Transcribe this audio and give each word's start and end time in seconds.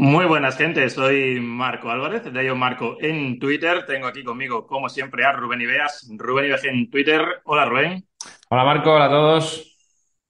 Muy 0.00 0.26
buenas, 0.26 0.56
gente. 0.56 0.88
Soy 0.90 1.40
Marco 1.40 1.90
Álvarez, 1.90 2.22
de 2.32 2.40
ello 2.40 2.54
Marco 2.54 2.96
en 3.00 3.40
Twitter. 3.40 3.84
Tengo 3.84 4.06
aquí 4.06 4.22
conmigo, 4.22 4.64
como 4.64 4.88
siempre, 4.88 5.24
a 5.24 5.32
Rubén 5.32 5.60
Ibeas. 5.60 6.08
Rubén 6.16 6.44
Ibeas 6.44 6.64
en 6.66 6.88
Twitter. 6.88 7.42
Hola, 7.42 7.64
Rubén. 7.64 8.06
Hola, 8.48 8.62
Marco. 8.62 8.92
Hola 8.92 9.06
a 9.06 9.10
todos. 9.10 9.76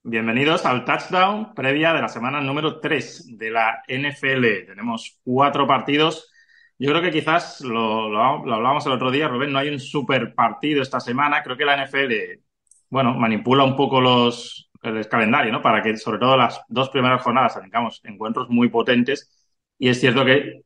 Bienvenidos 0.01 0.65
al 0.65 0.85
touchdown 0.85 1.53
previa 1.53 1.93
de 1.93 2.01
la 2.01 2.07
semana 2.07 2.41
número 2.41 2.79
3 2.79 3.37
de 3.37 3.51
la 3.51 3.83
NFL. 3.87 4.65
Tenemos 4.65 5.19
cuatro 5.23 5.67
partidos. 5.67 6.31
Yo 6.79 6.89
creo 6.89 7.03
que 7.03 7.11
quizás 7.11 7.61
lo, 7.61 8.09
lo, 8.09 8.43
lo 8.43 8.55
hablábamos 8.55 8.87
el 8.87 8.93
otro 8.93 9.11
día, 9.11 9.27
Rubén, 9.27 9.51
no 9.51 9.59
hay 9.59 9.69
un 9.69 9.79
super 9.79 10.33
partido 10.33 10.81
esta 10.81 10.99
semana. 10.99 11.43
Creo 11.43 11.55
que 11.55 11.65
la 11.65 11.77
NFL, 11.85 12.41
bueno, 12.89 13.13
manipula 13.13 13.65
un 13.65 13.75
poco 13.75 14.01
los, 14.01 14.71
el 14.81 15.07
calendario, 15.07 15.51
¿no? 15.51 15.61
Para 15.61 15.83
que 15.83 15.95
sobre 15.95 16.17
todo 16.17 16.35
las 16.35 16.59
dos 16.69 16.89
primeras 16.89 17.21
jornadas 17.21 17.59
tengamos 17.61 18.01
encuentros 18.03 18.49
muy 18.49 18.69
potentes 18.69 19.35
y 19.79 19.89
es 19.89 19.99
cierto 19.99 20.25
que 20.25 20.61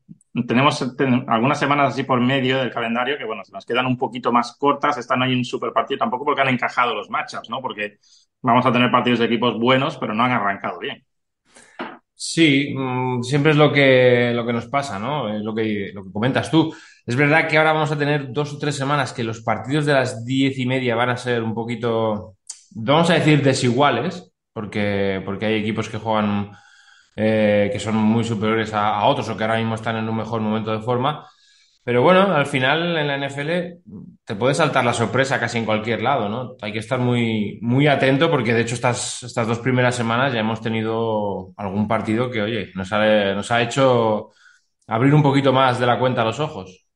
tenemos 0.47 0.83
algunas 1.27 1.59
semanas 1.59 1.93
así 1.93 2.03
por 2.03 2.19
medio 2.19 2.57
del 2.57 2.71
calendario 2.71 3.17
que, 3.17 3.25
bueno, 3.25 3.45
se 3.45 3.51
nos 3.51 3.65
quedan 3.65 3.85
un 3.85 3.97
poquito 3.97 4.31
más 4.31 4.57
cortas. 4.57 4.97
Están 4.97 5.21
ahí 5.21 5.33
en 5.33 5.45
super 5.45 5.71
partido, 5.71 5.99
tampoco 5.99 6.25
porque 6.25 6.41
han 6.41 6.49
encajado 6.49 6.95
los 6.95 7.09
matchups, 7.11 7.51
¿no? 7.51 7.61
Porque 7.61 7.99
vamos 8.41 8.65
a 8.65 8.71
tener 8.71 8.89
partidos 8.89 9.19
de 9.19 9.25
equipos 9.25 9.59
buenos, 9.59 9.97
pero 9.97 10.15
no 10.15 10.23
han 10.23 10.31
arrancado 10.31 10.79
bien. 10.79 11.05
Sí, 12.15 12.73
mm, 12.75 13.21
siempre 13.21 13.51
es 13.51 13.57
lo 13.57 13.71
que, 13.71 14.31
lo 14.33 14.45
que 14.45 14.53
nos 14.53 14.65
pasa, 14.67 14.97
¿no? 14.97 15.29
Es 15.29 15.43
lo 15.43 15.53
que, 15.53 15.91
lo 15.93 16.03
que 16.03 16.11
comentas 16.11 16.49
tú. 16.49 16.73
Es 17.05 17.15
verdad 17.15 17.47
que 17.47 17.57
ahora 17.57 17.73
vamos 17.73 17.91
a 17.91 17.97
tener 17.97 18.31
dos 18.31 18.53
o 18.53 18.57
tres 18.57 18.75
semanas 18.75 19.13
que 19.13 19.23
los 19.23 19.41
partidos 19.41 19.85
de 19.85 19.93
las 19.93 20.25
diez 20.25 20.57
y 20.57 20.65
media 20.65 20.95
van 20.95 21.09
a 21.09 21.17
ser 21.17 21.43
un 21.43 21.53
poquito, 21.53 22.37
vamos 22.71 23.09
a 23.11 23.15
decir, 23.15 23.43
desiguales, 23.43 24.31
porque, 24.51 25.21
porque 25.25 25.45
hay 25.45 25.55
equipos 25.55 25.89
que 25.89 25.97
juegan 25.97 26.51
eh, 27.15 27.69
que 27.71 27.79
son 27.79 27.95
muy 27.95 28.23
superiores 28.23 28.73
a, 28.73 29.03
otros 29.05 29.29
o 29.29 29.37
que 29.37 29.43
ahora 29.43 29.57
mismo 29.57 29.75
están 29.75 29.97
en 29.97 30.09
un 30.09 30.17
mejor 30.17 30.41
momento 30.41 30.71
de 30.71 30.79
forma. 30.83 31.27
Pero 31.83 32.01
bueno, 32.01 32.33
al 32.33 32.45
final 32.45 32.97
en 32.97 33.07
la 33.07 33.17
NFL 33.17 33.81
te 34.23 34.35
puede 34.35 34.53
saltar 34.55 34.85
la 34.85 34.93
sorpresa 34.93 35.39
casi 35.39 35.57
en 35.57 35.65
cualquier 35.65 36.01
lado, 36.01 36.29
¿no? 36.29 36.55
Hay 36.61 36.71
que 36.71 36.79
estar 36.79 36.99
muy, 36.99 37.59
muy 37.61 37.87
atento 37.87 38.31
porque 38.31 38.53
de 38.53 38.61
hecho 38.61 38.75
estas, 38.75 39.23
estas 39.23 39.47
dos 39.47 39.59
primeras 39.59 39.95
semanas 39.95 40.33
ya 40.33 40.39
hemos 40.39 40.61
tenido 40.61 41.53
algún 41.57 41.87
partido 41.87 42.31
que, 42.31 42.41
oye, 42.41 42.71
nos 42.75 42.91
ha, 42.93 43.33
nos 43.33 43.51
ha 43.51 43.61
hecho 43.61 44.31
abrir 44.87 45.13
un 45.13 45.23
poquito 45.23 45.51
más 45.51 45.79
de 45.79 45.85
la 45.87 45.99
cuenta 45.99 46.23
los 46.23 46.39
ojos. 46.39 46.87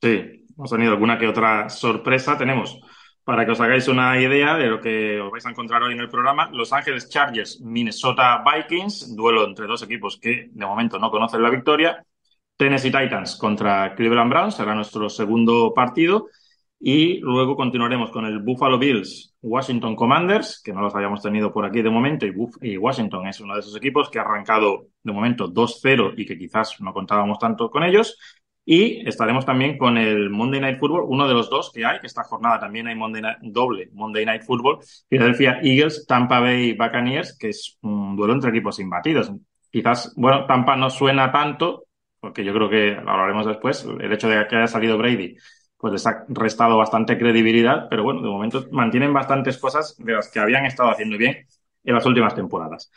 Sí, 0.00 0.46
hemos 0.56 0.70
tenido 0.70 0.92
alguna 0.92 1.18
que 1.18 1.28
otra 1.28 1.68
sorpresa. 1.68 2.38
Tenemos 2.38 2.78
para 3.24 3.44
que 3.44 3.52
os 3.52 3.60
hagáis 3.60 3.88
una 3.88 4.20
idea 4.20 4.56
de 4.56 4.66
lo 4.66 4.80
que 4.80 5.20
os 5.20 5.30
vais 5.30 5.46
a 5.46 5.50
encontrar 5.50 5.82
hoy 5.82 5.92
en 5.92 6.00
el 6.00 6.08
programa, 6.08 6.50
Los 6.52 6.72
Ángeles 6.72 7.08
Chargers, 7.08 7.60
Minnesota 7.60 8.42
Vikings, 8.44 9.14
duelo 9.14 9.44
entre 9.46 9.66
dos 9.66 9.82
equipos 9.82 10.18
que 10.20 10.48
de 10.52 10.66
momento 10.66 10.98
no 10.98 11.10
conocen 11.10 11.42
la 11.42 11.50
victoria. 11.50 12.04
Tennessee 12.56 12.90
Titans 12.90 13.36
contra 13.36 13.94
Cleveland 13.94 14.30
Browns, 14.30 14.54
será 14.56 14.74
nuestro 14.74 15.08
segundo 15.08 15.72
partido. 15.74 16.28
Y 16.84 17.20
luego 17.20 17.54
continuaremos 17.54 18.10
con 18.10 18.24
el 18.26 18.40
Buffalo 18.40 18.76
Bills, 18.76 19.36
Washington 19.40 19.94
Commanders, 19.94 20.60
que 20.60 20.72
no 20.72 20.80
los 20.80 20.92
habíamos 20.96 21.22
tenido 21.22 21.52
por 21.52 21.64
aquí 21.64 21.80
de 21.80 21.90
momento, 21.90 22.26
y, 22.26 22.34
y 22.60 22.76
Washington 22.76 23.28
es 23.28 23.38
uno 23.38 23.54
de 23.54 23.60
esos 23.60 23.76
equipos 23.76 24.10
que 24.10 24.18
ha 24.18 24.22
arrancado 24.22 24.88
de 25.00 25.12
momento 25.12 25.46
2-0 25.46 26.14
y 26.16 26.26
que 26.26 26.36
quizás 26.36 26.80
no 26.80 26.92
contábamos 26.92 27.38
tanto 27.38 27.70
con 27.70 27.84
ellos. 27.84 28.18
Y 28.64 29.06
estaremos 29.08 29.44
también 29.44 29.76
con 29.76 29.98
el 29.98 30.30
Monday 30.30 30.60
Night 30.60 30.78
Football, 30.78 31.04
uno 31.08 31.26
de 31.26 31.34
los 31.34 31.50
dos 31.50 31.72
que 31.72 31.84
hay, 31.84 31.98
que 32.00 32.06
esta 32.06 32.22
jornada 32.22 32.60
también 32.60 32.86
hay 32.86 32.94
Monday 32.94 33.22
Night, 33.22 33.38
doble 33.42 33.90
Monday 33.92 34.24
Night 34.24 34.42
Football, 34.42 34.78
Philadelphia 35.08 35.58
Eagles, 35.62 36.06
Tampa 36.06 36.38
Bay 36.38 36.74
Buccaneers, 36.74 37.36
que 37.36 37.48
es 37.48 37.78
un 37.82 38.14
duelo 38.14 38.34
entre 38.34 38.50
equipos 38.50 38.78
imbatidos. 38.78 39.32
Quizás, 39.70 40.12
bueno, 40.16 40.46
Tampa 40.46 40.76
no 40.76 40.90
suena 40.90 41.32
tanto, 41.32 41.86
porque 42.20 42.44
yo 42.44 42.52
creo 42.54 42.70
que 42.70 42.92
lo 42.92 43.10
hablaremos 43.10 43.46
después, 43.46 43.84
el 43.84 44.12
hecho 44.12 44.28
de 44.28 44.46
que 44.46 44.56
haya 44.56 44.68
salido 44.68 44.96
Brady, 44.96 45.36
pues 45.76 45.94
les 45.94 46.06
ha 46.06 46.24
restado 46.28 46.76
bastante 46.78 47.18
credibilidad, 47.18 47.88
pero 47.90 48.04
bueno, 48.04 48.22
de 48.22 48.28
momento 48.28 48.64
mantienen 48.70 49.12
bastantes 49.12 49.58
cosas 49.58 49.96
de 49.98 50.12
las 50.12 50.30
que 50.30 50.38
habían 50.38 50.64
estado 50.64 50.90
haciendo 50.90 51.18
bien 51.18 51.46
en 51.82 51.94
las 51.94 52.06
últimas 52.06 52.36
temporadas. 52.36 52.92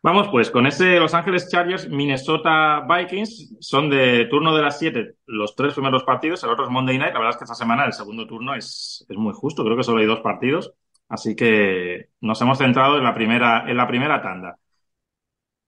Vamos 0.00 0.28
pues 0.28 0.50
con 0.50 0.66
ese 0.66 0.98
Los 1.00 1.12
Ángeles 1.14 1.48
Chargers, 1.50 1.88
Minnesota 1.88 2.86
Vikings, 2.88 3.56
son 3.60 3.90
de 3.90 4.26
turno 4.26 4.54
de 4.54 4.62
las 4.62 4.78
7 4.78 5.16
los 5.26 5.56
tres 5.56 5.74
primeros 5.74 6.04
partidos, 6.04 6.42
el 6.44 6.50
otro 6.50 6.64
es 6.64 6.70
Monday 6.70 6.98
Night, 6.98 7.12
la 7.12 7.18
verdad 7.18 7.30
es 7.34 7.36
que 7.38 7.44
esta 7.44 7.54
semana 7.56 7.84
el 7.84 7.92
segundo 7.92 8.26
turno 8.26 8.54
es, 8.54 9.04
es 9.08 9.16
muy 9.16 9.32
justo, 9.34 9.64
creo 9.64 9.76
que 9.76 9.82
solo 9.82 9.98
hay 10.00 10.06
dos 10.06 10.20
partidos, 10.20 10.72
así 11.08 11.34
que 11.34 12.10
nos 12.20 12.40
hemos 12.40 12.58
centrado 12.58 12.96
en 12.96 13.04
la 13.04 13.14
primera, 13.14 13.68
en 13.68 13.76
la 13.76 13.88
primera 13.88 14.22
tanda. 14.22 14.56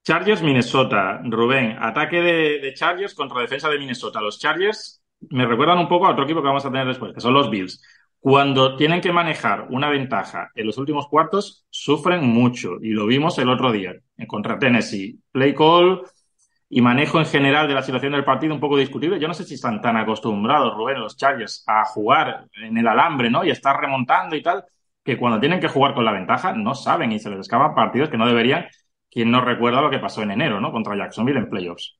Chargers, 0.04 0.42
Minnesota, 0.42 1.20
Rubén, 1.24 1.76
ataque 1.80 2.20
de, 2.20 2.58
de 2.60 2.74
Chargers 2.74 3.14
contra 3.14 3.40
defensa 3.40 3.68
de 3.68 3.78
Minnesota. 3.78 4.20
Los 4.20 4.38
Chargers 4.38 5.02
me 5.28 5.46
recuerdan 5.46 5.78
un 5.78 5.88
poco 5.88 6.06
a 6.06 6.12
otro 6.12 6.24
equipo 6.24 6.40
que 6.40 6.48
vamos 6.48 6.64
a 6.64 6.70
tener 6.70 6.86
después, 6.86 7.12
que 7.12 7.20
son 7.20 7.34
los 7.34 7.50
Bills 7.50 7.82
cuando 8.20 8.76
tienen 8.76 9.00
que 9.00 9.12
manejar 9.12 9.66
una 9.70 9.88
ventaja 9.88 10.50
en 10.54 10.66
los 10.66 10.76
últimos 10.76 11.08
cuartos, 11.08 11.66
sufren 11.70 12.22
mucho. 12.22 12.76
Y 12.82 12.90
lo 12.90 13.06
vimos 13.06 13.38
el 13.38 13.48
otro 13.48 13.72
día 13.72 13.94
contra 14.28 14.58
Tennessee. 14.58 15.18
Play 15.32 15.54
call 15.54 16.02
y 16.68 16.82
manejo 16.82 17.18
en 17.18 17.24
general 17.24 17.66
de 17.66 17.74
la 17.74 17.82
situación 17.82 18.12
del 18.12 18.24
partido 18.24 18.54
un 18.54 18.60
poco 18.60 18.76
discutible. 18.76 19.18
Yo 19.18 19.26
no 19.26 19.32
sé 19.32 19.44
si 19.44 19.54
están 19.54 19.80
tan 19.80 19.96
acostumbrados, 19.96 20.76
Rubén, 20.76 21.00
los 21.00 21.16
Chargers, 21.16 21.64
a 21.66 21.84
jugar 21.86 22.46
en 22.62 22.76
el 22.76 22.86
alambre, 22.86 23.30
¿no? 23.30 23.42
Y 23.42 23.50
estar 23.50 23.80
remontando 23.80 24.36
y 24.36 24.42
tal, 24.42 24.64
que 25.02 25.16
cuando 25.16 25.40
tienen 25.40 25.58
que 25.58 25.68
jugar 25.68 25.94
con 25.94 26.04
la 26.04 26.12
ventaja 26.12 26.52
no 26.52 26.74
saben 26.74 27.12
y 27.12 27.18
se 27.18 27.30
les 27.30 27.40
escapan 27.40 27.74
partidos 27.74 28.10
que 28.10 28.18
no 28.18 28.26
deberían. 28.26 28.66
Quien 29.10 29.30
no 29.30 29.40
recuerda 29.40 29.80
lo 29.80 29.90
que 29.90 29.98
pasó 29.98 30.22
en 30.22 30.30
enero, 30.30 30.60
¿no? 30.60 30.70
Contra 30.72 30.94
Jacksonville 30.94 31.38
en 31.38 31.48
playoffs. 31.48 31.98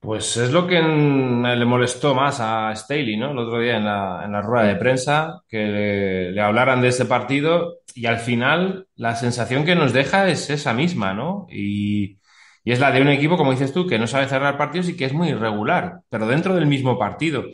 Pues 0.00 0.34
es 0.38 0.50
lo 0.50 0.66
que 0.66 0.80
le 0.80 1.64
molestó 1.66 2.14
más 2.14 2.40
a 2.40 2.74
Staley, 2.74 3.18
¿no? 3.18 3.32
El 3.32 3.38
otro 3.38 3.60
día 3.60 3.76
en 3.76 3.84
la, 3.84 4.22
en 4.24 4.42
rueda 4.42 4.66
de 4.66 4.76
prensa, 4.76 5.42
que 5.46 6.32
le, 6.32 6.40
hablaran 6.40 6.80
de 6.80 6.88
ese 6.88 7.04
partido 7.04 7.80
y 7.94 8.06
al 8.06 8.18
final 8.18 8.86
la 8.96 9.14
sensación 9.14 9.66
que 9.66 9.74
nos 9.74 9.92
deja 9.92 10.28
es 10.28 10.48
esa 10.48 10.72
misma, 10.72 11.12
¿no? 11.12 11.46
Y, 11.50 12.18
es 12.64 12.78
la 12.80 12.92
de 12.92 13.02
un 13.02 13.08
equipo, 13.08 13.36
como 13.36 13.50
dices 13.52 13.72
tú, 13.72 13.86
que 13.86 13.98
no 13.98 14.06
sabe 14.06 14.28
cerrar 14.28 14.56
partidos 14.56 14.88
y 14.88 14.96
que 14.96 15.04
es 15.06 15.12
muy 15.12 15.30
irregular, 15.30 16.00
pero 16.08 16.26
dentro 16.26 16.54
del 16.54 16.66
mismo 16.66 16.98
partido. 16.98 17.44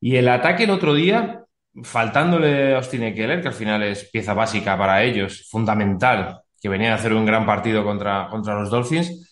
Y 0.00 0.16
el 0.16 0.28
ataque 0.28 0.64
el 0.64 0.70
otro 0.70 0.94
día, 0.94 1.44
faltándole 1.84 2.74
a 2.74 2.78
Austin 2.78 3.14
Keller, 3.14 3.40
que 3.40 3.48
al 3.48 3.54
final 3.54 3.82
es 3.84 4.04
pieza 4.10 4.34
básica 4.34 4.76
para 4.76 5.02
ellos, 5.04 5.48
fundamental, 5.50 6.40
que 6.60 6.68
venía 6.68 6.92
a 6.92 6.96
hacer 6.96 7.12
un 7.14 7.26
gran 7.26 7.46
partido 7.46 7.84
contra, 7.84 8.28
contra 8.30 8.54
los 8.54 8.70
Dolphins, 8.70 9.27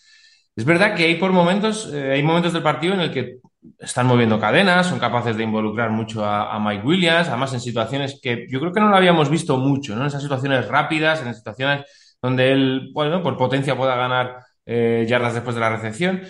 es 0.57 0.65
verdad 0.65 0.95
que 0.95 1.05
hay 1.05 1.17
por 1.17 1.33
momentos, 1.33 1.93
eh, 1.93 2.13
hay 2.13 2.23
momentos 2.23 2.55
del 2.55 2.63
partido 2.63 2.95
en 2.95 3.01
el 3.01 3.13
que 3.13 3.41
están 3.79 4.07
moviendo 4.07 4.41
cadenas, 4.41 4.87
son 4.87 4.99
capaces 4.99 5.37
de 5.37 5.43
involucrar 5.43 5.91
mucho 5.91 6.25
a, 6.25 6.59
Mike 6.59 6.87
Williams, 6.87 7.29
además 7.29 7.53
en 7.53 7.61
situaciones 7.61 8.19
que 8.23 8.47
yo 8.49 8.59
creo 8.61 8.73
que 8.73 8.81
no 8.81 8.89
lo 8.89 8.97
habíamos 8.97 9.29
visto 9.29 9.59
mucho, 9.59 9.95
¿no? 9.95 10.03
En 10.03 10.07
esas 10.07 10.23
situaciones 10.23 10.67
rápidas, 10.67 11.23
en 11.23 11.35
situaciones 11.35 11.85
donde 12.23 12.53
él, 12.53 12.91
bueno, 12.95 13.23
por 13.23 13.37
potencia 13.37 13.77
pueda 13.77 13.97
ganar 13.97 14.39
eh, 14.65 15.05
yardas 15.07 15.35
después 15.35 15.55
de 15.55 15.61
la 15.61 15.77
recepción. 15.77 16.23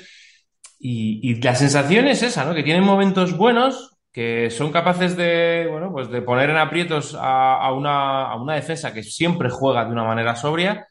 Y, 0.79 1.41
la 1.41 1.55
sensación 1.55 2.09
es 2.09 2.23
esa, 2.23 2.45
¿no? 2.45 2.55
Que 2.55 2.65
tienen 2.65 2.83
momentos 2.85 3.37
buenos, 3.37 3.97
que 4.13 4.51
son 4.51 4.73
capaces 4.73 5.17
de, 5.17 5.69
bueno, 5.71 5.93
pues 5.93 6.11
de 6.11 6.23
poner 6.23 6.51
en 6.51 6.57
aprietos 6.57 7.17
a 7.19 7.73
una 7.73 8.55
defensa 8.55 8.93
que 8.93 9.05
siempre 9.05 9.51
juega 9.51 9.85
de 9.85 9.93
una 9.93 10.05
manera 10.05 10.35
sobria 10.35 10.89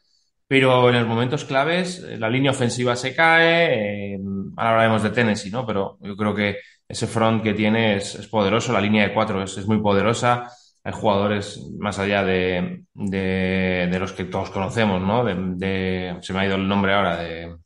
pero 0.48 0.88
en 0.88 0.96
los 0.96 1.06
momentos 1.06 1.44
claves 1.44 2.04
eh, 2.04 2.18
la 2.18 2.30
línea 2.30 2.52
ofensiva 2.52 2.94
se 2.96 3.14
cae, 3.14 4.14
eh, 4.14 4.18
ahora 4.56 4.70
hablaremos 4.70 5.02
de 5.02 5.10
Tennessee, 5.10 5.50
¿no? 5.50 5.66
Pero 5.66 5.98
yo 6.00 6.16
creo 6.16 6.34
que 6.34 6.56
ese 6.88 7.06
front 7.06 7.42
que 7.42 7.54
tiene 7.54 7.96
es, 7.96 8.14
es 8.14 8.28
poderoso, 8.28 8.72
la 8.72 8.80
línea 8.80 9.06
de 9.06 9.14
cuatro 9.14 9.42
es, 9.42 9.56
es, 9.58 9.66
muy 9.66 9.80
poderosa, 9.80 10.48
hay 10.84 10.92
jugadores 10.92 11.60
más 11.78 11.98
allá 11.98 12.24
de, 12.24 12.84
de, 12.94 13.88
de 13.90 13.98
los 13.98 14.12
que 14.12 14.24
todos 14.24 14.50
conocemos, 14.50 15.02
¿no? 15.02 15.24
De, 15.24 15.34
de, 15.34 16.18
se 16.20 16.32
me 16.32 16.40
ha 16.40 16.46
ido 16.46 16.54
el 16.54 16.68
nombre 16.68 16.94
ahora, 16.94 17.16
de... 17.16 17.56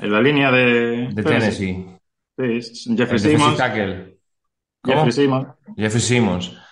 En 0.00 0.12
la 0.12 0.20
línea 0.20 0.50
de... 0.50 1.08
De 1.12 1.22
Tennessee. 1.22 1.86
Sí, 2.36 2.96
Jeffrey 2.96 3.18
Simmons. 3.18 3.58
Jeffrey 4.84 5.12
Simmons. 5.12 5.48
Jeffrey 5.76 6.00
Simmons. 6.00 6.67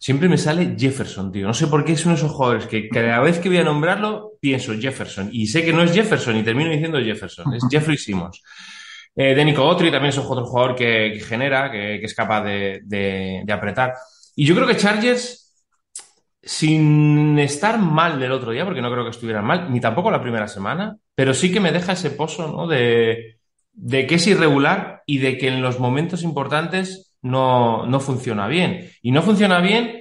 Siempre 0.00 0.30
me 0.30 0.38
sale 0.38 0.76
Jefferson, 0.78 1.30
tío. 1.30 1.46
No 1.46 1.52
sé 1.52 1.66
por 1.66 1.84
qué 1.84 1.92
es 1.92 2.06
uno 2.06 2.14
de 2.14 2.20
esos 2.20 2.32
jugadores 2.32 2.66
que 2.66 2.88
cada 2.88 3.20
vez 3.20 3.38
que 3.38 3.50
voy 3.50 3.58
a 3.58 3.64
nombrarlo 3.64 4.32
pienso 4.40 4.72
Jefferson. 4.72 5.28
Y 5.30 5.46
sé 5.46 5.62
que 5.62 5.74
no 5.74 5.82
es 5.82 5.92
Jefferson 5.92 6.38
y 6.38 6.42
termino 6.42 6.70
diciendo 6.70 6.98
Jefferson. 6.98 7.52
Es 7.52 7.62
Jeffrey 7.70 7.98
Simmons. 7.98 8.42
Eh, 9.14 9.34
Denico 9.34 9.62
Otri 9.62 9.90
también 9.90 10.08
es 10.08 10.16
otro 10.16 10.46
jugador 10.46 10.74
que, 10.74 11.12
que 11.12 11.20
genera, 11.20 11.70
que, 11.70 11.98
que, 12.00 12.06
es 12.06 12.14
capaz 12.14 12.42
de, 12.44 12.80
de, 12.82 13.42
de, 13.44 13.52
apretar. 13.52 13.92
Y 14.34 14.46
yo 14.46 14.54
creo 14.54 14.66
que 14.66 14.78
Chargers, 14.78 15.54
sin 16.42 17.38
estar 17.38 17.78
mal 17.78 18.18
del 18.18 18.32
otro 18.32 18.52
día, 18.52 18.64
porque 18.64 18.80
no 18.80 18.90
creo 18.90 19.04
que 19.04 19.10
estuvieran 19.10 19.44
mal, 19.44 19.70
ni 19.70 19.80
tampoco 19.80 20.10
la 20.10 20.22
primera 20.22 20.48
semana, 20.48 20.96
pero 21.14 21.34
sí 21.34 21.52
que 21.52 21.60
me 21.60 21.72
deja 21.72 21.92
ese 21.92 22.12
pozo, 22.12 22.48
¿no? 22.48 22.66
De, 22.66 23.38
de 23.74 24.06
que 24.06 24.14
es 24.14 24.26
irregular 24.26 25.02
y 25.04 25.18
de 25.18 25.36
que 25.36 25.48
en 25.48 25.60
los 25.60 25.78
momentos 25.78 26.22
importantes 26.22 27.09
no, 27.22 27.86
no 27.86 28.00
funciona 28.00 28.46
bien. 28.48 28.90
Y 29.02 29.12
no 29.12 29.22
funciona 29.22 29.60
bien 29.60 30.00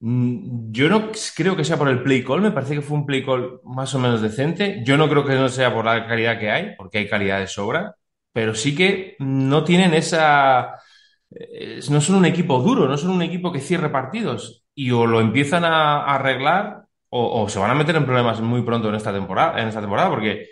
Mm, 0.00 0.72
yo 0.72 0.88
no 0.88 1.10
creo 1.34 1.56
que 1.56 1.64
sea 1.64 1.78
por 1.78 1.88
el 1.88 2.02
play 2.02 2.22
call, 2.22 2.42
me 2.42 2.50
parece 2.50 2.74
que 2.74 2.82
fue 2.82 2.98
un 2.98 3.06
play 3.06 3.24
call 3.24 3.60
más 3.64 3.94
o 3.94 3.98
menos 3.98 4.20
decente. 4.20 4.82
Yo 4.84 4.96
no 4.96 5.08
creo 5.08 5.24
que 5.24 5.34
no 5.34 5.48
sea 5.48 5.72
por 5.74 5.84
la 5.84 6.06
calidad 6.06 6.38
que 6.38 6.50
hay, 6.50 6.74
porque 6.76 6.98
hay 6.98 7.08
calidad 7.08 7.40
de 7.40 7.46
sobra, 7.46 7.96
pero 8.32 8.54
sí 8.54 8.74
que 8.74 9.16
no 9.18 9.64
tienen 9.64 9.94
esa... 9.94 10.80
Eh, 11.30 11.80
no 11.90 12.00
son 12.00 12.16
un 12.16 12.26
equipo 12.26 12.60
duro, 12.60 12.88
no 12.88 12.96
son 12.96 13.10
un 13.10 13.22
equipo 13.22 13.52
que 13.52 13.60
cierre 13.60 13.90
partidos 13.90 14.64
y 14.74 14.90
o 14.90 15.06
lo 15.06 15.20
empiezan 15.20 15.64
a, 15.64 16.04
arreglar 16.04 16.84
o, 17.08 17.48
se 17.48 17.58
van 17.58 17.70
a 17.70 17.74
meter 17.74 17.96
en 17.96 18.04
problemas 18.04 18.40
muy 18.40 18.62
pronto 18.62 18.88
en 18.88 18.94
esta 18.96 19.12
temporada, 19.12 19.60
en 19.60 19.68
esta 19.68 19.80
temporada 19.80 20.10
porque 20.10 20.48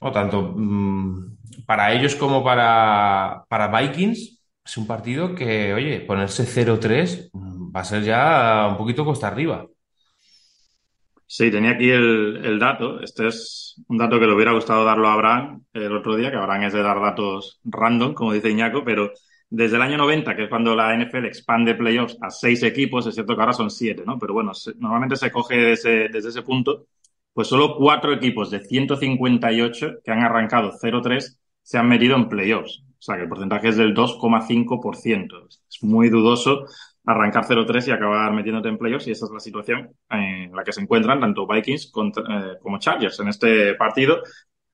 no, 0.00 0.12
tanto 0.12 0.54
mm, 0.56 1.64
para 1.66 1.92
ellos 1.92 2.14
como 2.16 2.44
para, 2.44 3.44
para 3.48 3.68
Vikings 3.68 4.35
es 4.66 4.76
un 4.76 4.86
partido 4.86 5.34
que, 5.34 5.72
oye, 5.72 6.00
ponerse 6.00 6.44
0-3 6.44 7.30
va 7.32 7.80
a 7.80 7.84
ser 7.84 8.02
ya 8.02 8.66
un 8.68 8.76
poquito 8.76 9.04
costa 9.04 9.28
arriba. 9.28 9.66
Sí, 11.28 11.50
tenía 11.50 11.72
aquí 11.72 11.88
el, 11.90 12.58
dato. 12.58 13.00
Este 13.00 13.28
es 13.28 13.80
un 13.88 13.98
dato 13.98 14.18
que 14.18 14.26
le 14.26 14.32
hubiera 14.34 14.52
gustado 14.52 14.84
darlo 14.84 15.08
a 15.08 15.14
Abraham 15.14 15.64
el 15.72 15.96
otro 15.96 16.16
día, 16.16 16.30
que 16.30 16.36
Abraham 16.36 16.64
es 16.64 16.72
de 16.72 16.82
dar 16.82 17.00
datos 17.00 17.60
random, 17.64 18.14
como 18.14 18.32
dice 18.32 18.50
Iñaco, 18.50 18.84
pero 18.84 19.12
desde 19.48 19.76
el 19.76 19.82
año 19.82 19.98
90, 19.98 20.34
que 20.34 20.44
es 20.44 20.48
cuando 20.48 20.74
la 20.74 20.94
NFL 20.96 21.26
expande 21.26 21.74
playoffs 21.76 22.16
a 22.20 22.30
seis 22.30 22.62
equipos, 22.64 23.06
es 23.06 23.14
cierto 23.14 23.34
que 23.36 23.40
ahora 23.42 23.52
son 23.52 23.70
siete, 23.70 24.02
¿no? 24.04 24.18
Pero 24.18 24.34
bueno, 24.34 24.52
normalmente 24.78 25.16
se 25.16 25.30
coge 25.30 25.56
desde, 25.56 26.08
desde 26.08 26.30
ese 26.30 26.42
punto, 26.42 26.86
pues 27.32 27.48
solo 27.48 27.76
cuatro 27.76 28.12
equipos 28.12 28.50
de 28.50 28.60
158 28.60 29.96
que 30.04 30.10
han 30.10 30.24
arrancado 30.24 30.72
0-3 30.72 31.38
se 31.62 31.78
han 31.78 31.88
metido 31.88 32.16
en 32.16 32.28
playoffs. 32.28 32.85
O 32.98 33.02
sea 33.02 33.16
que 33.16 33.22
el 33.22 33.28
porcentaje 33.28 33.68
es 33.68 33.76
del 33.76 33.94
2,5%. 33.94 35.48
Es 35.48 35.82
muy 35.82 36.08
dudoso 36.08 36.66
arrancar 37.04 37.44
0-3 37.44 37.88
y 37.88 37.90
acabar 37.92 38.32
metiéndote 38.32 38.68
en 38.68 38.78
playoffs 38.78 39.06
y 39.06 39.12
esa 39.12 39.26
es 39.26 39.32
la 39.32 39.40
situación 39.40 39.90
en 40.10 40.54
la 40.54 40.64
que 40.64 40.72
se 40.72 40.80
encuentran 40.80 41.20
tanto 41.20 41.46
Vikings 41.46 41.92
eh, 41.94 42.58
como 42.60 42.78
Chargers 42.78 43.20
en 43.20 43.28
este 43.28 43.74
partido. 43.74 44.22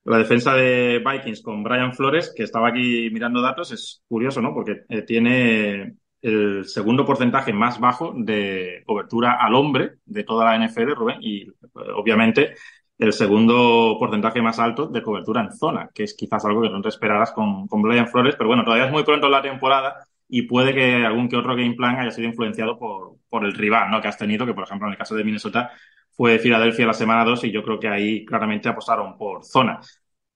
La 0.05 0.17
defensa 0.17 0.53
de 0.53 1.01
Vikings 1.05 1.41
con 1.41 1.63
Brian 1.63 1.93
Flores, 1.93 2.33
que 2.35 2.43
estaba 2.43 2.69
aquí 2.69 3.09
mirando 3.11 3.41
datos, 3.41 3.71
es 3.71 4.03
curioso, 4.07 4.41
¿no? 4.41 4.53
Porque 4.53 4.83
eh, 4.89 5.03
tiene 5.03 5.95
el 6.21 6.65
segundo 6.65 7.05
porcentaje 7.05 7.53
más 7.53 7.79
bajo 7.79 8.13
de 8.15 8.83
cobertura 8.85 9.37
al 9.39 9.53
hombre 9.55 9.95
de 10.05 10.23
toda 10.23 10.45
la 10.45 10.65
NFL, 10.65 10.95
Rubén, 10.95 11.17
y 11.21 11.43
eh, 11.43 11.51
obviamente 11.95 12.55
el 12.97 13.13
segundo 13.13 13.97
porcentaje 13.99 14.41
más 14.41 14.59
alto 14.59 14.87
de 14.87 15.01
cobertura 15.01 15.41
en 15.41 15.51
zona, 15.51 15.89
que 15.93 16.03
es 16.03 16.13
quizás 16.13 16.45
algo 16.45 16.61
que 16.61 16.69
no 16.69 16.81
te 16.81 16.89
esperaras 16.89 17.31
con, 17.31 17.67
con 17.67 17.81
Brian 17.81 18.07
Flores, 18.07 18.35
pero 18.37 18.47
bueno, 18.47 18.63
todavía 18.63 18.85
es 18.85 18.91
muy 18.91 19.03
pronto 19.03 19.29
la 19.29 19.41
temporada 19.41 20.05
y 20.27 20.43
puede 20.43 20.73
que 20.73 21.05
algún 21.05 21.29
que 21.29 21.35
otro 21.35 21.55
game 21.55 21.73
plan 21.75 21.99
haya 21.99 22.11
sido 22.11 22.27
influenciado 22.27 22.77
por, 22.77 23.17
por 23.29 23.45
el 23.45 23.53
rival 23.53 23.91
¿no? 23.91 24.01
que 24.01 24.07
has 24.07 24.17
tenido, 24.17 24.45
que 24.45 24.53
por 24.53 24.63
ejemplo 24.63 24.87
en 24.87 24.93
el 24.93 24.97
caso 24.97 25.15
de 25.15 25.23
Minnesota 25.23 25.71
fue 26.11 26.39
Filadelfia 26.39 26.85
la 26.85 26.93
semana 26.93 27.25
2 27.25 27.43
y 27.45 27.51
yo 27.51 27.63
creo 27.63 27.79
que 27.79 27.87
ahí 27.87 28.25
claramente 28.25 28.69
apostaron 28.69 29.17
por 29.17 29.43
zona. 29.43 29.79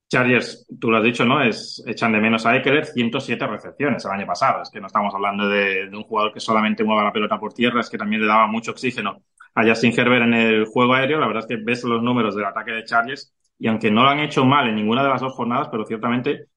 Chargers, 0.09 0.65
tú 0.79 0.89
lo 0.89 0.97
has 0.97 1.03
dicho, 1.03 1.25
¿no? 1.25 1.43
Es, 1.43 1.83
echan 1.85 2.13
de 2.13 2.21
menos 2.21 2.45
a 2.45 2.55
Eckler 2.55 2.85
107 2.85 3.45
recepciones 3.45 4.05
el 4.05 4.11
año 4.11 4.25
pasado. 4.25 4.61
Es 4.61 4.69
que 4.69 4.79
no 4.79 4.87
estamos 4.87 5.13
hablando 5.13 5.49
de, 5.49 5.89
un 5.91 6.03
jugador 6.03 6.33
que 6.33 6.39
solamente 6.39 6.83
mueva 6.83 7.03
la 7.03 7.11
pelota 7.11 7.39
por 7.39 7.53
tierra, 7.53 7.81
es 7.81 7.89
que 7.89 7.97
también 7.97 8.21
le 8.21 8.27
daba 8.27 8.47
mucho 8.47 8.71
oxígeno 8.71 9.21
a 9.53 9.63
Justin 9.63 9.93
Herbert 9.97 10.23
en 10.23 10.33
el 10.33 10.65
juego 10.65 10.93
aéreo. 10.93 11.19
La 11.19 11.27
verdad 11.27 11.43
es 11.43 11.47
que 11.47 11.61
ves 11.63 11.83
los 11.83 12.01
números 12.01 12.35
del 12.35 12.45
ataque 12.45 12.71
de 12.71 12.85
Chargers 12.85 13.33
y 13.59 13.67
aunque 13.67 13.91
no 13.91 14.03
lo 14.03 14.09
han 14.09 14.19
hecho 14.19 14.45
mal 14.45 14.69
en 14.69 14.75
ninguna 14.75 15.03
de 15.03 15.09
las 15.09 15.21
dos 15.21 15.33
jornadas, 15.33 15.67
pero 15.69 15.85
ciertamente 15.85 16.47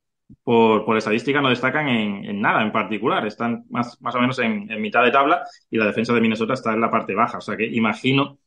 por, 0.44 0.96
estadística 0.96 1.40
no 1.40 1.48
destacan 1.48 1.88
en, 1.88 2.24
en, 2.24 2.40
nada 2.40 2.62
en 2.62 2.70
particular. 2.70 3.26
Están 3.26 3.64
más, 3.70 4.00
más 4.00 4.14
o 4.14 4.20
menos 4.20 4.38
en, 4.38 4.70
en, 4.70 4.80
mitad 4.80 5.02
de 5.02 5.10
tabla 5.10 5.42
y 5.68 5.76
la 5.76 5.86
defensa 5.86 6.12
de 6.14 6.20
Minnesota 6.20 6.54
está 6.54 6.72
en 6.72 6.80
la 6.80 6.90
parte 6.90 7.14
baja. 7.16 7.38
O 7.38 7.40
sea 7.40 7.56
que 7.56 7.66
imagino 7.66 8.38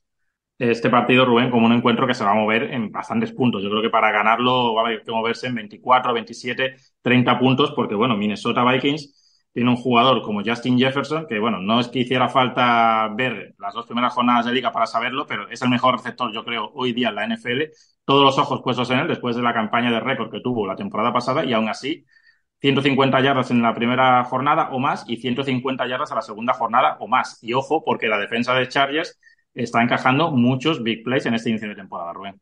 este 0.59 0.89
partido, 0.89 1.25
Rubén, 1.25 1.49
como 1.49 1.65
un 1.65 1.73
encuentro 1.73 2.07
que 2.07 2.13
se 2.13 2.23
va 2.23 2.31
a 2.31 2.35
mover 2.35 2.71
en 2.71 2.91
bastantes 2.91 3.31
puntos. 3.31 3.63
Yo 3.63 3.69
creo 3.69 3.81
que 3.81 3.89
para 3.89 4.11
ganarlo 4.11 4.73
va 4.73 4.83
a 4.83 4.85
haber 4.85 5.03
que 5.03 5.11
moverse 5.11 5.47
en 5.47 5.55
24, 5.55 6.13
27, 6.13 6.75
30 7.01 7.39
puntos, 7.39 7.71
porque 7.75 7.95
bueno, 7.95 8.15
Minnesota 8.15 8.63
Vikings 8.63 9.49
tiene 9.53 9.69
un 9.69 9.75
jugador 9.75 10.21
como 10.23 10.41
Justin 10.43 10.79
Jefferson, 10.79 11.27
que 11.27 11.39
bueno, 11.39 11.59
no 11.59 11.79
es 11.79 11.87
que 11.87 11.99
hiciera 11.99 12.27
falta 12.27 13.07
ver 13.15 13.53
las 13.59 13.73
dos 13.73 13.85
primeras 13.85 14.13
jornadas 14.13 14.45
de 14.45 14.53
liga 14.53 14.71
para 14.71 14.87
saberlo, 14.87 15.27
pero 15.27 15.47
es 15.49 15.61
el 15.61 15.69
mejor 15.69 15.95
receptor, 15.95 16.33
yo 16.33 16.43
creo, 16.43 16.71
hoy 16.73 16.93
día 16.93 17.09
en 17.09 17.15
la 17.15 17.25
NFL. 17.25 17.71
Todos 18.05 18.23
los 18.23 18.37
ojos 18.39 18.61
puestos 18.63 18.89
en 18.89 18.99
él 18.99 19.07
después 19.07 19.35
de 19.35 19.43
la 19.43 19.53
campaña 19.53 19.91
de 19.91 19.99
récord 19.99 20.31
que 20.31 20.41
tuvo 20.41 20.65
la 20.65 20.75
temporada 20.75 21.13
pasada 21.13 21.45
y 21.45 21.53
aún 21.53 21.69
así 21.69 22.05
150 22.61 23.21
yardas 23.21 23.51
en 23.51 23.61
la 23.61 23.75
primera 23.75 24.23
jornada 24.23 24.69
o 24.71 24.79
más 24.79 25.03
y 25.07 25.17
150 25.17 25.85
yardas 25.87 26.11
a 26.11 26.15
la 26.15 26.21
segunda 26.21 26.53
jornada 26.53 26.97
o 26.99 27.07
más. 27.07 27.37
Y 27.43 27.53
ojo, 27.53 27.83
porque 27.83 28.07
la 28.07 28.17
defensa 28.17 28.53
de 28.55 28.67
Chargers 28.67 29.19
está 29.53 29.81
encajando 29.81 30.31
muchos 30.31 30.83
big 30.83 31.03
plays 31.03 31.25
en 31.25 31.35
este 31.35 31.49
inicio 31.49 31.69
de 31.69 31.75
temporada, 31.75 32.13
Rubén. 32.13 32.39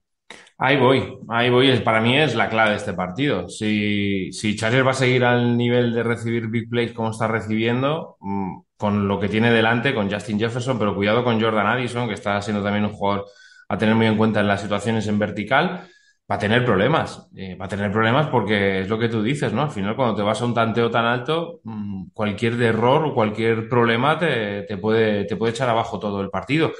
Ahí 0.57 0.77
voy, 0.77 1.17
ahí 1.29 1.49
voy. 1.49 1.75
Para 1.79 2.01
mí 2.01 2.17
es 2.17 2.35
la 2.35 2.49
clave 2.49 2.71
de 2.71 2.75
este 2.77 2.93
partido. 2.93 3.49
Si, 3.49 4.31
si 4.31 4.55
Chargers 4.55 4.85
va 4.85 4.91
a 4.91 4.93
seguir 4.93 5.25
al 5.25 5.57
nivel 5.57 5.93
de 5.93 6.03
recibir 6.03 6.47
big 6.47 6.69
plays 6.69 6.93
como 6.93 7.09
está 7.11 7.27
recibiendo, 7.27 8.17
mm, 8.19 8.59
con 8.77 9.07
lo 9.07 9.19
que 9.19 9.27
tiene 9.27 9.51
delante, 9.51 9.93
con 9.93 10.11
Justin 10.11 10.39
Jefferson, 10.39 10.77
pero 10.77 10.95
cuidado 10.95 11.23
con 11.23 11.41
Jordan 11.41 11.67
Addison, 11.67 12.07
que 12.07 12.13
está 12.13 12.41
siendo 12.41 12.63
también 12.63 12.85
un 12.85 12.91
jugador 12.91 13.25
a 13.69 13.77
tener 13.77 13.95
muy 13.95 14.05
en 14.05 14.17
cuenta 14.17 14.41
en 14.41 14.47
las 14.47 14.61
situaciones 14.61 15.07
en 15.07 15.17
vertical, 15.17 15.87
va 16.29 16.35
a 16.35 16.39
tener 16.39 16.63
problemas. 16.63 17.27
Eh, 17.35 17.55
va 17.55 17.65
a 17.65 17.67
tener 17.67 17.91
problemas 17.91 18.27
porque 18.27 18.81
es 18.81 18.89
lo 18.89 18.99
que 18.99 19.09
tú 19.09 19.23
dices, 19.23 19.53
¿no? 19.53 19.63
Al 19.63 19.71
final, 19.71 19.95
cuando 19.95 20.15
te 20.15 20.21
vas 20.21 20.41
a 20.41 20.45
un 20.45 20.53
tanteo 20.53 20.91
tan 20.91 21.05
alto, 21.05 21.59
mm, 21.63 22.09
cualquier 22.13 22.61
error 22.61 23.05
o 23.05 23.13
cualquier 23.13 23.67
problema 23.67 24.17
te, 24.19 24.63
te, 24.63 24.77
puede, 24.77 25.25
te 25.25 25.35
puede 25.35 25.51
echar 25.53 25.69
abajo 25.69 25.99
todo 25.99 26.21
el 26.21 26.29
partido. 26.29 26.71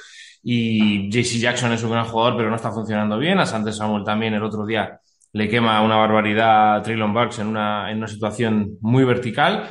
Y 0.44 1.10
JC 1.10 1.40
Jackson 1.40 1.72
es 1.72 1.84
un 1.84 1.92
gran 1.92 2.06
jugador, 2.06 2.38
pero 2.38 2.50
no 2.50 2.56
está 2.56 2.72
funcionando 2.72 3.18
bien. 3.18 3.40
A 3.40 3.46
Santos 3.46 3.78
Samuel 3.78 4.04
también 4.04 4.34
el 4.34 4.44
otro 4.44 4.66
día 4.66 5.00
le 5.34 5.50
quema 5.50 5.82
una 5.82 5.96
barbaridad 5.98 6.76
a 6.76 6.82
Traylon 6.82 7.14
Burks 7.14 7.40
en 7.40 7.48
una, 7.48 7.92
en 7.92 7.98
una 7.98 8.08
situación 8.08 8.78
muy 8.82 9.04
vertical. 9.04 9.70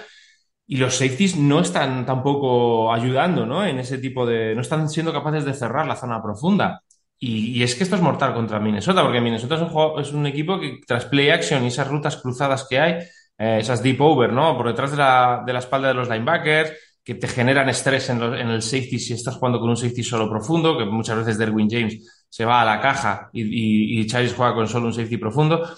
Y 0.66 0.76
los 0.76 0.94
safeties 0.94 1.36
no 1.36 1.60
están 1.60 2.06
tampoco 2.06 2.92
ayudando, 2.92 3.44
¿no? 3.44 3.64
En 3.66 3.78
ese 3.80 3.98
tipo 3.98 4.24
de. 4.24 4.54
No 4.54 4.60
están 4.60 4.88
siendo 4.88 5.12
capaces 5.12 5.44
de 5.44 5.54
cerrar 5.54 5.86
la 5.86 5.96
zona 5.96 6.22
profunda. 6.22 6.82
Y, 7.22 7.62
es 7.62 7.74
que 7.74 7.84
esto 7.84 7.96
es 7.96 8.02
mortal 8.02 8.32
contra 8.32 8.60
Minnesota, 8.60 9.02
porque 9.02 9.20
Minnesota 9.20 9.56
es 9.56 9.60
un, 9.60 9.68
juego, 9.68 10.00
es 10.00 10.12
un 10.12 10.26
equipo 10.26 10.58
que, 10.58 10.80
tras 10.86 11.04
play 11.04 11.28
action 11.30 11.62
y 11.64 11.66
esas 11.66 11.88
rutas 11.88 12.16
cruzadas 12.16 12.66
que 12.68 12.78
hay, 12.80 12.92
eh, 13.36 13.58
esas 13.60 13.82
deep 13.82 14.00
over, 14.00 14.32
¿no? 14.32 14.56
Por 14.56 14.68
detrás 14.68 14.92
de 14.92 14.96
la, 14.96 15.42
de 15.44 15.52
la 15.52 15.58
espalda 15.58 15.88
de 15.88 15.94
los 15.94 16.08
linebackers, 16.08 16.72
que 17.10 17.16
te 17.16 17.26
generan 17.26 17.68
estrés 17.68 18.08
en, 18.10 18.22
el 18.22 18.62
safety 18.62 19.00
si 19.00 19.14
estás 19.14 19.34
jugando 19.34 19.58
con 19.58 19.68
un 19.68 19.76
safety 19.76 20.04
solo 20.04 20.30
profundo, 20.30 20.78
que 20.78 20.84
muchas 20.84 21.16
veces 21.18 21.38
Derwin 21.38 21.68
James 21.68 22.24
se 22.28 22.44
va 22.44 22.62
a 22.62 22.64
la 22.64 22.80
caja 22.80 23.28
y, 23.32 23.98
y, 24.00 24.06
Charles 24.06 24.32
juega 24.32 24.54
con 24.54 24.68
solo 24.68 24.86
un 24.86 24.92
safety 24.92 25.16
profundo. 25.16 25.68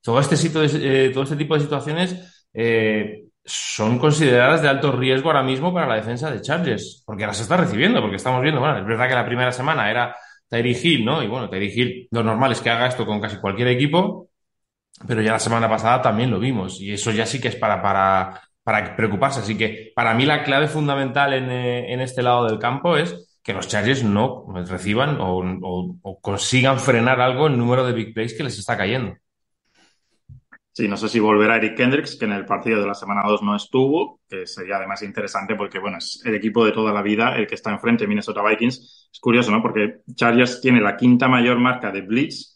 Todo 0.00 0.18
este, 0.18 0.34
eh, 0.34 1.12
este 1.14 1.36
tipo 1.36 1.54
de 1.54 1.60
situaciones 1.60 2.44
eh, 2.52 3.26
son 3.44 3.96
consideradas 3.96 4.60
de 4.60 4.70
alto 4.70 4.90
riesgo 4.90 5.28
ahora 5.28 5.44
mismo 5.44 5.72
para 5.72 5.86
la 5.86 5.94
defensa 5.94 6.32
de 6.32 6.40
Chargers, 6.40 7.04
porque 7.06 7.32
se 7.32 7.42
está 7.42 7.56
recibiendo, 7.56 8.00
porque 8.00 8.16
estamos 8.16 8.42
viendo, 8.42 8.58
bueno, 8.58 8.78
es 8.80 8.84
verdad 8.84 9.06
que 9.06 9.14
la 9.14 9.26
primera 9.26 9.52
semana 9.52 9.88
era 9.88 10.16
Tyree 10.48 10.76
Hill, 10.82 11.04
¿no? 11.04 11.22
Y 11.22 11.28
bueno, 11.28 11.48
Tyree 11.48 11.72
Hill, 11.72 12.08
lo 12.10 12.24
normal 12.24 12.50
es 12.50 12.60
que 12.60 12.70
haga 12.70 12.88
esto 12.88 13.06
con 13.06 13.20
casi 13.20 13.36
cualquier 13.36 13.68
equipo, 13.68 14.30
pero 15.06 15.22
ya 15.22 15.30
la 15.30 15.38
semana 15.38 15.68
pasada 15.68 16.02
también 16.02 16.28
lo 16.32 16.40
vimos, 16.40 16.80
y 16.80 16.92
eso 16.92 17.12
ya 17.12 17.24
sí 17.24 17.40
que 17.40 17.46
es 17.46 17.56
para 17.56 17.80
para 18.62 18.96
preocuparse. 18.96 19.40
Así 19.40 19.56
que 19.56 19.92
para 19.94 20.14
mí 20.14 20.24
la 20.26 20.44
clave 20.44 20.68
fundamental 20.68 21.32
en, 21.34 21.50
eh, 21.50 21.92
en 21.92 22.00
este 22.00 22.22
lado 22.22 22.46
del 22.46 22.58
campo 22.58 22.96
es 22.96 23.32
que 23.42 23.52
los 23.52 23.68
Chargers 23.68 24.04
no 24.04 24.46
reciban 24.66 25.20
o, 25.20 25.98
o, 26.02 26.20
consigan 26.20 26.78
frenar 26.78 27.20
algo 27.20 27.48
el 27.48 27.58
número 27.58 27.84
de 27.84 27.92
big 27.92 28.14
plays 28.14 28.34
que 28.34 28.44
les 28.44 28.58
está 28.58 28.76
cayendo. 28.76 29.16
Sí, 30.74 30.88
no 30.88 30.96
sé 30.96 31.08
si 31.08 31.20
volverá 31.20 31.56
Eric 31.56 31.76
Kendricks, 31.76 32.16
que 32.16 32.24
en 32.24 32.32
el 32.32 32.46
partido 32.46 32.80
de 32.80 32.86
la 32.86 32.94
semana 32.94 33.22
2 33.26 33.42
no 33.42 33.54
estuvo, 33.54 34.20
que 34.26 34.46
sería 34.46 34.76
además 34.76 35.02
interesante 35.02 35.54
porque, 35.54 35.78
bueno, 35.78 35.98
es 35.98 36.22
el 36.24 36.34
equipo 36.34 36.64
de 36.64 36.72
toda 36.72 36.94
la 36.94 37.02
vida 37.02 37.36
el 37.36 37.46
que 37.46 37.56
está 37.56 37.70
enfrente, 37.70 38.06
Minnesota 38.06 38.42
Vikings. 38.42 39.10
Es 39.12 39.20
curioso, 39.20 39.50
¿no? 39.50 39.60
Porque 39.60 39.96
Chargers 40.14 40.62
tiene 40.62 40.80
la 40.80 40.96
quinta 40.96 41.28
mayor 41.28 41.58
marca 41.58 41.90
de 41.90 42.00
blitz 42.00 42.51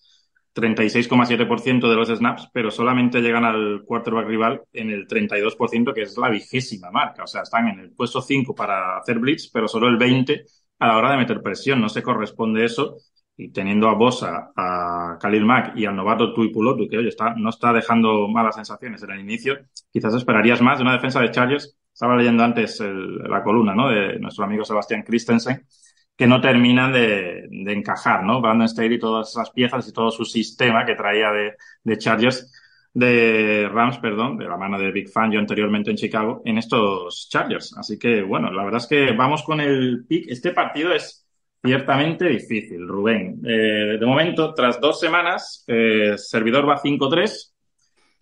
36,7% 0.57 1.87
de 1.87 1.95
los 1.95 2.09
snaps, 2.09 2.49
pero 2.51 2.71
solamente 2.71 3.21
llegan 3.21 3.45
al 3.45 3.83
quarterback 3.85 4.27
rival 4.27 4.63
en 4.73 4.91
el 4.91 5.07
32%, 5.07 5.93
que 5.93 6.03
es 6.03 6.17
la 6.17 6.31
vigésima 6.31 6.91
marca. 6.91 7.25
O 7.25 7.27
sea, 7.27 7.43
están 7.43 7.69
en 7.69 7.79
el 7.81 7.93
puesto 7.93 8.23
5 8.23 8.55
para 8.55 8.97
hacer 8.97 9.19
blitz, 9.19 9.51
pero 9.53 9.69
solo 9.69 9.87
el 9.87 9.99
20 9.99 10.47
a 10.79 10.87
la 10.87 10.97
hora 10.97 11.11
de 11.11 11.19
meter 11.19 11.43
presión. 11.43 11.81
No 11.83 11.91
se 11.91 12.03
corresponde 12.03 12.65
eso. 12.65 12.97
Y 13.37 13.51
teniendo 13.53 13.87
a 13.91 13.95
Bosa, 13.95 14.51
a 14.57 15.19
Khalil 15.21 15.45
Mack 15.45 15.77
y 15.77 15.85
al 15.85 15.95
novato 15.95 16.33
Tuipulotu, 16.33 16.89
que 16.89 16.97
oye, 16.97 17.09
está, 17.09 17.35
no 17.35 17.51
está 17.51 17.75
dejando 17.75 18.27
malas 18.27 18.55
sensaciones 18.55 19.03
en 19.03 19.11
el 19.11 19.21
inicio, 19.21 19.59
quizás 19.93 20.15
esperarías 20.15 20.63
más 20.63 20.79
de 20.79 20.85
una 20.85 20.95
defensa 20.95 21.21
de 21.21 21.31
Chargers. 21.31 21.77
Estaba 21.93 22.17
leyendo 22.17 22.45
antes 22.45 22.81
la 22.81 23.43
columna, 23.43 23.75
¿no? 23.75 23.91
De 23.91 24.19
nuestro 24.19 24.45
amigo 24.45 24.65
Sebastián 24.65 25.03
Christensen, 25.03 25.67
que 26.17 26.27
no 26.27 26.41
terminan 26.41 26.93
de, 26.93 27.47
de 27.51 27.73
encajar, 27.73 28.25
¿no? 28.25 28.41
Brandon 28.41 28.69
Staley 28.69 28.95
y 28.95 28.99
todas 28.99 29.31
esas 29.31 29.51
piezas 29.51 29.87
y 29.89 29.93
todo 29.93 30.11
su 30.11 30.25
sistema 30.25 30.87
que 30.87 30.95
traía 30.95 31.31
de, 31.31 31.55
de 31.85 31.99
Chargers 31.99 32.51
de 32.97 33.69
Rams, 33.71 33.99
perdón, 33.99 34.39
de 34.39 34.47
la 34.47 34.57
mano 34.57 34.79
de 34.79 34.91
Big 34.91 35.11
Fan 35.11 35.31
yo 35.31 35.39
anteriormente 35.39 35.91
en 35.91 35.99
Chicago, 35.99 36.41
en 36.47 36.57
estos 36.57 37.29
Chargers. 37.29 37.77
Así 37.77 37.99
que, 37.99 38.23
bueno, 38.23 38.51
la 38.51 38.65
verdad 38.65 38.81
es 38.81 38.87
que 38.87 39.13
vamos 39.13 39.43
con 39.43 39.61
el 39.61 40.07
pick. 40.09 40.31
Este 40.31 40.53
partido 40.53 40.95
es 40.95 41.27
ciertamente 41.63 42.25
difícil, 42.27 42.89
Rubén. 42.89 43.43
Eh, 43.47 43.99
de 44.01 44.07
momento, 44.07 44.55
tras 44.55 44.81
dos 44.81 44.99
semanas, 44.99 45.63
eh, 45.67 46.15
servidor 46.17 46.67
va 46.67 46.79
5-3, 46.79 47.53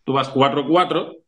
tú 0.02 0.14
vas 0.14 0.28
4-4. 0.34 1.23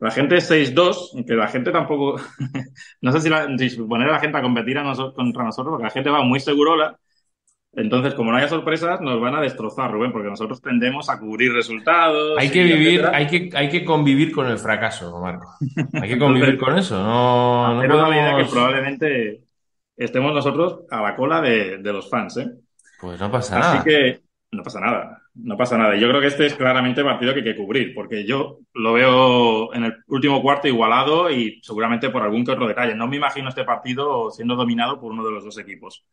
La 0.00 0.10
gente 0.10 0.36
es 0.36 0.50
6-2, 0.50 1.10
aunque 1.14 1.34
la 1.34 1.48
gente 1.48 1.70
tampoco, 1.70 2.16
no 3.00 3.12
sé 3.12 3.20
si, 3.20 3.28
la, 3.28 3.46
poner 3.88 4.08
a 4.08 4.12
la 4.12 4.20
gente 4.20 4.38
a 4.38 4.42
competir 4.42 4.78
a 4.78 4.82
nosotros, 4.82 5.14
contra 5.14 5.44
nosotros, 5.44 5.72
porque 5.72 5.84
la 5.84 5.90
gente 5.90 6.10
va 6.10 6.22
muy 6.22 6.40
segurola 6.40 6.98
entonces, 7.76 8.14
como 8.14 8.30
no 8.30 8.36
haya 8.36 8.48
sorpresas, 8.48 9.00
nos 9.00 9.20
van 9.20 9.34
a 9.34 9.40
destrozar, 9.40 9.90
Rubén, 9.90 10.12
porque 10.12 10.28
nosotros 10.28 10.60
tendemos 10.62 11.10
a 11.10 11.18
cubrir 11.18 11.52
resultados. 11.52 12.38
Hay 12.38 12.50
que 12.50 12.62
vivir, 12.62 13.04
hay 13.04 13.26
que, 13.26 13.50
hay 13.54 13.68
que 13.68 13.84
convivir 13.84 14.32
con 14.32 14.46
el 14.46 14.58
fracaso, 14.58 15.18
Marco. 15.20 15.54
Hay 16.00 16.08
que 16.08 16.18
convivir 16.18 16.56
con 16.56 16.78
eso. 16.78 16.96
No, 16.96 17.82
no 17.82 17.88
podemos... 17.88 18.14
idea 18.14 18.36
que 18.36 18.44
probablemente 18.44 19.40
estemos 19.96 20.32
nosotros 20.32 20.82
a 20.90 21.02
la 21.02 21.16
cola 21.16 21.40
de, 21.40 21.80
los 21.82 22.08
fans, 22.08 22.36
¿eh? 22.36 22.46
Pues 23.00 23.18
no 23.18 23.30
pasa 23.30 23.58
nada. 23.58 23.72
Así 23.74 23.84
que 23.84 24.20
no 24.56 24.62
pasa 24.62 24.80
nada. 24.80 25.22
No 25.34 25.56
pasa 25.56 25.76
nada. 25.76 25.96
Yo 25.96 26.08
creo 26.08 26.20
que 26.20 26.28
este 26.28 26.46
es 26.46 26.54
claramente 26.54 27.00
el 27.00 27.06
partido 27.06 27.32
que 27.32 27.40
hay 27.40 27.44
que 27.44 27.56
cubrir, 27.56 27.94
porque 27.94 28.24
yo 28.24 28.60
lo 28.74 28.92
veo 28.92 29.74
en 29.74 29.84
el 29.84 29.96
último 30.08 30.40
cuarto 30.42 30.68
igualado 30.68 31.30
y 31.30 31.60
seguramente 31.62 32.10
por 32.10 32.22
algún 32.22 32.44
que 32.44 32.52
otro 32.52 32.68
detalle. 32.68 32.94
No 32.94 33.08
me 33.08 33.16
imagino 33.16 33.48
este 33.48 33.64
partido 33.64 34.30
siendo 34.30 34.56
dominado 34.56 35.00
por 35.00 35.12
uno 35.12 35.24
de 35.24 35.32
los 35.32 35.44
dos 35.44 35.58
equipos 35.58 36.04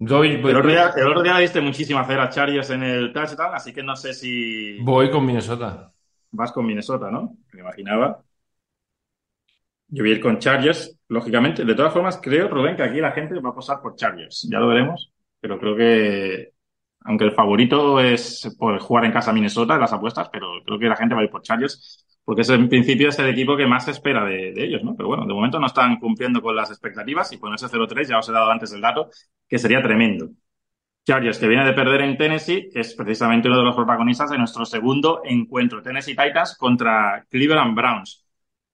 el, 0.00 0.56
otro 0.56 1.22
día, 1.22 1.34
le 1.34 1.42
diste 1.42 1.60
muchísima 1.60 2.04
cera 2.06 2.24
a 2.24 2.30
Chargers 2.30 2.70
en 2.70 2.82
el 2.82 3.12
touchdown, 3.12 3.54
así 3.54 3.72
que 3.72 3.82
no 3.82 3.96
sé 3.96 4.14
si. 4.14 4.78
Voy 4.80 5.10
con 5.10 5.26
Minnesota. 5.26 5.92
Vas 6.30 6.52
con 6.52 6.64
Minnesota, 6.64 7.10
¿no? 7.10 7.36
Me 7.52 7.60
imaginaba. 7.60 8.22
Yo 9.88 10.02
voy 10.02 10.12
a 10.12 10.14
ir 10.14 10.20
con 10.20 10.38
Chargers, 10.38 10.98
lógicamente. 11.08 11.64
De 11.64 11.74
todas 11.74 11.92
formas, 11.92 12.18
creo, 12.22 12.48
Rubén, 12.48 12.76
que 12.76 12.84
aquí 12.84 13.00
la 13.00 13.12
gente 13.12 13.38
va 13.40 13.50
a 13.50 13.54
posar 13.54 13.82
por 13.82 13.96
Chargers. 13.96 14.48
Ya 14.50 14.58
lo 14.58 14.68
veremos. 14.68 15.12
Pero 15.40 15.58
creo 15.58 15.76
que, 15.76 16.52
aunque 17.04 17.24
el 17.24 17.32
favorito 17.32 18.00
es 18.00 18.54
por 18.58 18.78
jugar 18.80 19.04
en 19.04 19.12
casa 19.12 19.32
Minnesota 19.32 19.74
en 19.74 19.80
las 19.80 19.92
apuestas, 19.92 20.28
pero 20.30 20.48
creo 20.64 20.78
que 20.78 20.88
la 20.88 20.96
gente 20.96 21.14
va 21.14 21.22
a 21.22 21.24
ir 21.24 21.30
por 21.30 21.42
Chargers 21.42 22.06
porque 22.24 22.42
es 22.42 22.50
en 22.50 22.68
principio 22.68 23.08
es 23.08 23.18
el 23.18 23.28
equipo 23.28 23.56
que 23.56 23.66
más 23.66 23.86
se 23.86 23.90
espera 23.90 24.24
de, 24.24 24.52
ellos, 24.56 24.84
¿no? 24.84 24.94
Pero 24.94 25.08
bueno, 25.08 25.26
de 25.26 25.34
momento 25.34 25.58
no 25.58 25.66
están 25.66 25.96
cumpliendo 25.96 26.40
con 26.40 26.54
las 26.54 26.70
expectativas 26.70 27.32
y 27.32 27.38
ponerse 27.38 27.66
0-3, 27.66 28.08
ya 28.08 28.18
os 28.18 28.28
he 28.28 28.32
dado 28.32 28.50
antes 28.50 28.72
el 28.72 28.80
dato, 28.80 29.10
que 29.48 29.58
sería 29.58 29.82
tremendo. 29.82 30.28
Chargers, 31.04 31.38
que 31.38 31.48
viene 31.48 31.64
de 31.64 31.72
perder 31.72 32.02
en 32.02 32.16
Tennessee, 32.16 32.68
es 32.72 32.94
precisamente 32.94 33.48
uno 33.48 33.58
de 33.58 33.64
los 33.64 33.74
protagonistas 33.74 34.30
de 34.30 34.38
nuestro 34.38 34.64
segundo 34.64 35.22
encuentro. 35.24 35.82
Tennessee 35.82 36.14
Titans 36.14 36.56
contra 36.56 37.26
Cleveland 37.28 37.74
Browns. 37.74 38.24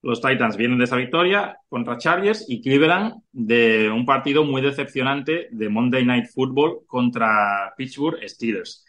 Los 0.06 0.20
Titans 0.20 0.56
vienen 0.56 0.78
de 0.78 0.84
esa 0.84 0.94
victoria 0.94 1.58
contra 1.68 1.98
Chargers 1.98 2.44
y 2.48 2.62
Cleveland 2.62 3.22
de 3.32 3.90
un 3.90 4.06
partido 4.06 4.44
muy 4.44 4.62
decepcionante 4.62 5.48
de 5.50 5.68
Monday 5.68 6.04
Night 6.04 6.26
Football 6.32 6.86
contra 6.86 7.74
Pittsburgh 7.76 8.16
Steelers. 8.22 8.84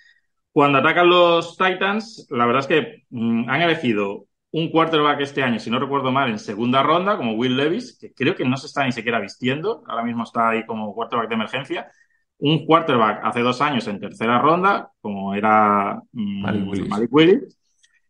Cuando 0.52 0.78
atacan 0.78 1.10
los 1.10 1.58
Titans, 1.58 2.28
la 2.30 2.46
verdad 2.46 2.60
es 2.60 2.68
que 2.68 3.06
mm, 3.10 3.50
han 3.50 3.62
elegido 3.64 4.28
un 4.52 4.70
quarterback 4.70 5.22
este 5.22 5.42
año, 5.42 5.58
si 5.58 5.72
no 5.72 5.80
recuerdo 5.80 6.12
mal, 6.12 6.30
en 6.30 6.38
segunda 6.38 6.84
ronda, 6.84 7.18
como 7.18 7.34
Will 7.34 7.58
Levis, 7.58 7.98
que 8.00 8.14
creo 8.14 8.36
que 8.36 8.46
no 8.46 8.56
se 8.56 8.68
está 8.68 8.86
ni 8.86 8.92
siquiera 8.92 9.20
vistiendo, 9.20 9.84
ahora 9.88 10.04
mismo 10.04 10.24
está 10.24 10.50
ahí 10.50 10.68
como 10.68 10.94
quarterback 10.94 11.30
de 11.30 11.36
emergencia. 11.36 11.92
Un 12.38 12.64
quarterback 12.68 13.22
hace 13.24 13.40
dos 13.40 13.60
años 13.62 13.88
en 13.88 14.00
tercera 14.00 14.38
ronda, 14.38 14.92
como 15.02 15.34
era 15.34 16.00
mm, 16.12 16.42
Malik 16.90 17.12
Willis. 17.12 17.58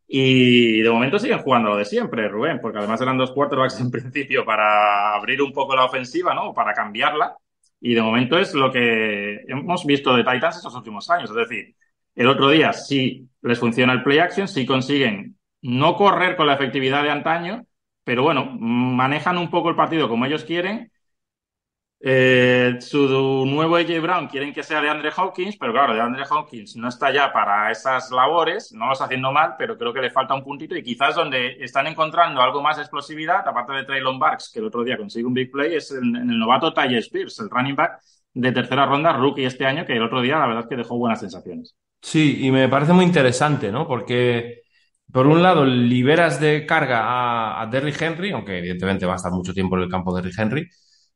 Y 0.08 0.82
de 0.82 0.90
momento 0.90 1.20
siguen 1.20 1.40
jugando 1.40 1.70
lo 1.70 1.78
de 1.78 1.86
siempre, 1.86 2.30
Rubén, 2.30 2.60
porque 2.62 2.78
además 2.78 3.02
eran 3.02 3.18
dos 3.18 3.32
quarterbacks 3.32 3.80
en 3.82 3.92
principio 3.92 4.46
para 4.46 5.14
abrir 5.16 5.42
un 5.42 5.52
poco 5.52 5.76
la 5.76 5.86
ofensiva, 5.86 6.34
¿no? 6.34 6.54
Para 6.54 6.74
cambiarla. 6.74 7.36
Y 7.80 7.94
de 7.94 8.02
momento 8.02 8.40
es 8.40 8.54
lo 8.54 8.72
que 8.72 9.42
hemos 9.48 9.86
visto 9.86 10.16
de 10.16 10.24
Titans 10.24 10.58
estos 10.58 10.76
últimos 10.76 11.10
años. 11.10 11.30
Es 11.30 11.36
decir, 11.36 11.76
el 12.16 12.28
otro 12.28 12.50
día 12.50 12.74
sí 12.74 13.30
les 13.42 13.60
funciona 13.60 13.94
el 13.94 14.04
play 14.04 14.20
action, 14.20 14.48
sí 14.48 14.66
consiguen 14.66 15.38
no 15.62 15.96
correr 15.96 16.36
con 16.36 16.48
la 16.48 16.54
efectividad 16.56 17.04
de 17.04 17.12
antaño, 17.12 17.66
pero 18.04 18.24
bueno, 18.24 18.46
manejan 18.46 19.38
un 19.38 19.50
poco 19.50 19.70
el 19.70 19.76
partido 19.76 20.08
como 20.10 20.26
ellos 20.26 20.44
quieren. 20.44 20.92
Eh, 22.00 22.78
su 22.80 23.44
nuevo 23.48 23.76
AJ 23.76 24.00
Brown 24.02 24.28
quieren 24.28 24.54
que 24.54 24.62
sea 24.62 24.82
de 24.82 24.90
Andre 24.90 25.10
Hawkins, 25.16 25.58
pero 25.58 25.74
claro, 25.74 25.96
de 25.96 26.02
Andre 26.02 26.26
Hawkins 26.30 26.76
no 26.76 26.90
está 26.90 27.12
ya 27.12 27.34
para 27.34 27.72
esas 27.72 28.12
labores, 28.12 28.72
no 28.72 28.86
lo 28.86 28.94
está 28.94 29.06
haciendo 29.06 29.32
mal, 29.32 29.56
pero 29.58 29.78
creo 29.78 29.92
que 29.92 30.02
le 30.02 30.12
falta 30.12 30.36
un 30.36 30.44
puntito 30.44 30.76
y 30.76 30.84
quizás 30.84 31.16
donde 31.16 31.58
están 31.60 31.88
encontrando 31.88 32.42
algo 32.42 32.62
más 32.62 32.78
de 32.78 32.84
explosividad, 32.84 33.48
aparte 33.48 33.74
de 33.74 33.84
Traylon 33.84 34.20
Barks, 34.20 34.52
que 34.54 34.60
el 34.60 34.66
otro 34.66 34.84
día 34.84 34.96
consigue 34.96 35.26
un 35.26 35.34
big 35.34 35.52
play, 35.52 35.76
es 35.76 35.92
en, 35.92 36.16
el 36.16 36.38
novato 36.38 36.72
Ty 36.72 36.96
Spears, 36.98 37.40
el 37.40 37.50
running 37.50 37.76
back 37.76 38.00
de 38.32 38.52
tercera 38.52 38.86
ronda, 38.86 39.14
rookie 39.14 39.46
este 39.46 39.66
año, 39.66 39.84
que 39.84 39.94
el 39.94 40.04
otro 40.04 40.22
día 40.22 40.38
la 40.38 40.46
verdad 40.46 40.64
es 40.64 40.70
que 40.70 40.76
dejó 40.76 40.98
buenas 41.00 41.20
sensaciones. 41.20 41.76
Sí, 42.00 42.46
y 42.46 42.52
me 42.52 42.70
parece 42.70 42.94
muy 42.94 43.06
interesante, 43.06 43.72
¿no? 43.72 43.88
Porque 43.88 44.62
por 45.12 45.26
un 45.26 45.42
lado, 45.42 45.66
liberas 45.66 46.40
de 46.40 46.66
carga 46.68 47.02
a, 47.06 47.62
a 47.62 47.66
Derrick 47.66 48.00
Henry, 48.00 48.32
aunque 48.32 48.60
evidentemente 48.60 49.08
va 49.08 49.14
a 49.14 49.16
estar 49.16 49.32
mucho 49.32 49.52
tiempo 49.52 49.78
en 49.78 49.84
el 49.84 49.90
campo 49.90 50.16
Derrick 50.16 50.38
Henry, 50.38 50.70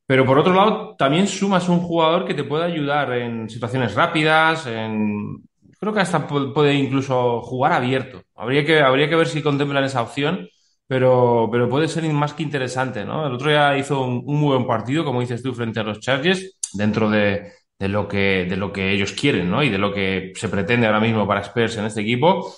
pero 0.06 0.26
por 0.26 0.38
otro 0.40 0.54
lado, 0.54 0.96
también 0.98 1.28
sumas 1.28 1.70
un 1.70 1.80
jugador 1.80 2.26
que 2.26 2.34
te 2.34 2.44
puede 2.44 2.66
ayudar 2.66 3.14
en 3.14 3.50
situaciones 3.50 3.96
rápidas, 3.96 4.68
en... 4.68 5.42
creo 5.80 5.94
que 5.94 6.02
hasta 6.02 6.28
puede 6.28 6.74
incluso 6.74 7.42
jugar 7.42 7.74
abierto. 7.74 8.22
Habría 8.36 8.66
que, 8.66 8.82
habría 8.82 9.10
que 9.10 9.16
ver 9.16 9.28
si 9.28 9.42
contemplan 9.42 9.84
esa 9.84 10.02
opción, 10.02 10.48
pero, 10.88 11.48
pero 11.52 11.70
puede 11.70 11.88
ser 11.88 12.04
más 12.12 12.34
que 12.34 12.44
interesante, 12.44 13.06
¿no? 13.06 13.26
El 13.26 13.34
otro 13.34 13.50
día 13.50 13.78
hizo 13.78 14.02
un, 14.04 14.24
un 14.26 14.40
muy 14.40 14.56
buen 14.56 14.68
partido, 14.68 15.06
como 15.06 15.22
dices 15.22 15.42
tú, 15.42 15.54
frente 15.54 15.80
a 15.80 15.84
los 15.84 16.00
Chargers, 16.02 16.58
dentro 16.74 17.10
de, 17.10 17.52
de, 17.80 17.88
lo 17.88 18.08
que, 18.08 18.46
de 18.50 18.58
lo 18.58 18.72
que 18.72 18.92
ellos 18.92 19.14
quieren, 19.14 19.50
¿no? 19.50 19.64
Y 19.64 19.70
de 19.70 19.78
lo 19.78 19.94
que 19.94 20.34
se 20.36 20.50
pretende 20.50 20.88
ahora 20.88 21.00
mismo 21.00 21.26
para 21.28 21.42
Spurs 21.42 21.78
en 21.78 21.86
este 21.86 22.02
equipo. 22.02 22.54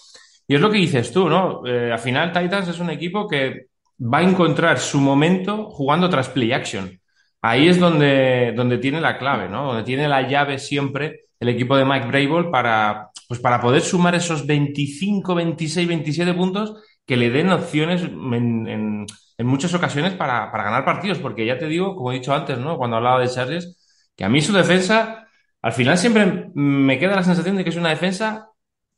Y 0.48 0.56
es 0.56 0.62
lo 0.62 0.70
que 0.70 0.78
dices 0.80 1.12
tú, 1.12 1.30
¿no? 1.30 1.66
Eh, 1.66 1.92
al 1.92 2.00
final 2.00 2.32
Titans 2.34 2.68
es 2.68 2.80
un 2.80 2.90
equipo 2.90 3.28
que 3.28 3.68
va 4.00 4.18
a 4.18 4.24
encontrar 4.24 4.80
su 4.80 5.00
momento 5.00 5.70
jugando 5.70 6.10
tras 6.10 6.30
play 6.30 6.52
action. 6.52 7.00
Ahí 7.46 7.68
es 7.68 7.78
donde, 7.78 8.54
donde 8.56 8.78
tiene 8.78 9.02
la 9.02 9.18
clave, 9.18 9.50
¿no? 9.50 9.66
Donde 9.66 9.84
tiene 9.84 10.08
la 10.08 10.26
llave 10.26 10.58
siempre 10.58 11.26
el 11.42 11.50
equipo 11.50 11.76
de 11.76 11.84
Mike 11.84 12.08
Brable 12.08 12.50
para, 12.50 13.10
pues 13.28 13.42
para 13.42 13.60
poder 13.60 13.82
sumar 13.82 14.16
esos 14.16 14.48
25, 14.48 15.36
26, 15.36 15.88
27 15.90 16.34
puntos 16.36 16.82
que 17.06 17.18
le 17.18 17.30
den 17.30 17.52
opciones 17.52 18.02
en, 18.04 19.06
en, 19.38 19.46
muchas 19.46 19.74
ocasiones 19.74 20.14
para, 20.14 20.54
para, 20.54 20.64
ganar 20.64 20.86
partidos. 20.86 21.20
Porque 21.20 21.46
ya 21.46 21.58
te 21.58 21.68
digo, 21.68 21.98
como 21.98 22.14
he 22.14 22.16
dicho 22.16 22.34
antes, 22.34 22.58
¿no? 22.60 22.78
Cuando 22.78 22.96
hablaba 22.96 23.20
de 23.20 23.28
Chargers, 23.28 23.78
que 24.16 24.24
a 24.24 24.30
mí 24.30 24.40
su 24.40 24.54
defensa, 24.54 25.28
al 25.62 25.74
final 25.74 25.98
siempre 25.98 26.50
me 26.56 26.98
queda 26.98 27.18
la 27.18 27.24
sensación 27.24 27.58
de 27.58 27.66
que 27.66 27.72
es 27.72 27.76
una 27.76 27.90
defensa 27.90 28.52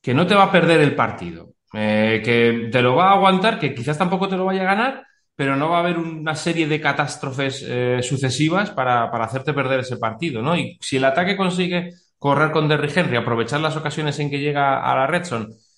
que 0.04 0.14
no 0.14 0.28
te 0.28 0.36
va 0.36 0.44
a 0.44 0.52
perder 0.52 0.82
el 0.82 0.94
partido, 0.94 1.54
eh, 1.74 2.22
que 2.24 2.70
te 2.72 2.82
lo 2.84 2.96
va 2.96 3.10
a 3.10 3.14
aguantar, 3.14 3.58
que 3.58 3.74
quizás 3.74 3.98
tampoco 3.98 4.28
te 4.28 4.38
lo 4.38 4.46
vaya 4.46 4.62
a 4.62 4.76
ganar, 4.76 5.05
pero 5.36 5.56
no 5.56 5.70
va 5.70 5.78
a 5.78 5.80
haber 5.82 5.98
una 5.98 6.36
serie 6.36 6.68
de 6.68 6.80
catástrofes 6.80 7.64
eh, 7.68 8.00
sucesivas 8.02 8.72
para, 8.72 9.12
para, 9.12 9.26
hacerte 9.26 9.54
perder 9.54 9.82
ese 9.82 9.98
partido, 9.98 10.42
¿no? 10.42 10.56
Y 10.56 10.78
si 10.82 10.98
el 10.98 11.06
ataque 11.06 11.36
consigue 11.36 11.92
correr 12.18 12.52
con 12.52 12.68
Derry 12.68 12.92
Henry, 12.96 13.18
aprovechar 13.18 13.62
las 13.62 13.76
ocasiones 13.76 14.18
en 14.20 14.30
que 14.30 14.40
llega 14.40 14.80
a 14.80 14.96
la 14.96 15.08
red 15.08 15.24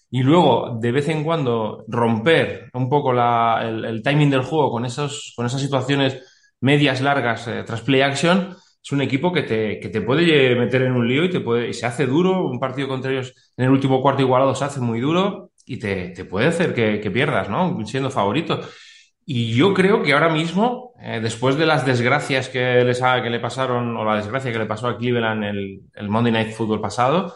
y 0.09 0.23
luego 0.23 0.77
de 0.79 0.91
vez 0.91 1.09
en 1.09 1.23
cuando 1.23 1.83
romper 1.87 2.69
un 2.73 2.87
poco 2.89 3.11
la, 3.11 3.59
el, 3.63 4.01
timing 4.01 4.29
del 4.29 4.43
juego 4.43 4.71
con, 4.71 4.85
esos, 4.85 5.33
con 5.35 5.45
esas 5.45 5.59
situaciones 5.59 6.21
medias 6.61 7.01
largas 7.01 7.47
eh, 7.47 7.63
tras 7.65 7.81
play 7.81 8.01
action, 8.01 8.55
es 8.81 8.91
un 8.93 9.01
equipo 9.01 9.33
que 9.33 9.43
te, 9.43 9.79
que 9.81 9.89
te 9.89 10.01
puede 10.01 10.55
meter 10.55 10.83
en 10.83 10.93
un 10.93 11.05
lío 11.07 11.25
y 11.25 11.29
te 11.29 11.41
puede, 11.41 11.67
y 11.67 11.73
se 11.73 11.85
hace 11.85 12.05
duro. 12.05 12.47
Un 12.47 12.57
partido 12.57 12.87
contra 12.87 13.11
ellos 13.11 13.33
en 13.57 13.65
el 13.65 13.71
último 13.71 14.01
cuarto 14.01 14.21
igualado 14.21 14.55
se 14.55 14.63
hace 14.63 14.79
muy 14.79 15.01
duro 15.01 15.51
y 15.65 15.77
te, 15.77 16.09
te 16.11 16.23
puede 16.23 16.47
hacer 16.47 16.73
que, 16.73 17.01
que, 17.01 17.11
pierdas, 17.11 17.49
¿no? 17.49 17.77
Siendo 17.85 18.09
favorito. 18.09 18.61
Y 19.29 19.53
yo 19.53 19.73
creo 19.73 20.03
que 20.03 20.13
ahora 20.13 20.29
mismo, 20.29 20.93
eh, 21.01 21.19
después 21.21 21.57
de 21.57 21.65
las 21.65 21.85
desgracias 21.85 22.47
que, 22.47 22.85
les 22.85 23.01
que 23.01 23.29
le 23.29 23.41
pasaron, 23.41 23.97
o 23.97 24.05
la 24.05 24.15
desgracia 24.15 24.53
que 24.53 24.57
le 24.57 24.65
pasó 24.65 24.87
a 24.87 24.97
Cleveland 24.97 25.43
el, 25.43 25.81
el 25.95 26.07
Monday 26.07 26.31
Night 26.31 26.53
Football 26.55 26.79
pasado, 26.79 27.35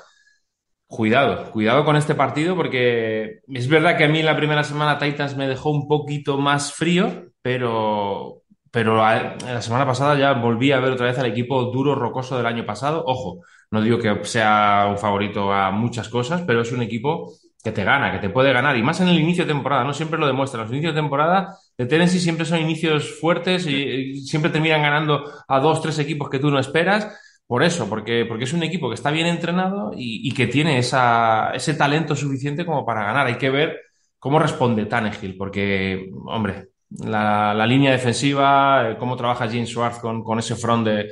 cuidado, 0.87 1.51
cuidado 1.51 1.83
con 1.83 1.97
este 1.97 2.15
partido 2.15 2.55
porque 2.55 3.41
es 3.45 3.67
verdad 3.67 3.97
que 3.97 4.05
a 4.05 4.07
mí 4.07 4.19
en 4.19 4.25
la 4.25 4.37
primera 4.37 4.63
semana 4.63 4.97
Titans 4.99 5.35
me 5.35 5.49
dejó 5.49 5.69
un 5.71 5.89
poquito 5.89 6.37
más 6.37 6.73
frío, 6.73 7.25
pero, 7.41 8.43
pero 8.71 8.95
la 8.95 9.61
semana 9.61 9.85
pasada 9.85 10.17
ya 10.17 10.31
volví 10.31 10.71
a 10.71 10.79
ver 10.79 10.93
otra 10.93 11.07
vez 11.07 11.19
al 11.19 11.25
equipo 11.25 11.63
duro, 11.73 11.93
rocoso 11.93 12.37
del 12.37 12.45
año 12.45 12.65
pasado. 12.65 13.03
Ojo, 13.05 13.41
no 13.69 13.81
digo 13.81 13.99
que 13.99 14.23
sea 14.23 14.87
un 14.89 14.97
favorito 14.97 15.51
a 15.51 15.71
muchas 15.71 16.07
cosas, 16.07 16.41
pero 16.47 16.61
es 16.61 16.71
un 16.71 16.81
equipo 16.81 17.33
que 17.63 17.71
te 17.71 17.83
gana, 17.83 18.11
que 18.11 18.19
te 18.19 18.29
puede 18.29 18.53
ganar. 18.53 18.75
Y 18.77 18.83
más 18.83 18.99
en 19.01 19.07
el 19.09 19.19
inicio 19.19 19.45
de 19.45 19.53
temporada, 19.53 19.83
no 19.83 19.93
siempre 19.93 20.19
lo 20.19 20.27
demuestra. 20.27 20.61
Los 20.61 20.71
inicios 20.71 20.93
de 20.93 21.01
temporada 21.01 21.55
de 21.81 21.87
Tennessee 21.87 22.19
siempre 22.19 22.45
son 22.45 22.59
inicios 22.59 23.19
fuertes 23.19 23.65
y 23.65 24.21
siempre 24.21 24.51
terminan 24.51 24.83
ganando 24.83 25.23
a 25.47 25.59
dos, 25.59 25.81
tres 25.81 25.97
equipos 25.97 26.29
que 26.29 26.37
tú 26.37 26.51
no 26.51 26.59
esperas. 26.59 27.07
por 27.47 27.63
eso, 27.63 27.89
porque, 27.89 28.25
porque 28.27 28.43
es 28.43 28.53
un 28.53 28.61
equipo 28.61 28.87
que 28.87 28.93
está 28.93 29.09
bien 29.09 29.25
entrenado 29.25 29.91
y, 29.97 30.31
que 30.33 30.45
tiene 30.45 30.77
ese 30.77 31.73
talento 31.73 32.15
suficiente 32.15 32.67
como 32.67 32.85
para 32.85 33.03
ganar. 33.03 33.25
Hay 33.25 33.37
que 33.39 33.49
ver 33.49 33.79
cómo 34.19 34.37
responde 34.37 34.85
Tannehill, 34.85 35.35
porque, 35.37 36.11
hombre, 36.27 36.67
la, 36.91 37.65
línea 37.65 37.91
defensiva, 37.91 38.91
eh, 38.91 38.97
cómo 38.99 39.17
trabaja 39.17 39.47
James 39.47 39.69
Schwartz 39.69 39.97
con, 39.99 40.23
con 40.23 40.37
ese 40.37 40.55
front 40.55 40.85
de, 40.87 41.11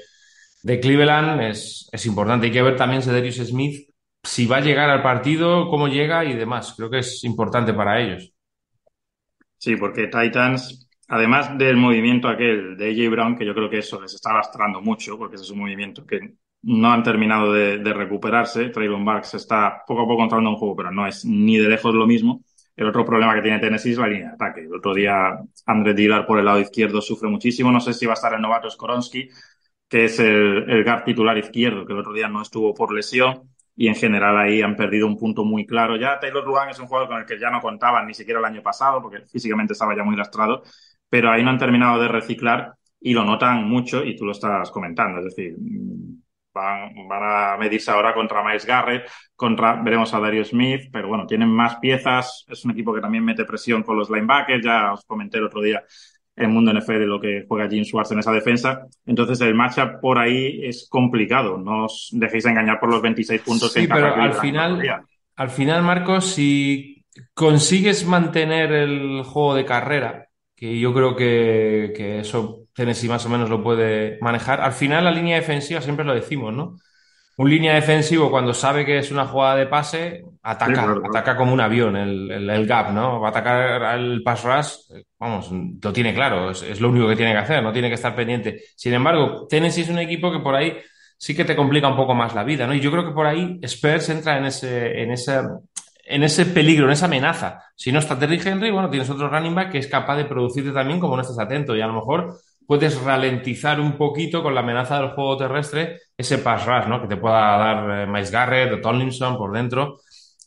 de 0.62 0.80
Cleveland 0.80 1.42
es, 1.42 1.90
es 1.92 2.06
importante. 2.06 2.46
Hay 2.46 2.52
que 2.52 2.62
ver 2.62 2.76
también 2.76 3.02
Darius 3.04 3.38
Smith 3.38 3.90
si 4.24 4.46
va 4.46 4.58
a 4.58 4.62
llegar 4.62 4.92
al 4.92 5.02
partido, 5.02 5.68
cómo 5.68 5.88
llega 5.88 6.26
y 6.26 6.34
demás. 6.36 6.76
Creo 6.78 6.92
que 6.92 7.00
es 7.00 7.24
importante 7.24 7.74
para 7.74 8.00
ellos. 8.00 8.32
Sí, 9.60 9.76
porque 9.76 10.08
Titans, 10.08 10.90
además 11.10 11.58
del 11.58 11.76
movimiento 11.76 12.30
aquel 12.30 12.78
de 12.78 12.92
AJ 12.92 13.12
Brown, 13.12 13.36
que 13.38 13.46
yo 13.46 13.54
creo 13.54 13.70
que 13.70 13.80
eso 13.80 14.02
les 14.02 14.14
está 14.14 14.34
lastrando 14.34 14.82
mucho, 14.82 15.18
porque 15.18 15.36
ese 15.36 15.44
es 15.44 15.52
un 15.52 15.60
movimiento 15.60 16.06
que 16.06 16.36
no 16.62 16.92
han 16.92 17.04
terminado 17.04 17.52
de, 17.54 17.78
recuperarse. 17.94 18.70
Traylon 18.70 19.04
Barks 19.04 19.34
está 19.34 19.84
poco 19.86 20.04
a 20.04 20.08
poco 20.08 20.24
entrando 20.24 20.50
en 20.50 20.56
juego, 20.56 20.76
pero 20.78 20.92
no 20.92 21.06
es 21.06 21.26
ni 21.26 21.58
de 21.58 21.68
lejos 21.68 21.94
lo 21.94 22.08
mismo. 22.08 22.42
El 22.76 22.88
otro 22.88 23.04
problema 23.06 23.36
que 23.36 23.42
tiene 23.42 23.60
Tennessee 23.60 23.92
es 23.92 23.98
la 23.98 24.08
línea 24.08 24.30
de 24.30 24.34
ataque. 24.36 24.62
El 24.62 24.74
otro 24.74 24.94
día 24.94 25.38
André 25.66 25.94
Dillard 25.94 26.26
por 26.26 26.40
el 26.40 26.46
lado 26.46 26.60
izquierdo 26.62 27.02
sufre 27.02 27.30
muchísimo. 27.30 27.72
No 27.72 27.82
sé 27.82 27.94
si 27.94 28.06
va 28.06 28.14
a 28.14 28.16
estar 28.16 28.34
el 28.34 28.42
novato 28.42 28.70
Skoronsky, 28.70 29.28
que 29.90 30.06
es 30.06 30.20
el, 30.20 30.70
el 30.70 30.84
guard 30.86 31.04
titular 31.04 31.38
izquierdo, 31.38 31.86
que 31.86 31.92
el 31.94 32.00
otro 32.00 32.14
día 32.14 32.30
no 32.30 32.42
estuvo 32.42 32.74
por 32.74 32.94
lesión 32.94 33.50
y 33.80 33.88
en 33.88 33.96
general 33.96 34.38
ahí 34.38 34.62
han 34.62 34.76
perdido 34.76 35.08
un 35.08 35.18
punto 35.18 35.46
muy 35.46 35.66
claro. 35.66 35.96
Ya 35.96 36.20
Taylor 36.20 36.44
Ruan 36.44 36.68
es 36.68 36.80
un 36.80 36.88
jugador 36.88 37.08
con 37.08 37.18
el 37.20 37.26
que 37.26 37.40
ya 37.40 37.50
no 37.50 37.62
contaban 37.62 38.06
ni 38.08 38.14
siquiera 38.14 38.42
el 38.42 38.46
año 38.46 38.62
pasado, 38.62 39.02
porque 39.02 39.22
físicamente 39.22 39.72
estaba 39.72 39.96
ya 39.96 40.04
muy 40.04 40.18
lastrado, 40.18 40.64
pero 41.10 41.32
ahí 41.32 41.44
no 41.46 41.52
han 41.52 41.58
terminado 41.58 41.98
de 42.02 42.10
reciclar 42.10 42.74
y 43.00 43.14
lo 43.14 43.24
notan 43.24 43.64
mucho 43.70 44.04
y 44.04 44.18
tú 44.18 44.26
lo 44.26 44.34
estás 44.34 44.70
comentando. 44.72 45.20
Es 45.20 45.34
decir, 45.34 45.56
van, 46.54 46.92
van 47.08 47.24
a 47.24 47.58
medirse 47.58 47.90
ahora 47.90 48.14
contra 48.14 48.44
Miles 48.44 48.66
Garrett, 48.66 49.10
contra, 49.34 49.82
veremos 49.82 50.14
a 50.14 50.20
Dario 50.20 50.44
Smith, 50.44 50.90
pero 50.92 51.08
bueno, 51.08 51.26
tienen 51.26 51.48
más 51.48 51.78
piezas. 51.78 52.46
Es 52.50 52.66
un 52.66 52.72
equipo 52.72 52.94
que 52.94 53.00
también 53.00 53.24
mete 53.24 53.46
presión 53.46 53.84
con 53.84 53.96
los 53.96 54.10
linebackers. 54.10 54.62
Ya 54.62 54.92
os 54.92 55.06
comenté 55.06 55.38
el 55.38 55.46
otro 55.46 55.62
día 55.62 55.82
en 56.40 56.52
Mundo 56.52 56.74
NFL 56.74 57.04
lo 57.04 57.20
que 57.20 57.46
juega 57.48 57.70
Jim 57.70 57.84
Schwartz 57.84 58.12
en 58.12 58.20
esa 58.20 58.32
defensa. 58.32 58.88
Entonces 59.06 59.40
el 59.42 59.54
matchup 59.54 60.00
por 60.02 60.18
ahí 60.18 60.62
es 60.64 60.88
complicado. 60.90 61.58
No 61.58 61.86
os 61.86 62.10
dejéis 62.12 62.46
engañar 62.46 62.80
por 62.80 62.90
los 62.90 63.02
26 63.02 63.42
puntos 63.42 63.74
sí, 63.74 63.82
que 63.82 63.88
pero 63.88 64.16
al 64.16 64.34
final, 64.34 64.82
al 65.36 65.50
final, 65.50 65.84
Marcos, 65.84 66.34
si 66.34 67.06
consigues 67.34 68.06
mantener 68.06 68.72
el 68.72 69.24
juego 69.24 69.56
de 69.56 69.66
carrera, 69.66 70.28
que 70.56 70.80
yo 70.80 70.94
creo 70.94 71.16
que, 71.16 71.94
que 71.96 72.20
eso 72.20 72.68
Tennessee 72.74 73.08
más 73.08 73.26
o 73.26 73.30
menos 73.30 73.50
lo 73.50 73.64
puede 73.64 74.18
manejar, 74.22 74.62
al 74.62 74.74
final 74.74 75.04
la 75.04 75.12
línea 75.12 75.38
defensiva 75.38 75.82
siempre 75.82 76.06
lo 76.06 76.14
decimos, 76.14 76.54
¿no? 76.54 76.78
Un 77.40 77.50
línea 77.50 77.74
defensivo 77.74 78.30
cuando 78.30 78.54
sabe 78.54 78.86
que 78.86 78.98
es 78.98 79.12
una 79.12 79.26
jugada 79.26 79.56
de 79.56 79.66
pase, 79.66 80.26
ataca, 80.44 80.66
sí, 80.66 80.74
claro, 80.74 81.02
ataca 81.08 81.38
como 81.38 81.54
un 81.54 81.62
avión 81.62 81.96
el, 81.96 82.30
el, 82.30 82.50
el, 82.50 82.68
gap, 82.68 82.92
¿no? 82.92 83.22
Va 83.22 83.30
a 83.30 83.32
atacar 83.32 83.98
el 83.98 84.22
pass 84.24 84.44
rush, 84.44 85.02
vamos, 85.18 85.50
lo 85.82 85.94
tiene 85.94 86.14
claro, 86.14 86.52
es, 86.52 86.64
es, 86.64 86.82
lo 86.82 86.90
único 86.90 87.08
que 87.08 87.16
tiene 87.16 87.32
que 87.32 87.38
hacer, 87.38 87.64
no 87.64 87.72
tiene 87.72 87.88
que 87.88 87.96
estar 87.96 88.14
pendiente. 88.14 88.62
Sin 88.76 88.94
embargo, 88.94 89.48
Tennessee 89.48 89.84
es 89.84 89.90
un 89.90 90.00
equipo 90.00 90.34
que 90.34 90.40
por 90.40 90.54
ahí 90.54 90.80
sí 91.18 91.34
que 91.34 91.46
te 91.46 91.56
complica 91.56 91.88
un 91.88 91.96
poco 91.96 92.14
más 92.14 92.36
la 92.36 92.44
vida, 92.44 92.68
¿no? 92.68 92.74
Y 92.74 92.82
yo 92.82 92.92
creo 92.92 93.06
que 93.06 93.14
por 93.14 93.26
ahí 93.26 93.58
Spurs 93.62 94.10
entra 94.10 94.38
en 94.38 94.44
ese, 94.44 95.02
en 95.02 95.12
ese, 95.12 95.40
en 96.08 96.24
ese 96.24 96.46
peligro, 96.46 96.88
en 96.88 96.92
esa 96.92 97.06
amenaza. 97.06 97.64
Si 97.74 97.94
no 97.94 98.00
está 98.00 98.20
Terry 98.20 98.42
Henry, 98.44 98.70
bueno, 98.70 98.90
tienes 98.90 99.10
otro 99.10 99.30
running 99.30 99.56
back 99.56 99.72
que 99.72 99.78
es 99.78 99.88
capaz 99.88 100.18
de 100.18 100.26
producirte 100.26 100.74
también 100.74 101.00
como 101.00 101.16
no 101.16 101.22
estás 101.22 101.40
atento 101.40 101.74
y 101.74 101.80
a 101.80 101.88
lo 101.88 101.94
mejor 101.94 102.36
puedes 102.70 103.02
ralentizar 103.02 103.80
un 103.82 103.98
poquito 103.98 104.44
con 104.44 104.54
la 104.54 104.62
amenaza 104.62 105.00
del 105.00 105.10
juego 105.10 105.38
terrestre 105.38 106.02
ese 106.16 106.38
pass 106.38 106.68
rush, 106.68 106.86
¿no? 106.86 107.02
Que 107.02 107.08
te 107.08 107.18
pueda 107.18 107.58
dar 107.58 108.02
eh, 108.02 108.06
Miles 108.06 108.30
Garrett 108.30 108.74
o 108.74 108.80
Tomlinson 108.80 109.40
por 109.40 109.52
dentro. 109.52 110.02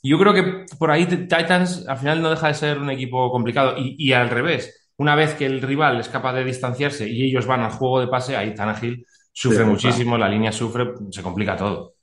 Yo 0.05 0.21
creo 0.21 0.33
que 0.33 0.67
por 0.79 0.93
ahí 0.93 1.07
Titans 1.07 1.85
al 1.88 1.99
final 1.99 2.23
no 2.23 2.31
deja 2.31 2.47
de 2.47 2.55
ser 2.55 2.79
un 2.79 2.91
equipo 2.91 3.29
complicado. 3.33 3.75
Y, 3.76 3.97
y, 3.99 4.12
al 4.12 4.31
revés, 4.31 4.93
una 4.99 5.17
vez 5.17 5.35
que 5.35 5.47
el 5.47 5.61
rival 5.61 5.99
es 5.99 6.09
capaz 6.09 6.35
de 6.35 6.45
distanciarse 6.45 7.09
y 7.09 7.25
ellos 7.25 7.45
van 7.45 7.62
al 7.62 7.73
juego 7.73 7.99
de 7.99 8.07
pase, 8.07 8.37
ahí 8.37 8.55
Tannehill 8.55 9.05
sufre 9.33 9.64
sí, 9.64 9.71
muchísimo, 9.71 10.17
la 10.17 10.29
línea 10.29 10.52
sufre, 10.52 10.93
se 11.11 11.25
complica 11.25 11.57
todo. 11.57 11.95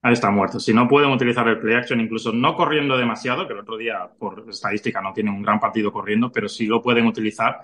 Ahí 0.00 0.14
está 0.14 0.30
muerto. 0.30 0.58
Si 0.58 0.72
no 0.72 0.88
pueden 0.88 1.10
utilizar 1.10 1.46
el 1.46 1.58
play 1.58 1.74
action, 1.74 2.00
incluso 2.00 2.32
no 2.32 2.54
corriendo 2.54 2.96
demasiado, 2.96 3.46
que 3.46 3.52
el 3.52 3.58
otro 3.58 3.76
día 3.76 4.08
por 4.18 4.46
estadística 4.48 5.02
no 5.02 5.12
tiene 5.12 5.28
un 5.28 5.42
gran 5.42 5.60
partido 5.60 5.92
corriendo, 5.92 6.32
pero 6.32 6.48
sí 6.48 6.64
lo 6.64 6.80
pueden 6.80 7.04
utilizar 7.04 7.58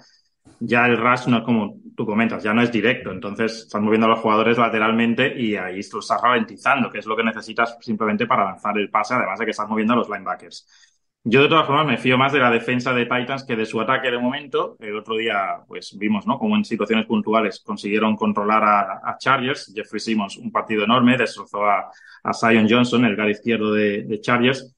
ya 0.61 0.87
el 0.87 0.97
rush 0.97 1.27
no 1.27 1.39
es 1.39 1.45
como 1.45 1.77
tú 1.97 2.07
comentas, 2.07 2.43
ya 2.43 2.53
no 2.53 2.63
es 2.63 2.73
directo. 2.73 3.11
Entonces 3.11 3.65
estás 3.65 3.81
moviendo 3.81 4.07
a 4.07 4.11
los 4.11 4.21
jugadores 4.21 4.59
lateralmente 4.59 5.33
y 5.37 5.57
ahí 5.57 5.81
lo 5.93 5.99
estás 6.01 6.21
ralentizando, 6.21 6.91
que 6.91 6.99
es 6.99 7.07
lo 7.07 7.17
que 7.17 7.25
necesitas 7.25 7.77
simplemente 7.81 8.27
para 8.27 8.45
lanzar 8.45 8.77
el 8.79 8.91
pase, 8.91 9.15
además 9.15 9.39
de 9.39 9.45
que 9.45 9.51
estás 9.53 9.69
moviendo 9.69 9.95
a 9.95 9.97
los 9.97 10.09
linebackers. 10.09 10.91
Yo 11.27 11.43
de 11.43 11.49
todas 11.49 11.67
formas 11.67 11.87
me 11.87 11.97
fío 11.97 12.19
más 12.19 12.35
de 12.35 12.39
la 12.39 12.51
defensa 12.51 12.93
de 12.93 13.07
Titans 13.07 13.45
que 13.45 13.57
de 13.57 13.65
su 13.65 13.81
ataque 13.81 14.11
de 14.11 14.19
momento. 14.19 14.77
El 14.79 14.97
otro 14.97 15.17
día, 15.17 15.63
pues 15.67 15.97
vimos, 15.99 16.27
¿no? 16.27 16.39
Como 16.39 16.55
en 16.55 16.67
situaciones 16.67 17.07
puntuales 17.07 17.63
consiguieron 17.65 18.15
controlar 18.15 18.63
a, 19.03 19.17
Chargers. 19.19 19.73
Jeffrey 19.75 20.01
Simmons, 20.01 20.37
un 20.37 20.53
partido 20.53 20.85
enorme, 20.85 21.17
destrozó 21.17 21.65
a, 21.65 21.91
a 22.23 22.33
Zion 22.35 22.67
Johnson, 22.69 23.07
el 23.07 23.17
gar 23.17 23.31
izquierdo 23.31 23.73
de 23.73 24.21
Chargers. 24.21 24.74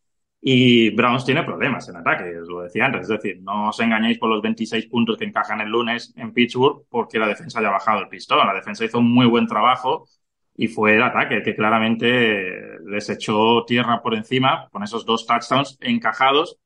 Y 0.49 0.91
Browns 0.91 1.25
tiene 1.25 1.43
problemas 1.43 1.89
en 1.89 1.97
ataque, 1.97 2.39
os 2.39 2.49
lo 2.49 2.61
decía 2.61 2.85
antes. 2.85 3.03
Es 3.03 3.09
decir, 3.09 3.41
no 3.43 3.71
os 3.71 3.81
engañéis 3.81 4.17
por 4.17 4.31
los 4.31 4.41
26 4.41 4.87
puntos 4.87 5.19
que 5.19 5.25
encajan 5.25 5.61
el 5.61 5.69
lunes 5.69 6.15
en 6.17 6.33
Pittsburgh 6.33 6.85
porque 6.89 7.19
la 7.19 7.27
defensa 7.27 7.59
haya 7.59 7.71
bajado 7.71 8.03
el 8.03 8.09
pistón. 8.09 8.47
La 8.47 8.55
defensa 8.55 8.85
hizo 8.85 9.01
un 9.01 9.13
muy 9.13 9.27
buen 9.27 9.49
trabajo 9.49 10.07
y 10.55 10.69
fue 10.69 10.95
el 10.95 11.03
ataque 11.03 11.43
que 11.43 11.57
claramente 11.57 12.79
les 12.87 13.11
echó 13.11 13.65
tierra 13.65 14.01
por 14.01 14.15
encima 14.15 14.69
con 14.71 14.85
esos 14.85 15.05
dos 15.05 15.27
touchdowns 15.27 15.79
encajados. 15.81 16.59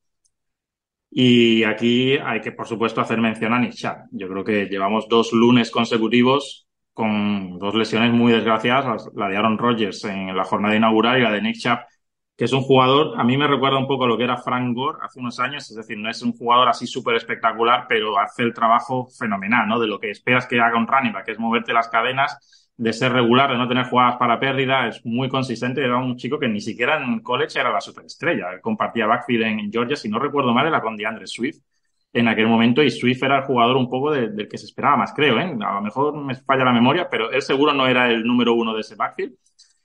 Y 1.10 1.64
aquí 1.64 2.18
hay 2.18 2.42
que, 2.42 2.52
por 2.52 2.66
supuesto, 2.66 3.00
hacer 3.00 3.18
mención 3.18 3.54
a 3.54 3.60
Nick 3.60 3.72
Chubb. 3.72 3.96
Yo 4.10 4.28
creo 4.28 4.44
que 4.44 4.66
llevamos 4.66 5.08
dos 5.08 5.32
lunes 5.32 5.70
consecutivos 5.70 6.68
con 6.92 7.58
dos 7.58 7.74
lesiones 7.74 8.12
muy 8.12 8.30
desgraciadas, 8.30 9.08
la 9.14 9.28
de 9.30 9.38
Aaron 9.38 9.56
Rodgers 9.56 10.04
en 10.04 10.36
la 10.36 10.44
jornada 10.44 10.76
inaugural 10.76 11.18
y 11.18 11.22
la 11.22 11.32
de 11.32 11.40
Nick 11.40 11.56
Chubb 11.56 11.78
que 12.40 12.46
es 12.46 12.54
un 12.54 12.62
jugador, 12.62 13.20
a 13.20 13.22
mí 13.22 13.36
me 13.36 13.46
recuerda 13.46 13.76
un 13.76 13.86
poco 13.86 14.04
a 14.04 14.06
lo 14.06 14.16
que 14.16 14.24
era 14.24 14.38
Frank 14.38 14.74
Gore 14.74 14.96
hace 15.02 15.20
unos 15.20 15.38
años, 15.40 15.68
es 15.68 15.76
decir, 15.76 15.98
no 15.98 16.08
es 16.08 16.22
un 16.22 16.32
jugador 16.32 16.70
así 16.70 16.86
súper 16.86 17.16
espectacular, 17.16 17.84
pero 17.86 18.18
hace 18.18 18.42
el 18.44 18.54
trabajo 18.54 19.08
fenomenal, 19.10 19.68
¿no? 19.68 19.78
De 19.78 19.86
lo 19.86 20.00
que 20.00 20.08
esperas 20.08 20.46
que 20.46 20.58
haga 20.58 20.78
un 20.78 20.86
running 20.86 21.12
back, 21.12 21.26
que 21.26 21.32
es 21.32 21.38
moverte 21.38 21.74
las 21.74 21.88
cadenas, 21.88 22.72
de 22.78 22.94
ser 22.94 23.12
regular, 23.12 23.50
de 23.50 23.58
no 23.58 23.68
tener 23.68 23.84
jugadas 23.84 24.16
para 24.16 24.40
pérdida, 24.40 24.88
es 24.88 25.04
muy 25.04 25.28
consistente, 25.28 25.84
era 25.84 25.98
un 25.98 26.16
chico 26.16 26.38
que 26.38 26.48
ni 26.48 26.62
siquiera 26.62 26.96
en 26.96 27.20
college 27.20 27.60
era 27.60 27.70
la 27.70 27.82
superestrella, 27.82 28.58
compartía 28.62 29.06
backfield 29.06 29.42
en 29.42 29.70
Georgia, 29.70 29.96
si 29.96 30.08
no 30.08 30.18
recuerdo 30.18 30.54
mal, 30.54 30.66
era 30.66 30.80
con 30.80 30.96
DeAndre 30.96 31.26
Swift 31.26 31.58
en 32.10 32.26
aquel 32.26 32.46
momento 32.46 32.82
y 32.82 32.90
Swift 32.90 33.22
era 33.22 33.36
el 33.36 33.44
jugador 33.44 33.76
un 33.76 33.90
poco 33.90 34.12
del 34.12 34.34
de 34.34 34.48
que 34.48 34.56
se 34.56 34.64
esperaba 34.64 34.96
más, 34.96 35.12
creo, 35.12 35.38
¿eh? 35.38 35.58
A 35.60 35.74
lo 35.74 35.82
mejor 35.82 36.16
me 36.16 36.34
falla 36.36 36.64
la 36.64 36.72
memoria, 36.72 37.06
pero 37.10 37.30
él 37.30 37.42
seguro 37.42 37.74
no 37.74 37.86
era 37.86 38.10
el 38.10 38.24
número 38.24 38.54
uno 38.54 38.72
de 38.72 38.80
ese 38.80 38.94
backfield 38.94 39.34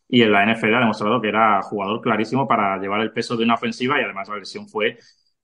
y 0.07 0.21
en 0.21 0.31
la 0.31 0.43
NFL 0.43 0.75
ha 0.75 0.79
demostrado 0.79 1.21
que 1.21 1.29
era 1.29 1.61
jugador 1.61 2.01
clarísimo 2.01 2.47
para 2.47 2.77
llevar 2.77 3.01
el 3.01 3.11
peso 3.11 3.35
de 3.35 3.43
una 3.43 3.55
ofensiva 3.55 3.99
y 3.99 4.03
además 4.03 4.29
la 4.29 4.37
lesión 4.37 4.67
fue 4.67 4.97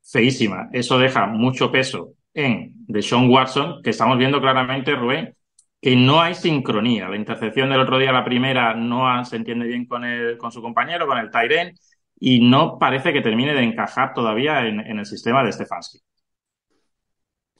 feísima. 0.04 0.70
Eso 0.72 1.00
deja 1.00 1.26
mucho 1.28 1.72
peso 1.72 2.14
en 2.34 2.74
Deshaun 2.88 3.30
Watson, 3.30 3.82
que 3.84 3.90
estamos 3.92 4.18
viendo 4.18 4.40
claramente, 4.40 4.96
Rubén, 4.96 5.36
que 5.82 5.96
no 5.96 6.22
hay 6.22 6.36
sincronía. 6.36 7.10
La 7.10 7.16
intercepción 7.18 7.70
del 7.70 7.82
otro 7.82 7.98
día, 7.98 8.12
la 8.12 8.24
primera, 8.24 8.74
no 8.76 9.24
se 9.26 9.36
entiende 9.38 9.66
bien 9.68 9.86
con, 9.86 10.06
el, 10.06 10.38
con 10.38 10.52
su 10.52 10.62
compañero, 10.62 11.08
con 11.08 11.18
el 11.18 11.32
Tyren, 11.32 11.74
y 12.20 12.48
no 12.48 12.78
parece 12.80 13.12
que 13.14 13.22
termine 13.22 13.54
de 13.54 13.64
encajar 13.64 14.14
todavía 14.14 14.66
en, 14.68 14.80
en 14.80 15.00
el 15.00 15.06
sistema 15.06 15.44
de 15.44 15.52
Stefanski. 15.52 16.00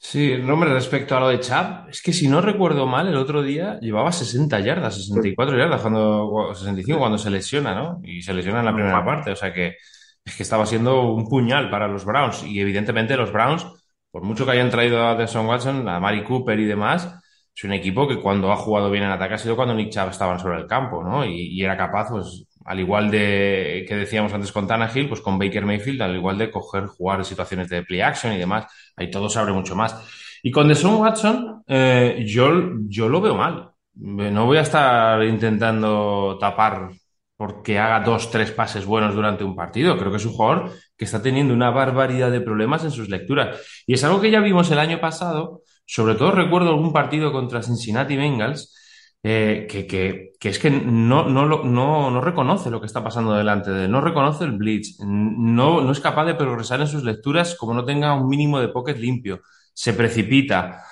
Sí, 0.04 0.36
no, 0.42 0.54
hombre, 0.54 0.72
respecto 0.72 1.16
a 1.16 1.20
lo 1.20 1.28
de 1.28 1.38
Chap, 1.40 1.88
es 1.88 2.02
que 2.02 2.12
si 2.12 2.26
no 2.28 2.40
recuerdo 2.40 2.86
mal, 2.86 3.06
el 3.06 3.16
otro 3.16 3.40
día 3.42 3.78
llevaba 3.80 4.10
60 4.12 4.58
yardas, 4.60 4.96
64 4.96 5.56
yardas, 5.56 5.80
cuando, 5.80 6.52
65 6.54 6.98
cuando 6.98 7.18
se 7.18 7.30
lesiona, 7.30 7.72
¿no? 7.74 8.00
Y 8.02 8.20
se 8.20 8.34
lesiona 8.34 8.58
en 8.60 8.66
la 8.66 8.74
primera 8.74 9.04
parte, 9.04 9.30
o 9.30 9.36
sea 9.36 9.52
que 9.54 9.76
es 10.24 10.36
que 10.36 10.42
estaba 10.42 10.66
siendo 10.66 11.02
un 11.12 11.28
puñal 11.28 11.70
para 11.70 11.86
los 11.88 12.04
Browns. 12.04 12.42
Y 12.44 12.60
evidentemente 12.60 13.16
los 13.16 13.32
Browns, 13.32 13.64
por 14.10 14.22
mucho 14.24 14.44
que 14.44 14.50
hayan 14.52 14.70
traído 14.70 15.06
a 15.06 15.14
Deshaun 15.14 15.46
Watson, 15.46 15.88
a 15.88 16.00
Mari 16.00 16.24
Cooper 16.24 16.58
y 16.58 16.64
demás, 16.66 17.08
es 17.54 17.64
un 17.64 17.72
equipo 17.72 18.08
que 18.08 18.20
cuando 18.20 18.50
ha 18.52 18.56
jugado 18.56 18.90
bien 18.90 19.04
en 19.04 19.10
ataque 19.10 19.34
ha 19.34 19.38
sido 19.38 19.56
cuando 19.56 19.74
Nick 19.74 19.90
Chubb 19.92 20.10
estaban 20.10 20.38
sobre 20.40 20.58
el 20.58 20.66
campo, 20.66 21.02
¿no? 21.02 21.24
Y, 21.24 21.48
y 21.54 21.62
era 21.64 21.76
capaz, 21.76 22.08
pues, 22.10 22.44
al 22.64 22.80
igual 22.80 23.10
de 23.10 23.84
que 23.86 23.96
decíamos 23.96 24.32
antes 24.32 24.52
con 24.52 24.66
Tannehill, 24.66 25.08
pues 25.08 25.20
con 25.20 25.38
Baker 25.38 25.64
Mayfield, 25.64 26.02
al 26.02 26.16
igual 26.16 26.38
de 26.38 26.50
coger, 26.50 26.86
jugar 26.86 27.20
en 27.20 27.24
situaciones 27.24 27.68
de 27.68 27.82
play 27.84 28.00
action 28.00 28.32
y 28.32 28.38
demás, 28.38 28.66
ahí 28.96 29.10
todo 29.10 29.28
se 29.28 29.38
abre 29.38 29.52
mucho 29.52 29.74
más. 29.74 29.96
Y 30.42 30.50
con 30.50 30.68
Deshaun 30.68 31.00
Watson, 31.00 31.62
eh, 31.66 32.24
yo, 32.26 32.50
yo 32.88 33.08
lo 33.08 33.20
veo 33.20 33.36
mal. 33.36 33.70
No 33.94 34.46
voy 34.46 34.56
a 34.56 34.62
estar 34.62 35.22
intentando 35.22 36.38
tapar 36.40 36.90
porque 37.36 37.78
haga 37.78 38.04
dos, 38.04 38.30
tres 38.30 38.50
pases 38.52 38.86
buenos 38.86 39.14
durante 39.14 39.44
un 39.44 39.54
partido. 39.56 39.98
Creo 39.98 40.10
que 40.10 40.16
es 40.16 40.24
un 40.24 40.32
jugador 40.32 40.70
que 40.96 41.04
está 41.04 41.20
teniendo 41.20 41.52
una 41.52 41.70
barbaridad 41.70 42.30
de 42.30 42.40
problemas 42.40 42.84
en 42.84 42.90
sus 42.90 43.08
lecturas. 43.08 43.60
Y 43.86 43.94
es 43.94 44.04
algo 44.04 44.20
que 44.20 44.30
ya 44.30 44.40
vimos 44.40 44.70
el 44.70 44.78
año 44.78 45.00
pasado. 45.00 45.62
Sobre 45.84 46.14
todo 46.14 46.30
recuerdo 46.30 46.70
algún 46.70 46.92
partido 46.92 47.32
contra 47.32 47.62
Cincinnati 47.62 48.16
Bengals 48.16 48.76
eh, 49.22 49.66
que, 49.70 49.86
que, 49.86 50.32
que, 50.38 50.48
es 50.48 50.58
que 50.58 50.70
no, 50.70 51.28
no, 51.28 51.46
no, 51.46 52.10
no 52.10 52.20
reconoce 52.20 52.70
lo 52.70 52.80
que 52.80 52.86
está 52.86 53.04
pasando 53.04 53.34
delante 53.34 53.70
de 53.70 53.84
él, 53.84 53.90
no 53.90 54.00
reconoce 54.00 54.44
el 54.44 54.52
blitz, 54.52 54.98
no, 55.00 55.80
no 55.80 55.92
es 55.92 56.00
capaz 56.00 56.24
de 56.24 56.34
progresar 56.34 56.80
en 56.80 56.88
sus 56.88 57.04
lecturas 57.04 57.54
como 57.56 57.74
no 57.74 57.84
tenga 57.84 58.14
un 58.14 58.28
mínimo 58.28 58.58
de 58.60 58.68
pocket 58.68 58.96
limpio, 58.96 59.40
se 59.74 59.92
precipita, 59.94 60.84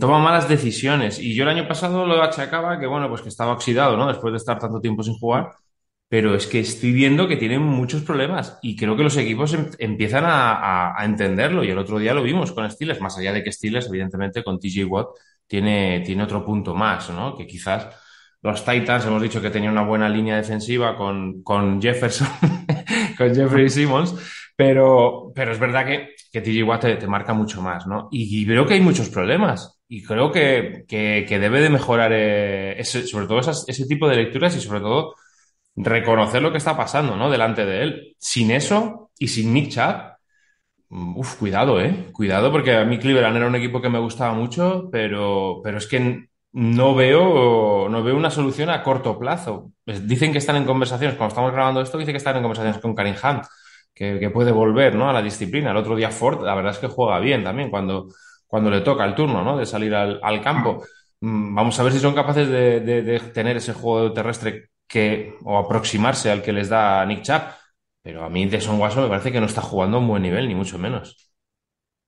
toma 0.00 0.18
malas 0.18 0.48
decisiones. 0.48 1.18
Y 1.18 1.34
yo 1.34 1.44
el 1.44 1.50
año 1.50 1.68
pasado 1.68 2.06
lo 2.06 2.22
achacaba 2.22 2.78
que, 2.78 2.86
bueno, 2.86 3.08
pues 3.08 3.22
que 3.22 3.28
estaba 3.28 3.52
oxidado, 3.52 3.96
¿no? 3.96 4.08
Después 4.08 4.32
de 4.32 4.38
estar 4.38 4.58
tanto 4.58 4.80
tiempo 4.80 5.02
sin 5.02 5.14
jugar. 5.14 5.52
Pero 6.08 6.34
es 6.34 6.46
que 6.46 6.60
estoy 6.60 6.92
viendo 6.92 7.26
que 7.26 7.36
tienen 7.36 7.62
muchos 7.62 8.02
problemas 8.02 8.58
y 8.62 8.76
creo 8.76 8.96
que 8.96 9.02
los 9.02 9.16
equipos 9.16 9.52
em 9.54 9.70
empiezan 9.78 10.24
a, 10.26 10.98
a, 10.98 11.04
entenderlo. 11.04 11.64
Y 11.64 11.70
el 11.70 11.78
otro 11.78 11.98
día 11.98 12.14
lo 12.14 12.22
vimos 12.22 12.52
con 12.52 12.70
Steelers, 12.70 13.00
más 13.00 13.18
allá 13.18 13.32
de 13.32 13.42
que 13.42 13.52
Steelers, 13.52 13.86
evidentemente, 13.88 14.44
con 14.44 14.58
TJ 14.60 14.84
Watt 14.84 15.08
tiene, 15.46 16.00
tiene 16.00 16.22
otro 16.22 16.44
punto 16.44 16.74
más, 16.74 17.10
¿no? 17.10 17.36
Que 17.36 17.46
quizás 17.46 17.88
los 18.42 18.64
Titans 18.64 19.06
hemos 19.06 19.22
dicho 19.22 19.40
que 19.40 19.50
tenía 19.50 19.70
una 19.70 19.84
buena 19.84 20.08
línea 20.08 20.36
defensiva 20.36 20.96
con, 20.96 21.42
con 21.42 21.80
Jefferson, 21.80 22.28
con 23.18 23.34
Jeffrey 23.34 23.70
Simmons, 23.70 24.14
pero, 24.56 25.32
pero 25.34 25.52
es 25.52 25.58
verdad 25.58 25.86
que, 25.86 26.10
que 26.30 26.40
TJ 26.40 26.98
te, 26.98 27.06
marca 27.06 27.32
mucho 27.32 27.62
más, 27.62 27.86
¿no? 27.86 28.08
Y, 28.12 28.44
veo 28.44 28.66
que 28.66 28.74
hay 28.74 28.80
muchos 28.80 29.08
problemas 29.08 29.80
y 29.88 30.02
creo 30.02 30.30
que, 30.30 30.84
que, 30.86 31.24
que 31.28 31.38
debe 31.38 31.60
de 31.60 31.70
mejorar 31.70 32.10
eh, 32.14 32.82
sobre 32.84 33.26
todo 33.26 33.40
ese 33.40 33.86
tipo 33.86 34.08
de 34.08 34.16
lecturas 34.16 34.54
y 34.56 34.60
sobre 34.60 34.80
todo 34.80 35.14
reconocer 35.76 36.42
lo 36.42 36.52
que 36.52 36.58
está 36.58 36.76
pasando, 36.76 37.16
¿no? 37.16 37.30
Delante 37.30 37.64
de 37.64 37.82
él. 37.82 38.16
Sin 38.18 38.50
eso 38.50 39.10
y 39.18 39.28
sin 39.28 39.52
Nick 39.52 39.70
Chubb, 39.70 40.13
Uf, 40.96 41.36
cuidado, 41.38 41.80
eh. 41.80 42.06
Cuidado, 42.12 42.52
porque 42.52 42.76
a 42.76 42.84
mí 42.84 42.98
Cleveland 43.00 43.36
era 43.36 43.48
un 43.48 43.56
equipo 43.56 43.82
que 43.82 43.88
me 43.88 43.98
gustaba 43.98 44.32
mucho, 44.32 44.88
pero, 44.92 45.60
pero 45.64 45.78
es 45.78 45.88
que 45.88 46.28
no 46.52 46.94
veo, 46.94 47.88
no 47.88 48.04
veo 48.04 48.16
una 48.16 48.30
solución 48.30 48.70
a 48.70 48.80
corto 48.84 49.18
plazo. 49.18 49.72
Dicen 49.84 50.30
que 50.30 50.38
están 50.38 50.54
en 50.54 50.64
conversaciones, 50.64 51.16
cuando 51.16 51.32
estamos 51.32 51.52
grabando 51.52 51.80
esto, 51.80 51.98
dice 51.98 52.12
que 52.12 52.18
están 52.18 52.36
en 52.36 52.42
conversaciones 52.42 52.80
con 52.80 52.94
Karim 52.94 53.16
Hunt, 53.20 53.44
que, 53.92 54.30
puede 54.30 54.52
volver, 54.52 54.94
¿no? 54.94 55.10
A 55.10 55.12
la 55.12 55.20
disciplina. 55.20 55.72
El 55.72 55.78
otro 55.78 55.96
día 55.96 56.10
Ford, 56.10 56.44
la 56.44 56.54
verdad 56.54 56.72
es 56.72 56.78
que 56.78 56.86
juega 56.86 57.18
bien 57.18 57.42
también 57.42 57.70
cuando, 57.70 58.06
cuando 58.46 58.70
le 58.70 58.80
toca 58.82 59.04
el 59.04 59.16
turno, 59.16 59.42
¿no? 59.42 59.56
De 59.56 59.66
salir 59.66 59.92
al, 59.96 60.40
campo. 60.42 60.84
Vamos 61.20 61.78
a 61.80 61.82
ver 61.82 61.92
si 61.92 61.98
son 61.98 62.14
capaces 62.14 62.48
de, 62.48 63.20
tener 63.34 63.56
ese 63.56 63.72
juego 63.72 64.12
terrestre 64.12 64.70
que, 64.86 65.34
o 65.42 65.58
aproximarse 65.58 66.30
al 66.30 66.40
que 66.40 66.52
les 66.52 66.68
da 66.68 67.04
Nick 67.04 67.22
Chubb 67.22 67.42
pero 68.04 68.22
a 68.22 68.28
mí 68.28 68.44
Deshaun 68.44 68.78
Watson 68.78 69.04
me 69.04 69.08
parece 69.08 69.32
que 69.32 69.40
no 69.40 69.46
está 69.46 69.62
jugando 69.62 69.96
a 69.96 70.00
un 70.00 70.08
buen 70.08 70.22
nivel, 70.22 70.46
ni 70.46 70.54
mucho 70.54 70.78
menos. 70.78 71.32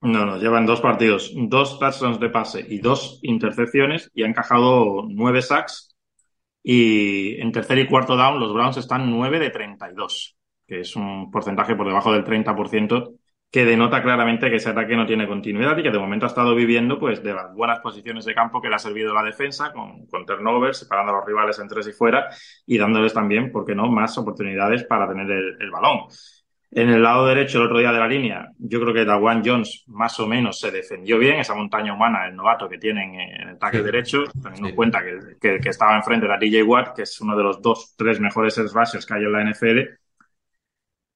No, 0.03 0.27
no, 0.27 0.37
llevan 0.37 0.67
dos 0.67 0.83
partidos, 0.83 1.33
dos 1.35 1.79
touchdowns 1.79 2.21
de 2.21 2.29
pase 2.29 2.63
y 2.69 2.81
dos 2.81 3.19
intercepciones 3.23 4.11
y 4.13 4.23
han 4.23 4.31
encajado 4.31 5.05
nueve 5.09 5.41
sacks. 5.41 5.97
Y 6.63 7.41
en 7.41 7.51
tercer 7.51 7.79
y 7.79 7.89
cuarto 7.89 8.15
down 8.15 8.39
los 8.39 8.53
Browns 8.53 8.77
están 8.77 9.11
nueve 9.11 9.39
de 9.39 9.49
32, 9.49 10.37
que 10.67 10.81
es 10.81 10.97
un 10.97 11.31
porcentaje 11.31 11.75
por 11.75 11.87
debajo 11.87 12.13
del 12.13 12.25
30%, 12.25 13.15
que 13.51 13.65
denota 13.65 14.03
claramente 14.03 14.51
que 14.51 14.57
ese 14.57 14.71
ataque 14.71 14.97
no 14.97 15.07
tiene 15.07 15.27
continuidad 15.27 15.79
y 15.79 15.83
que 15.83 15.91
de 15.91 15.99
momento 15.99 16.27
ha 16.27 16.29
estado 16.29 16.55
viviendo 16.55 16.99
pues 16.99 17.23
de 17.23 17.33
las 17.33 17.55
buenas 17.55 17.81
posiciones 17.81 18.25
de 18.25 18.35
campo 18.35 18.61
que 18.61 18.69
le 18.69 18.75
ha 18.75 18.79
servido 18.79 19.15
la 19.15 19.23
defensa 19.23 19.73
con, 19.73 20.07
con 20.07 20.27
turnovers, 20.27 20.79
separando 20.79 21.13
a 21.13 21.17
los 21.17 21.27
rivales 21.27 21.59
en 21.59 21.69
tres 21.69 21.87
y 21.87 21.93
fuera 21.93 22.29
y 22.67 22.77
dándoles 22.77 23.15
también, 23.15 23.53
¿por 23.53 23.65
qué 23.65 23.75
no?, 23.75 23.87
más 23.87 24.19
oportunidades 24.19 24.85
para 24.85 25.09
tener 25.09 25.31
el, 25.31 25.57
el 25.61 25.71
balón. 25.71 26.09
En 26.73 26.91
el 26.91 27.03
lado 27.03 27.27
derecho, 27.27 27.59
el 27.59 27.67
otro 27.67 27.79
día 27.79 27.93
de 27.93 27.99
la 27.99 28.09
línea, 28.09 28.51
yo 28.59 28.81
creo 28.81 28.93
que 28.93 29.05
Dawan 29.05 29.43
Jones 29.43 29.85
más 29.87 30.19
o 30.19 30.27
menos 30.27 30.59
se 30.59 30.71
defendió 30.71 31.17
bien, 31.19 31.37
esa 31.37 31.55
montaña 31.55 31.95
humana, 31.95 32.27
el 32.27 32.35
novato 32.35 32.69
que 32.69 32.77
tienen 32.77 33.15
en 33.15 33.49
el 33.49 33.59
sí. 33.59 33.79
derecho, 33.79 34.25
teniendo 34.43 34.67
sí. 34.67 34.71
en 34.71 34.77
cuenta 34.77 35.03
que, 35.03 35.19
que, 35.41 35.61
que, 35.61 35.69
estaba 35.69 35.97
enfrente 35.97 36.27
de 36.27 36.37
DJ 36.39 36.65
Watt, 36.65 36.95
que 36.95 37.03
es 37.03 37.21
uno 37.21 37.37
de 37.37 37.45
los 37.45 37.63
dos, 37.63 37.95
tres 37.97 38.21
mejores 38.21 38.59
rushers 38.75 39.07
que 39.07 39.15
hay 39.15 39.23
en 39.23 39.33
la 39.33 39.51
NFL, 39.51 39.79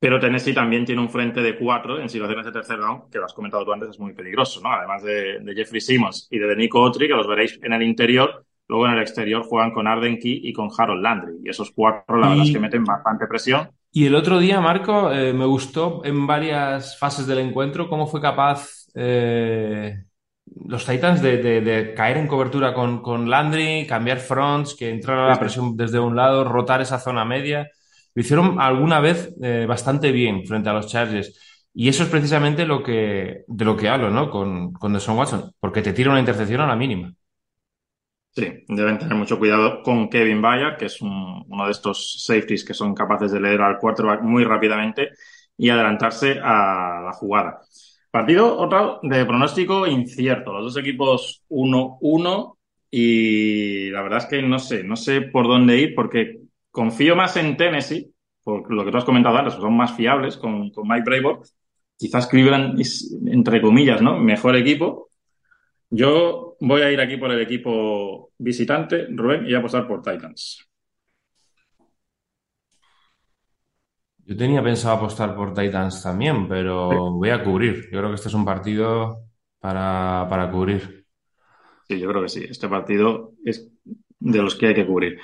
pero 0.00 0.18
Tennessee 0.18 0.54
también 0.54 0.86
tiene 0.86 1.02
un 1.02 1.10
frente 1.10 1.42
de 1.42 1.58
cuatro 1.58 2.00
en 2.00 2.08
situaciones 2.08 2.46
de 2.46 2.52
tercer 2.52 2.78
down, 2.78 3.02
que 3.12 3.18
lo 3.18 3.26
has 3.26 3.34
comentado 3.34 3.66
tú 3.66 3.72
antes, 3.72 3.90
es 3.90 4.00
muy 4.00 4.14
peligroso, 4.14 4.62
¿no? 4.62 4.72
Además 4.72 5.02
de, 5.02 5.40
de 5.40 5.54
Jeffrey 5.54 5.82
Simmons 5.82 6.26
y 6.30 6.38
de 6.38 6.56
Nico 6.56 6.80
Otri, 6.80 7.06
que 7.06 7.12
los 7.12 7.28
veréis 7.28 7.60
en 7.62 7.74
el 7.74 7.82
interior, 7.82 8.46
luego 8.66 8.86
en 8.86 8.92
el 8.92 9.02
exterior 9.02 9.42
juegan 9.42 9.72
con 9.72 9.86
Arden 9.86 10.18
Key 10.18 10.40
y 10.42 10.54
con 10.54 10.70
Harold 10.76 11.02
Landry. 11.02 11.34
Y 11.44 11.50
esos 11.50 11.70
cuatro, 11.72 12.16
la 12.16 12.28
y, 12.28 12.30
verdad 12.30 12.46
es 12.46 12.52
que 12.52 12.58
meten 12.58 12.84
bastante 12.84 13.26
presión. 13.26 13.68
Y 13.92 14.06
el 14.06 14.14
otro 14.14 14.38
día, 14.38 14.58
Marco, 14.62 15.12
eh, 15.12 15.34
me 15.34 15.44
gustó 15.44 16.00
en 16.02 16.26
varias 16.26 16.98
fases 16.98 17.26
del 17.26 17.40
encuentro 17.40 17.90
cómo 17.90 18.06
fue 18.06 18.22
capaz 18.22 18.86
eh, 18.94 20.02
los 20.64 20.86
Titans 20.86 21.20
de, 21.20 21.36
de, 21.42 21.60
de, 21.60 21.92
caer 21.92 22.16
en 22.16 22.26
cobertura 22.26 22.72
con, 22.72 23.02
con 23.02 23.28
Landry, 23.28 23.86
cambiar 23.86 24.18
fronts, 24.18 24.74
que 24.74 24.88
entrara 24.88 25.28
la 25.28 25.38
presión 25.38 25.76
desde 25.76 26.00
un 26.00 26.16
lado, 26.16 26.42
rotar 26.44 26.80
esa 26.80 26.98
zona 26.98 27.26
media 27.26 27.68
lo 28.14 28.20
hicieron 28.22 28.60
alguna 28.60 29.00
vez 29.00 29.34
eh, 29.42 29.66
bastante 29.68 30.12
bien 30.12 30.46
frente 30.46 30.68
a 30.70 30.72
los 30.72 30.86
Chargers. 30.88 31.38
Y 31.72 31.88
eso 31.88 32.02
es 32.02 32.08
precisamente 32.08 32.66
lo 32.66 32.82
que, 32.82 33.44
de 33.46 33.64
lo 33.64 33.76
que 33.76 33.88
hablo, 33.88 34.10
¿no? 34.10 34.30
Con, 34.30 34.72
con 34.72 34.92
Deshaun 34.92 35.18
Watson, 35.18 35.52
porque 35.60 35.82
te 35.82 35.92
tira 35.92 36.10
una 36.10 36.20
intercepción 36.20 36.60
a 36.60 36.66
la 36.66 36.76
mínima. 36.76 37.12
Sí, 38.32 38.46
deben 38.68 38.98
tener 38.98 39.16
mucho 39.16 39.38
cuidado 39.38 39.82
con 39.82 40.08
Kevin 40.08 40.40
Bayard, 40.40 40.76
que 40.78 40.86
es 40.86 41.00
un, 41.02 41.44
uno 41.48 41.64
de 41.66 41.72
estos 41.72 42.22
safeties 42.24 42.64
que 42.64 42.74
son 42.74 42.94
capaces 42.94 43.32
de 43.32 43.40
leer 43.40 43.60
al 43.60 43.78
quarterback 43.78 44.22
muy 44.22 44.44
rápidamente 44.44 45.10
y 45.56 45.68
adelantarse 45.68 46.38
a 46.42 47.02
la 47.06 47.12
jugada. 47.12 47.60
Partido 48.10 48.56
otro 48.56 49.00
de 49.02 49.24
pronóstico 49.26 49.86
incierto. 49.86 50.52
Los 50.52 50.74
dos 50.74 50.76
equipos 50.82 51.42
1-1 51.48 52.58
y 52.90 53.90
la 53.90 54.02
verdad 54.02 54.18
es 54.20 54.26
que 54.26 54.42
no 54.42 54.58
sé, 54.60 54.84
no 54.84 54.96
sé 54.96 55.22
por 55.22 55.46
dónde 55.48 55.78
ir 55.78 55.94
porque 55.94 56.40
confío 56.70 57.16
más 57.16 57.36
en 57.36 57.56
Tennessee, 57.56 58.12
por 58.42 58.72
lo 58.72 58.84
que 58.84 58.90
tú 58.90 58.96
has 58.98 59.04
comentado 59.04 59.36
antes, 59.36 59.54
son 59.54 59.76
más 59.76 59.94
fiables 59.94 60.36
con, 60.36 60.70
con 60.70 60.88
Mike 60.88 61.04
Brayboard. 61.04 61.42
Quizás 61.96 62.26
Cleveland 62.26 62.80
es, 62.80 63.14
entre 63.26 63.60
comillas, 63.60 64.00
¿no? 64.00 64.18
Mejor 64.18 64.56
equipo. 64.56 65.10
Yo 65.90 66.56
voy 66.60 66.82
a 66.82 66.90
ir 66.90 67.00
aquí 67.00 67.16
por 67.16 67.30
el 67.30 67.40
equipo 67.40 68.30
visitante, 68.38 69.06
Rubén, 69.10 69.46
y 69.46 69.54
a 69.54 69.58
apostar 69.58 69.86
por 69.86 70.00
Titans. 70.00 70.66
Yo 74.24 74.36
tenía 74.36 74.62
pensado 74.62 74.96
apostar 74.96 75.34
por 75.34 75.52
Titans 75.52 76.02
también, 76.02 76.48
pero 76.48 76.88
sí. 76.90 76.96
voy 77.18 77.30
a 77.30 77.42
cubrir. 77.42 77.88
Yo 77.90 77.98
creo 77.98 78.08
que 78.10 78.14
este 78.14 78.28
es 78.28 78.34
un 78.34 78.44
partido 78.44 79.24
para, 79.58 80.26
para 80.30 80.50
cubrir. 80.50 81.04
Sí, 81.88 81.98
yo 81.98 82.08
creo 82.08 82.22
que 82.22 82.28
sí. 82.28 82.46
Este 82.48 82.68
partido 82.68 83.32
es 83.44 83.68
de 84.20 84.42
los 84.42 84.54
que 84.54 84.68
hay 84.68 84.74
que 84.74 84.86
cubrir. 84.86 85.18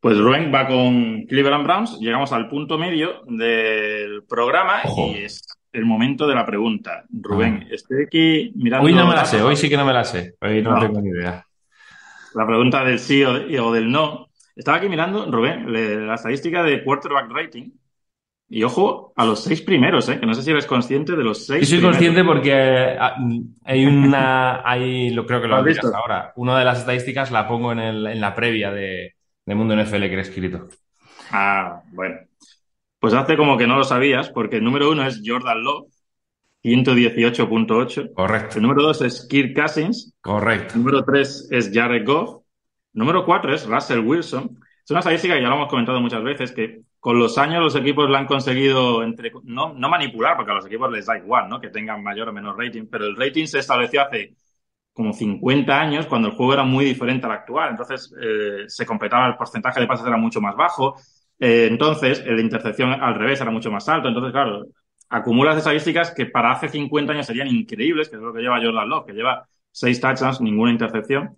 Pues 0.00 0.18
Rubén 0.18 0.52
va 0.54 0.66
con 0.66 1.24
Cleveland 1.26 1.64
Browns. 1.64 1.98
Llegamos 2.00 2.32
al 2.32 2.48
punto 2.48 2.78
medio 2.78 3.22
del 3.26 4.24
programa 4.28 4.80
Ojo. 4.84 5.08
y 5.08 5.24
es 5.24 5.42
el 5.72 5.84
momento 5.84 6.26
de 6.26 6.34
la 6.34 6.46
pregunta. 6.46 7.04
Rubén, 7.10 7.64
ah. 7.64 7.68
estoy 7.72 8.04
aquí 8.04 8.52
mirando. 8.54 8.86
Hoy 8.86 8.94
no 8.94 9.06
me 9.06 9.14
la 9.14 9.24
sé, 9.24 9.42
hoy 9.42 9.56
sí 9.56 9.68
que 9.68 9.76
no 9.76 9.84
me 9.84 9.92
la 9.92 10.04
sé. 10.04 10.34
Hoy 10.40 10.62
no, 10.62 10.72
no. 10.72 10.80
tengo 10.80 11.00
ni 11.00 11.10
idea. 11.10 11.44
La 12.34 12.46
pregunta 12.46 12.84
del 12.84 12.98
sí 12.98 13.22
o, 13.24 13.34
de, 13.34 13.60
o 13.60 13.72
del 13.72 13.90
no. 13.90 14.28
Estaba 14.54 14.78
aquí 14.78 14.88
mirando, 14.88 15.30
Rubén, 15.30 16.06
la 16.06 16.14
estadística 16.14 16.62
de 16.62 16.82
quarterback 16.82 17.30
rating. 17.30 17.70
Y 18.48 18.62
ojo 18.62 19.12
a 19.16 19.24
los 19.24 19.42
seis 19.42 19.60
primeros, 19.60 20.08
¿eh? 20.08 20.20
que 20.20 20.26
no 20.26 20.32
sé 20.32 20.42
si 20.42 20.52
eres 20.52 20.66
consciente 20.66 21.16
de 21.16 21.24
los 21.24 21.46
seis. 21.46 21.62
Yo 21.62 21.66
soy 21.66 21.78
primeros. 21.78 21.96
consciente 21.96 22.24
porque 22.24 22.96
ah, 22.98 23.16
hay 23.64 23.86
una, 23.86 24.62
hay, 24.64 25.10
lo 25.10 25.26
creo 25.26 25.42
que 25.42 25.48
lo 25.48 25.56
has 25.56 25.64
visto 25.64 25.88
ahora. 25.94 26.32
Una 26.36 26.56
de 26.58 26.64
las 26.64 26.78
estadísticas 26.78 27.32
la 27.32 27.48
pongo 27.48 27.72
en, 27.72 27.80
el, 27.80 28.06
en 28.06 28.20
la 28.20 28.36
previa 28.36 28.70
de, 28.70 29.15
de 29.46 29.54
Mundo 29.54 29.74
NFL 29.74 30.00
que 30.00 30.16
he 30.16 30.20
escrito. 30.20 30.68
Ah, 31.30 31.82
bueno. 31.92 32.18
Pues 32.98 33.14
hace 33.14 33.36
como 33.36 33.56
que 33.56 33.66
no 33.66 33.76
lo 33.76 33.84
sabías, 33.84 34.30
porque 34.30 34.56
el 34.56 34.64
número 34.64 34.90
uno 34.90 35.06
es 35.06 35.22
Jordan 35.24 35.62
Love, 35.62 35.86
118.8. 36.64 38.12
Correcto. 38.12 38.56
El 38.56 38.62
número 38.62 38.82
dos 38.82 39.00
es 39.02 39.26
Kirk 39.30 39.54
Cousins. 39.54 40.12
Correcto. 40.20 40.74
El 40.74 40.80
número 40.80 41.04
tres 41.04 41.48
es 41.50 41.70
Jared 41.72 42.04
Goff. 42.04 42.42
El 42.92 43.00
número 43.00 43.24
cuatro 43.24 43.54
es 43.54 43.66
Russell 43.66 44.00
Wilson. 44.00 44.58
Es 44.84 44.90
una 44.90 45.00
estadística 45.00 45.34
que 45.34 45.42
ya 45.42 45.48
lo 45.48 45.54
hemos 45.54 45.68
comentado 45.68 46.00
muchas 46.00 46.22
veces, 46.24 46.52
que 46.52 46.80
con 46.98 47.18
los 47.18 47.38
años 47.38 47.62
los 47.62 47.76
equipos 47.76 48.10
la 48.10 48.18
han 48.18 48.26
conseguido 48.26 49.04
entre, 49.04 49.30
no, 49.44 49.74
no 49.74 49.88
manipular, 49.88 50.36
porque 50.36 50.50
a 50.50 50.54
los 50.54 50.66
equipos 50.66 50.90
les 50.90 51.06
da 51.06 51.16
igual, 51.16 51.48
¿no? 51.48 51.60
Que 51.60 51.68
tengan 51.68 52.02
mayor 52.02 52.28
o 52.28 52.32
menor 52.32 52.58
rating, 52.58 52.86
pero 52.90 53.04
el 53.04 53.16
rating 53.16 53.46
se 53.46 53.60
estableció 53.60 54.02
hace 54.02 54.34
como 54.96 55.12
50 55.12 55.78
años, 55.78 56.06
cuando 56.06 56.28
el 56.28 56.34
juego 56.34 56.54
era 56.54 56.64
muy 56.64 56.86
diferente 56.86 57.26
al 57.26 57.32
actual. 57.32 57.68
Entonces, 57.70 58.10
eh, 58.18 58.64
se 58.66 58.86
completaba, 58.86 59.28
el 59.28 59.36
porcentaje 59.36 59.78
de 59.78 59.86
pases 59.86 60.06
era 60.06 60.16
mucho 60.16 60.40
más 60.40 60.56
bajo. 60.56 60.96
Eh, 61.38 61.68
entonces, 61.70 62.20
el 62.26 62.36
de 62.36 62.42
intercepción 62.42 62.92
al 62.92 63.14
revés 63.14 63.38
era 63.42 63.50
mucho 63.50 63.70
más 63.70 63.86
alto. 63.90 64.08
Entonces, 64.08 64.32
claro, 64.32 64.64
acumulas 65.10 65.58
estadísticas 65.58 66.12
que 66.12 66.24
para 66.24 66.52
hace 66.52 66.70
50 66.70 67.12
años 67.12 67.26
serían 67.26 67.48
increíbles, 67.48 68.08
que 68.08 68.16
es 68.16 68.22
lo 68.22 68.32
que 68.32 68.40
lleva 68.40 68.58
Jordan 68.62 68.88
Love, 68.88 69.04
que 69.04 69.12
lleva 69.12 69.46
seis 69.70 70.00
touchdowns, 70.00 70.40
ninguna 70.40 70.72
intercepción, 70.72 71.36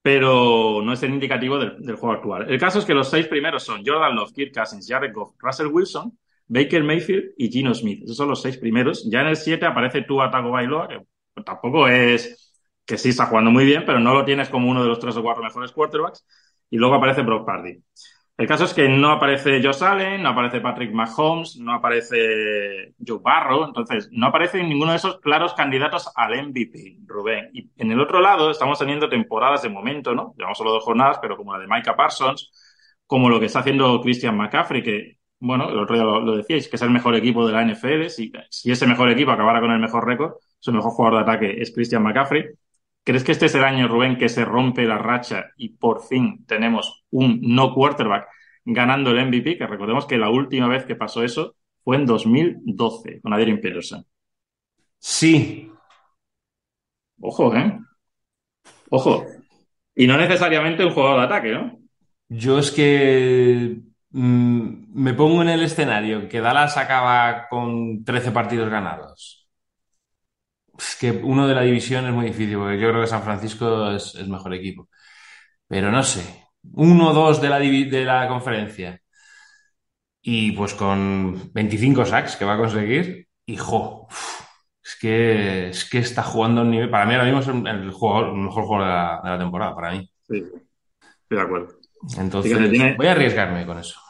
pero 0.00 0.80
no 0.82 0.94
es 0.94 1.02
el 1.02 1.10
indicativo 1.10 1.58
del, 1.58 1.96
juego 1.96 2.12
actual. 2.12 2.50
El 2.50 2.58
caso 2.58 2.78
es 2.78 2.86
que 2.86 2.94
los 2.94 3.10
seis 3.10 3.26
primeros 3.26 3.64
son 3.64 3.82
Jordan 3.84 4.16
Love, 4.16 4.32
Kirk 4.32 4.54
Cousins, 4.54 4.86
Jared 4.88 5.12
Goff, 5.12 5.34
Russell 5.38 5.66
Wilson, 5.66 6.18
Baker 6.46 6.82
Mayfield 6.82 7.32
y 7.36 7.50
Gino 7.50 7.74
Smith. 7.74 8.02
Esos 8.04 8.16
son 8.16 8.30
los 8.30 8.40
seis 8.40 8.56
primeros. 8.56 9.06
Ya 9.10 9.20
en 9.20 9.26
el 9.26 9.36
siete 9.36 9.66
aparece 9.66 10.04
Tua 10.04 10.30
Tagovailoa, 10.30 10.88
que 10.88 11.02
tampoco 11.44 11.86
es 11.86 12.47
que 12.88 12.96
sí 12.96 13.10
está 13.10 13.26
jugando 13.26 13.50
muy 13.50 13.66
bien, 13.66 13.84
pero 13.84 14.00
no 14.00 14.14
lo 14.14 14.24
tienes 14.24 14.48
como 14.48 14.70
uno 14.70 14.82
de 14.82 14.88
los 14.88 14.98
tres 14.98 15.14
o 15.18 15.22
cuatro 15.22 15.44
mejores 15.44 15.72
quarterbacks. 15.72 16.26
y 16.70 16.78
luego 16.78 16.94
aparece 16.94 17.22
Brock 17.22 17.46
Party. 17.46 17.78
El 18.38 18.46
caso 18.46 18.64
es 18.64 18.72
que 18.72 18.88
no 18.88 19.10
aparece 19.10 19.60
Josh 19.62 19.82
Allen, 19.82 20.22
no 20.22 20.30
aparece 20.30 20.60
Patrick 20.60 20.92
Mahomes, 20.92 21.56
no 21.56 21.74
aparece 21.74 22.94
Joe 23.04 23.18
Barrow, 23.20 23.64
entonces 23.64 24.08
no 24.12 24.28
aparece 24.28 24.62
ninguno 24.62 24.92
de 24.92 24.98
esos 24.98 25.18
claros 25.20 25.54
candidatos 25.54 26.10
al 26.14 26.48
MVP, 26.48 26.98
Rubén. 27.04 27.50
Y 27.52 27.70
en 27.76 27.90
el 27.90 28.00
otro 28.00 28.20
lado 28.20 28.50
estamos 28.50 28.78
teniendo 28.78 29.08
temporadas 29.08 29.62
de 29.62 29.68
momento, 29.68 30.14
¿no? 30.14 30.34
Llevamos 30.36 30.56
solo 30.56 30.70
dos 30.70 30.84
jornadas, 30.84 31.18
pero 31.20 31.36
como 31.36 31.52
la 31.52 31.58
de 31.58 31.66
Micah 31.68 31.96
Parsons, 31.96 32.50
como 33.06 33.28
lo 33.28 33.40
que 33.40 33.46
está 33.46 33.58
haciendo 33.58 34.00
Christian 34.00 34.36
McCaffrey, 34.36 34.82
que, 34.82 35.18
bueno, 35.40 35.68
el 35.70 35.78
otro 35.78 35.96
día 35.96 36.04
lo, 36.04 36.36
decíais, 36.36 36.68
que 36.68 36.76
es 36.76 36.82
el 36.82 36.90
mejor 36.90 37.16
equipo 37.16 37.46
de 37.46 37.52
la 37.52 37.62
NFL, 37.64 38.08
si, 38.08 38.32
si 38.50 38.70
ese 38.70 38.86
mejor 38.86 39.10
equipo 39.10 39.32
acabara 39.32 39.60
con 39.60 39.72
el 39.72 39.80
mejor 39.80 40.06
récord, 40.06 40.34
su 40.60 40.72
mejor 40.72 40.92
jugador 40.92 41.18
de 41.18 41.32
ataque 41.32 41.60
es 41.60 41.72
Christian 41.74 42.02
McCaffrey. 42.02 42.44
¿Crees 43.04 43.24
que 43.24 43.32
este 43.32 43.46
es 43.46 43.54
el 43.54 43.64
año, 43.64 43.88
Rubén, 43.88 44.18
que 44.18 44.28
se 44.28 44.44
rompe 44.44 44.84
la 44.84 44.98
racha 44.98 45.46
y 45.56 45.70
por 45.70 46.02
fin 46.02 46.44
tenemos 46.46 47.04
un 47.10 47.40
no 47.42 47.72
quarterback 47.72 48.28
ganando 48.64 49.10
el 49.10 49.26
MVP? 49.26 49.56
Que 49.56 49.66
recordemos 49.66 50.06
que 50.06 50.18
la 50.18 50.30
última 50.30 50.68
vez 50.68 50.84
que 50.84 50.96
pasó 50.96 51.22
eso 51.22 51.56
fue 51.82 51.96
en 51.96 52.06
2012 52.06 53.20
con 53.22 53.32
Adrian 53.32 53.60
Peterson. 53.60 54.04
Sí. 54.98 55.70
Ojo, 57.20 57.54
¿eh? 57.56 57.78
Ojo. 58.90 59.24
Y 59.94 60.06
no 60.06 60.16
necesariamente 60.16 60.84
un 60.84 60.92
jugador 60.92 61.20
de 61.20 61.26
ataque, 61.26 61.52
¿no? 61.52 61.78
Yo 62.28 62.58
es 62.58 62.70
que 62.70 63.80
mm, 64.10 64.68
me 64.92 65.14
pongo 65.14 65.42
en 65.42 65.48
el 65.48 65.62
escenario 65.62 66.28
que 66.28 66.40
Dallas 66.40 66.76
acaba 66.76 67.48
con 67.48 68.04
13 68.04 68.32
partidos 68.32 68.68
ganados 68.68 69.37
es 70.78 70.96
que 70.96 71.10
uno 71.10 71.48
de 71.48 71.54
la 71.54 71.62
división 71.62 72.06
es 72.06 72.12
muy 72.12 72.26
difícil, 72.26 72.56
porque 72.56 72.78
yo 72.78 72.88
creo 72.90 73.00
que 73.00 73.08
San 73.08 73.22
Francisco 73.22 73.90
es 73.90 74.14
el 74.14 74.28
mejor 74.28 74.54
equipo. 74.54 74.88
Pero 75.66 75.90
no 75.90 76.02
sé, 76.02 76.46
uno 76.72 77.10
o 77.10 77.12
dos 77.12 77.40
de 77.40 77.48
la, 77.48 77.58
de 77.58 78.04
la 78.04 78.28
conferencia. 78.28 79.00
Y 80.22 80.52
pues 80.52 80.74
con 80.74 81.52
25 81.52 82.04
sacks 82.04 82.36
que 82.36 82.44
va 82.44 82.54
a 82.54 82.58
conseguir, 82.58 83.28
hijo, 83.46 84.08
es 84.84 84.96
que, 85.00 85.68
es 85.70 85.88
que 85.88 85.98
está 85.98 86.22
jugando 86.22 86.62
un 86.62 86.70
nivel. 86.70 86.90
Para 86.90 87.06
mí 87.06 87.14
ahora 87.14 87.24
mismo 87.24 87.40
es 87.40 87.48
el, 87.48 87.90
jugador, 87.90 88.34
mejor 88.34 88.64
jugador 88.64 89.22
de 89.24 89.30
la, 89.30 89.38
temporada, 89.38 89.74
para 89.74 89.92
mí. 89.92 90.10
Sí, 90.28 90.36
estoy 90.36 91.38
de 91.38 91.40
acuerdo. 91.40 91.74
Entonces, 92.18 92.96
voy 92.96 93.06
a 93.06 93.12
arriesgarme 93.12 93.66
con 93.66 93.78
eso. 93.78 94.00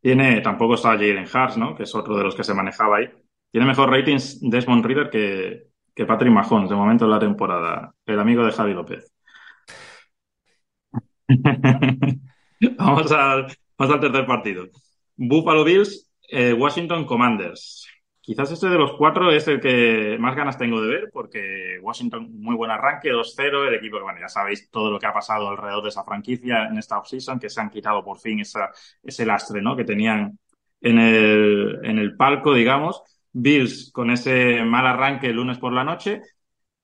Tiene, 0.00 0.40
tampoco 0.40 0.74
está 0.74 0.90
Jalen 0.90 1.26
Hart, 1.32 1.56
¿no? 1.56 1.74
Que 1.74 1.84
es 1.84 1.94
otro 1.94 2.16
de 2.16 2.24
los 2.24 2.34
que 2.34 2.44
se 2.44 2.54
manejaba 2.54 2.98
ahí. 2.98 3.10
Tiene 3.50 3.66
mejor 3.66 3.90
ratings 3.90 4.38
Desmond 4.40 4.84
Reader 4.84 5.10
que, 5.10 5.71
que 5.94 6.06
Patrick 6.06 6.32
Mahomes, 6.32 6.70
de 6.70 6.76
momento 6.76 7.04
en 7.04 7.10
la 7.10 7.18
temporada, 7.18 7.94
el 8.06 8.20
amigo 8.20 8.44
de 8.44 8.52
Javi 8.52 8.74
López. 8.74 9.12
vamos, 12.78 13.12
al, 13.12 13.46
vamos, 13.78 13.94
al, 13.94 14.00
tercer 14.00 14.26
partido. 14.26 14.66
Buffalo 15.16 15.64
Bills, 15.64 16.10
eh, 16.30 16.52
Washington 16.52 17.04
Commanders. 17.04 17.86
Quizás 18.20 18.52
este 18.52 18.68
de 18.68 18.78
los 18.78 18.92
cuatro 18.92 19.32
es 19.32 19.48
el 19.48 19.60
que 19.60 20.16
más 20.20 20.36
ganas 20.36 20.56
tengo 20.56 20.80
de 20.80 20.88
ver, 20.88 21.10
porque 21.12 21.78
Washington, 21.82 22.28
muy 22.40 22.54
buen 22.54 22.70
arranque, 22.70 23.10
2-0, 23.10 23.66
el 23.66 23.74
equipo 23.74 24.00
bueno, 24.00 24.20
ya 24.20 24.28
sabéis 24.28 24.70
todo 24.70 24.92
lo 24.92 24.98
que 25.00 25.06
ha 25.06 25.12
pasado 25.12 25.48
alrededor 25.48 25.82
de 25.82 25.88
esa 25.88 26.04
franquicia 26.04 26.66
en 26.66 26.78
esta 26.78 26.98
offseason, 26.98 27.40
que 27.40 27.50
se 27.50 27.60
han 27.60 27.68
quitado 27.68 28.04
por 28.04 28.20
fin 28.20 28.38
esa, 28.38 28.70
ese 29.02 29.26
lastre, 29.26 29.60
¿no? 29.60 29.74
Que 29.74 29.84
tenían 29.84 30.38
en 30.80 30.98
el, 31.00 31.80
en 31.82 31.98
el 31.98 32.16
palco, 32.16 32.54
digamos. 32.54 33.02
Bills 33.32 33.90
con 33.92 34.10
ese 34.10 34.62
mal 34.64 34.86
arranque 34.86 35.28
el 35.28 35.36
lunes 35.36 35.58
por 35.58 35.72
la 35.72 35.84
noche 35.84 36.22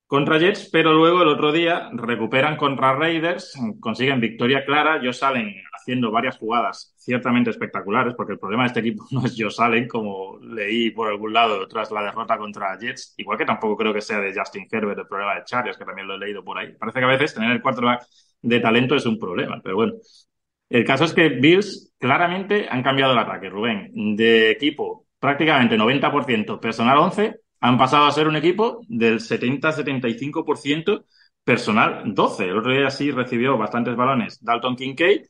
contra 0.08 0.38
Jets, 0.38 0.70
pero 0.72 0.94
luego 0.94 1.20
el 1.20 1.28
otro 1.28 1.52
día 1.52 1.90
recuperan 1.92 2.56
contra 2.56 2.94
Raiders, 2.94 3.54
consiguen 3.78 4.20
victoria 4.20 4.64
clara, 4.64 4.96
ellos 4.96 5.18
salen 5.18 5.54
haciendo 5.74 6.10
varias 6.10 6.38
jugadas 6.38 6.94
ciertamente 6.96 7.50
espectaculares, 7.50 8.14
porque 8.14 8.32
el 8.32 8.38
problema 8.38 8.62
de 8.62 8.68
este 8.68 8.80
equipo 8.80 9.04
no 9.10 9.26
es 9.26 9.36
yo 9.36 9.50
salen, 9.50 9.86
como 9.86 10.38
leí 10.40 10.90
por 10.92 11.08
algún 11.08 11.34
lado 11.34 11.68
tras 11.68 11.90
la 11.90 12.02
derrota 12.02 12.38
contra 12.38 12.78
Jets, 12.78 13.14
igual 13.18 13.36
que 13.36 13.44
tampoco 13.44 13.76
creo 13.76 13.92
que 13.92 14.00
sea 14.00 14.18
de 14.18 14.34
Justin 14.34 14.66
Herbert 14.70 14.98
el 14.98 15.06
problema 15.06 15.34
de 15.34 15.44
Chargers, 15.44 15.76
que 15.76 15.84
también 15.84 16.08
lo 16.08 16.14
he 16.14 16.18
leído 16.18 16.42
por 16.42 16.58
ahí. 16.58 16.72
Parece 16.72 17.00
que 17.00 17.04
a 17.04 17.08
veces 17.08 17.34
tener 17.34 17.50
el 17.50 17.60
quarterback 17.60 18.06
de 18.40 18.60
talento 18.60 18.94
es 18.94 19.04
un 19.04 19.18
problema, 19.18 19.60
pero 19.62 19.76
bueno. 19.76 19.92
El 20.70 20.84
caso 20.84 21.04
es 21.04 21.14
que 21.14 21.28
Bills 21.30 21.94
claramente 21.98 22.66
han 22.70 22.82
cambiado 22.82 23.12
el 23.12 23.18
ataque, 23.18 23.48
Rubén, 23.50 23.90
de 24.16 24.50
equipo 24.50 25.07
prácticamente 25.18 25.76
90% 25.76 26.60
personal 26.60 26.98
11, 26.98 27.40
han 27.60 27.78
pasado 27.78 28.06
a 28.06 28.12
ser 28.12 28.28
un 28.28 28.36
equipo 28.36 28.80
del 28.88 29.20
70-75% 29.20 31.04
personal 31.44 32.02
12. 32.14 32.44
El 32.44 32.58
otro 32.58 32.72
día 32.72 32.90
sí 32.90 33.10
recibió 33.10 33.56
bastantes 33.56 33.96
balones 33.96 34.42
Dalton 34.44 34.76
Kincaid 34.76 35.22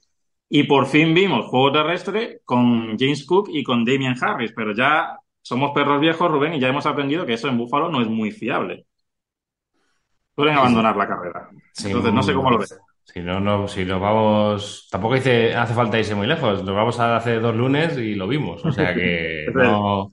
y 0.49 0.65
por 0.65 0.87
fin 0.87 1.15
vimos 1.15 1.47
juego 1.47 1.73
terrestre 1.73 2.41
con 2.45 2.99
James 2.99 3.25
Cook 3.27 3.49
y 3.53 3.63
con 3.63 3.85
Damian 3.85 4.17
Harris, 4.21 4.53
pero 4.55 4.73
ya 4.75 5.19
somos 5.43 5.73
perros 5.73 6.01
viejos, 6.01 6.31
Rubén, 6.31 6.55
y 6.55 6.61
ya 6.61 6.69
hemos 6.69 6.87
aprendido 6.87 7.25
que 7.25 7.35
eso 7.35 7.49
en 7.49 7.59
Buffalo 7.59 7.91
no 7.91 8.01
es 8.01 8.09
muy 8.09 8.31
fiable. 8.31 8.87
Pueden 10.35 10.57
abandonar 10.57 10.97
la 10.97 11.09
carrera. 11.09 11.49
Entonces, 11.85 12.13
no 12.13 12.23
sé 12.23 12.35
cómo 12.35 12.51
lo 12.51 12.59
ves. 12.59 12.79
Si 13.13 13.21
no, 13.21 13.41
no, 13.41 13.67
si 13.67 13.85
lo 13.85 13.99
vamos. 13.99 14.87
Tampoco 14.91 15.15
hace 15.15 15.75
falta 15.75 15.99
irse 15.99 16.15
muy 16.15 16.27
lejos. 16.27 16.63
Lo 16.63 16.75
vamos 16.75 17.01
a 17.01 17.17
hacer 17.17 17.41
dos 17.41 17.57
lunes 17.57 17.97
y 17.97 18.15
lo 18.15 18.29
vimos. 18.29 18.65
O 18.65 18.71
sea 18.71 18.95
que 18.95 19.47
no, 19.55 20.11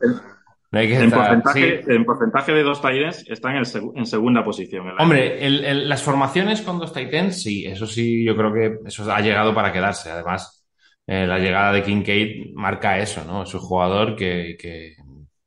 hay 0.71 0.87
que 0.87 0.99
en, 0.99 1.11
porcentaje, 1.11 1.83
en 1.87 2.05
porcentaje 2.05 2.51
de 2.53 2.63
dos 2.63 2.81
Titans 2.81 3.25
están 3.27 3.55
en, 3.55 3.63
en 3.95 4.05
segunda 4.05 4.43
posición. 4.43 4.93
Hombre, 4.97 5.49
las 5.49 6.03
formaciones 6.03 6.61
con 6.61 6.79
dos 6.79 6.93
Titans, 6.93 7.41
sí, 7.41 7.65
eso 7.65 7.85
sí, 7.85 8.23
yo 8.25 8.35
creo 8.35 8.53
que 8.53 8.79
eso 8.85 9.11
ha 9.11 9.21
llegado 9.21 9.53
para 9.53 9.71
quedarse. 9.71 10.09
Además, 10.09 10.65
eh, 11.07 11.27
la 11.27 11.39
llegada 11.39 11.71
de 11.71 11.83
Kincaid 11.83 12.53
marca 12.55 12.97
eso, 12.97 13.23
¿no? 13.25 13.43
Es 13.43 13.53
un 13.53 13.61
jugador 13.61 14.15
que, 14.15 14.57
que, 14.59 14.95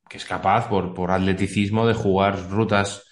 que 0.08 0.16
es 0.16 0.24
capaz, 0.24 0.68
por, 0.68 0.94
por 0.94 1.10
atleticismo, 1.10 1.86
de 1.86 1.94
jugar 1.94 2.50
rutas 2.50 3.07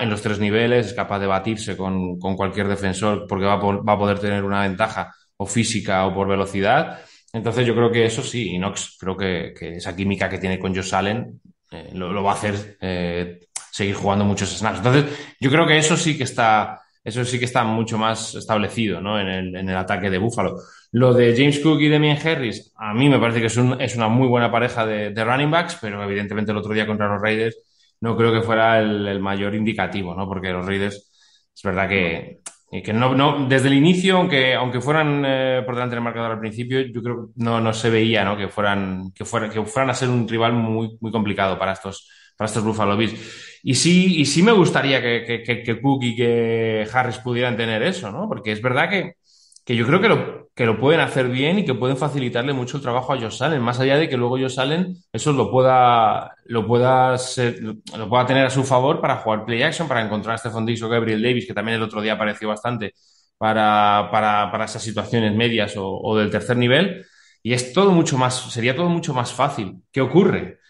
en 0.00 0.10
los 0.10 0.22
tres 0.22 0.38
niveles, 0.38 0.86
es 0.86 0.94
capaz 0.94 1.18
de 1.18 1.26
batirse 1.26 1.76
con, 1.76 2.18
cualquier 2.18 2.68
defensor 2.68 3.26
porque 3.28 3.46
va 3.46 3.54
a, 3.54 3.56
va 3.56 3.92
a, 3.92 3.98
poder 3.98 4.18
tener 4.18 4.44
una 4.44 4.62
ventaja 4.62 5.14
o 5.36 5.46
física 5.46 6.06
o 6.06 6.14
por 6.14 6.28
velocidad. 6.28 7.00
Entonces 7.32 7.66
yo 7.66 7.74
creo 7.74 7.90
que 7.90 8.06
eso 8.06 8.22
sí, 8.22 8.50
Inox 8.50 8.96
creo 8.98 9.16
que, 9.16 9.52
esa 9.76 9.94
química 9.94 10.28
que 10.28 10.38
tiene 10.38 10.58
con 10.58 10.74
Josh 10.74 10.94
Allen 10.94 11.40
eh, 11.70 11.90
lo, 11.92 12.22
va 12.22 12.32
a 12.32 12.34
hacer 12.34 12.76
eh, 12.80 13.40
seguir 13.70 13.94
jugando 13.94 14.24
muchos 14.24 14.56
snaps. 14.56 14.78
Entonces 14.78 15.04
yo 15.40 15.50
creo 15.50 15.66
que 15.66 15.78
eso 15.78 15.96
sí 15.96 16.16
que 16.16 16.24
está, 16.24 16.80
eso 17.04 17.24
sí 17.24 17.38
que 17.38 17.44
está 17.44 17.64
mucho 17.64 17.98
más 17.98 18.34
establecido 18.34 19.00
¿no? 19.00 19.20
en, 19.20 19.28
el, 19.28 19.56
en 19.56 19.68
el 19.68 19.76
ataque 19.76 20.10
de 20.10 20.18
Buffalo. 20.18 20.56
Lo 20.92 21.12
de 21.12 21.36
James 21.36 21.60
Cook 21.60 21.80
y 21.80 21.88
Demian 21.88 22.18
Harris, 22.24 22.72
a 22.76 22.94
mí 22.94 23.08
me 23.08 23.18
parece 23.18 23.40
que 23.40 23.46
es, 23.46 23.56
un, 23.58 23.78
es 23.80 23.94
una 23.94 24.08
muy 24.08 24.26
buena 24.26 24.50
pareja 24.50 24.86
de, 24.86 25.10
de 25.10 25.24
running 25.24 25.50
backs, 25.50 25.76
pero 25.80 26.02
evidentemente 26.02 26.52
el 26.52 26.58
otro 26.58 26.72
día 26.72 26.86
contra 26.86 27.08
los 27.08 27.20
Raiders 27.20 27.56
no 28.00 28.16
creo 28.16 28.32
que 28.32 28.42
fuera 28.42 28.78
el, 28.80 29.20
mayor 29.20 29.54
indicativo, 29.54 30.14
¿no? 30.14 30.26
Porque 30.28 30.50
los 30.50 30.64
Raiders, 30.64 30.96
es 31.54 31.62
verdad 31.62 31.88
que, 31.88 32.40
que 32.82 32.92
no, 32.92 33.14
no, 33.14 33.48
desde 33.48 33.68
el 33.68 33.74
inicio, 33.74 34.18
aunque, 34.18 34.54
aunque 34.54 34.80
fueran 34.80 35.24
eh, 35.26 35.62
por 35.64 35.74
delante 35.74 35.96
del 35.96 36.04
marcador 36.04 36.32
al 36.32 36.40
principio, 36.40 36.80
yo 36.80 37.02
creo 37.02 37.26
que 37.26 37.32
no, 37.36 37.60
no 37.60 37.72
se 37.72 37.90
veía, 37.90 38.24
¿no? 38.24 38.36
Que 38.36 38.48
fueran, 38.48 39.12
que 39.14 39.24
fueran, 39.24 39.50
que 39.50 39.62
fueran 39.64 39.90
a 39.90 39.94
ser 39.94 40.08
un 40.08 40.28
rival 40.28 40.52
muy, 40.52 40.96
muy 41.00 41.10
complicado 41.10 41.58
para 41.58 41.72
estos, 41.72 42.08
para 42.36 42.46
estos 42.46 42.64
Buffalo 42.64 42.96
Bills. 42.96 43.58
Y 43.62 43.74
sí, 43.74 44.20
y 44.20 44.24
sí 44.26 44.42
me 44.42 44.52
gustaría 44.52 45.02
que, 45.02 45.42
que, 45.44 45.62
que 45.62 45.80
Cook 45.80 46.04
y 46.04 46.16
que 46.16 46.86
Harris 46.92 47.18
pudieran 47.18 47.56
tener 47.56 47.82
eso, 47.82 48.12
¿no? 48.12 48.28
Porque 48.28 48.52
es 48.52 48.62
verdad 48.62 48.88
que, 48.88 49.14
que 49.68 49.76
yo 49.76 49.86
creo 49.86 50.00
que 50.00 50.08
lo, 50.08 50.48
que 50.54 50.64
lo 50.64 50.80
pueden 50.80 51.00
hacer 51.00 51.28
bien 51.28 51.58
y 51.58 51.64
que 51.66 51.74
pueden 51.74 51.98
facilitarle 51.98 52.54
mucho 52.54 52.78
el 52.78 52.82
trabajo 52.82 53.12
a 53.12 53.20
Josh 53.20 53.42
Allen, 53.42 53.60
más 53.60 53.78
allá 53.80 53.98
de 53.98 54.08
que 54.08 54.16
luego 54.16 54.38
Josh 54.38 54.58
Allen 54.58 54.96
eso 55.12 55.30
lo 55.34 55.50
pueda, 55.50 56.34
lo 56.46 56.66
pueda, 56.66 57.18
ser, 57.18 57.60
lo 57.62 58.08
pueda 58.08 58.24
tener 58.24 58.46
a 58.46 58.50
su 58.50 58.64
favor 58.64 58.98
para 59.02 59.16
jugar 59.16 59.44
play 59.44 59.62
action, 59.62 59.86
para 59.86 60.02
encontrar 60.02 60.36
a 60.36 60.38
Stephon 60.38 60.64
Diggs 60.64 60.82
o 60.82 60.88
Gabriel 60.88 61.22
Davis, 61.22 61.46
que 61.46 61.52
también 61.52 61.76
el 61.76 61.82
otro 61.82 62.00
día 62.00 62.14
apareció 62.14 62.48
bastante 62.48 62.94
para, 63.36 64.08
para, 64.10 64.50
para 64.50 64.64
esas 64.64 64.82
situaciones 64.82 65.34
medias 65.34 65.76
o, 65.76 65.86
o, 65.86 66.16
del 66.16 66.30
tercer 66.30 66.56
nivel. 66.56 67.04
Y 67.42 67.52
es 67.52 67.74
todo 67.74 67.90
mucho 67.92 68.16
más, 68.16 68.50
sería 68.50 68.74
todo 68.74 68.88
mucho 68.88 69.12
más 69.12 69.34
fácil. 69.34 69.82
¿Qué 69.92 70.00
ocurre? 70.00 70.60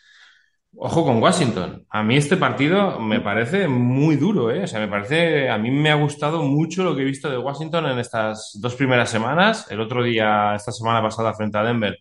Ojo 0.80 1.04
con 1.04 1.20
Washington. 1.20 1.84
A 1.90 2.04
mí 2.04 2.16
este 2.16 2.36
partido 2.36 3.00
me 3.00 3.20
parece 3.20 3.66
muy 3.66 4.14
duro, 4.14 4.52
¿eh? 4.52 4.62
O 4.62 4.66
sea, 4.68 4.78
me 4.78 4.86
parece, 4.86 5.50
a 5.50 5.58
mí 5.58 5.72
me 5.72 5.90
ha 5.90 5.96
gustado 5.96 6.44
mucho 6.44 6.84
lo 6.84 6.94
que 6.94 7.02
he 7.02 7.04
visto 7.04 7.28
de 7.28 7.36
Washington 7.36 7.86
en 7.86 7.98
estas 7.98 8.56
dos 8.60 8.76
primeras 8.76 9.10
semanas. 9.10 9.66
El 9.70 9.80
otro 9.80 10.04
día, 10.04 10.54
esta 10.54 10.70
semana 10.70 11.02
pasada 11.02 11.34
frente 11.34 11.58
a 11.58 11.64
Denver, 11.64 11.98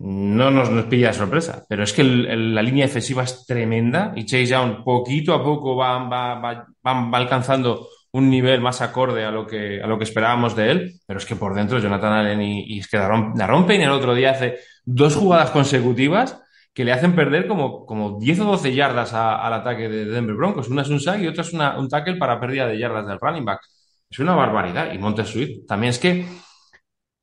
no 0.00 0.50
nos, 0.50 0.70
nos 0.70 0.84
pilla 0.84 1.14
sorpresa, 1.14 1.64
pero 1.66 1.82
es 1.82 1.94
que 1.94 2.04
la 2.04 2.62
línea 2.62 2.86
defensiva 2.86 3.24
es 3.24 3.46
tremenda 3.46 4.12
y 4.14 4.26
Chase 4.26 4.46
Young 4.46 4.84
poquito 4.84 5.32
a 5.32 5.42
poco 5.42 5.74
va, 5.74 5.98
va, 6.06 6.34
va, 6.34 6.66
va, 6.86 7.18
alcanzando 7.18 7.88
un 8.12 8.28
nivel 8.28 8.60
más 8.60 8.82
acorde 8.82 9.24
a 9.24 9.30
lo 9.30 9.46
que, 9.46 9.82
a 9.82 9.86
lo 9.86 9.96
que 9.96 10.04
esperábamos 10.04 10.54
de 10.54 10.70
él, 10.70 10.92
pero 11.06 11.18
es 11.18 11.26
que 11.26 11.36
por 11.36 11.54
dentro 11.54 11.78
Jonathan 11.78 12.12
Allen 12.12 12.42
y, 12.42 12.64
y 12.74 12.78
es 12.80 12.88
que 12.88 12.98
la 12.98 13.46
rompen 13.46 13.80
el 13.80 13.90
otro 13.90 14.14
día 14.14 14.32
hace 14.32 14.58
dos 14.84 15.16
jugadas 15.16 15.50
consecutivas 15.50 16.42
que 16.78 16.84
le 16.84 16.92
hacen 16.92 17.16
perder 17.16 17.48
como, 17.48 17.84
como 17.84 18.20
10 18.20 18.38
o 18.38 18.44
12 18.44 18.72
yardas 18.72 19.12
al 19.12 19.52
ataque 19.52 19.88
de 19.88 20.04
Denver 20.04 20.36
Broncos. 20.36 20.68
Una 20.68 20.82
es 20.82 20.88
un 20.90 21.00
sack 21.00 21.20
y 21.20 21.26
otra 21.26 21.42
es 21.42 21.52
una, 21.52 21.76
un 21.76 21.88
tackle 21.88 22.18
para 22.18 22.38
pérdida 22.38 22.68
de 22.68 22.78
yardas 22.78 23.04
del 23.04 23.18
running 23.18 23.44
back. 23.44 23.62
Es 24.08 24.20
una 24.20 24.36
barbaridad. 24.36 24.92
Y 24.94 24.98
Montesuit 24.98 25.66
también 25.66 25.90
es 25.90 25.98
que 25.98 26.24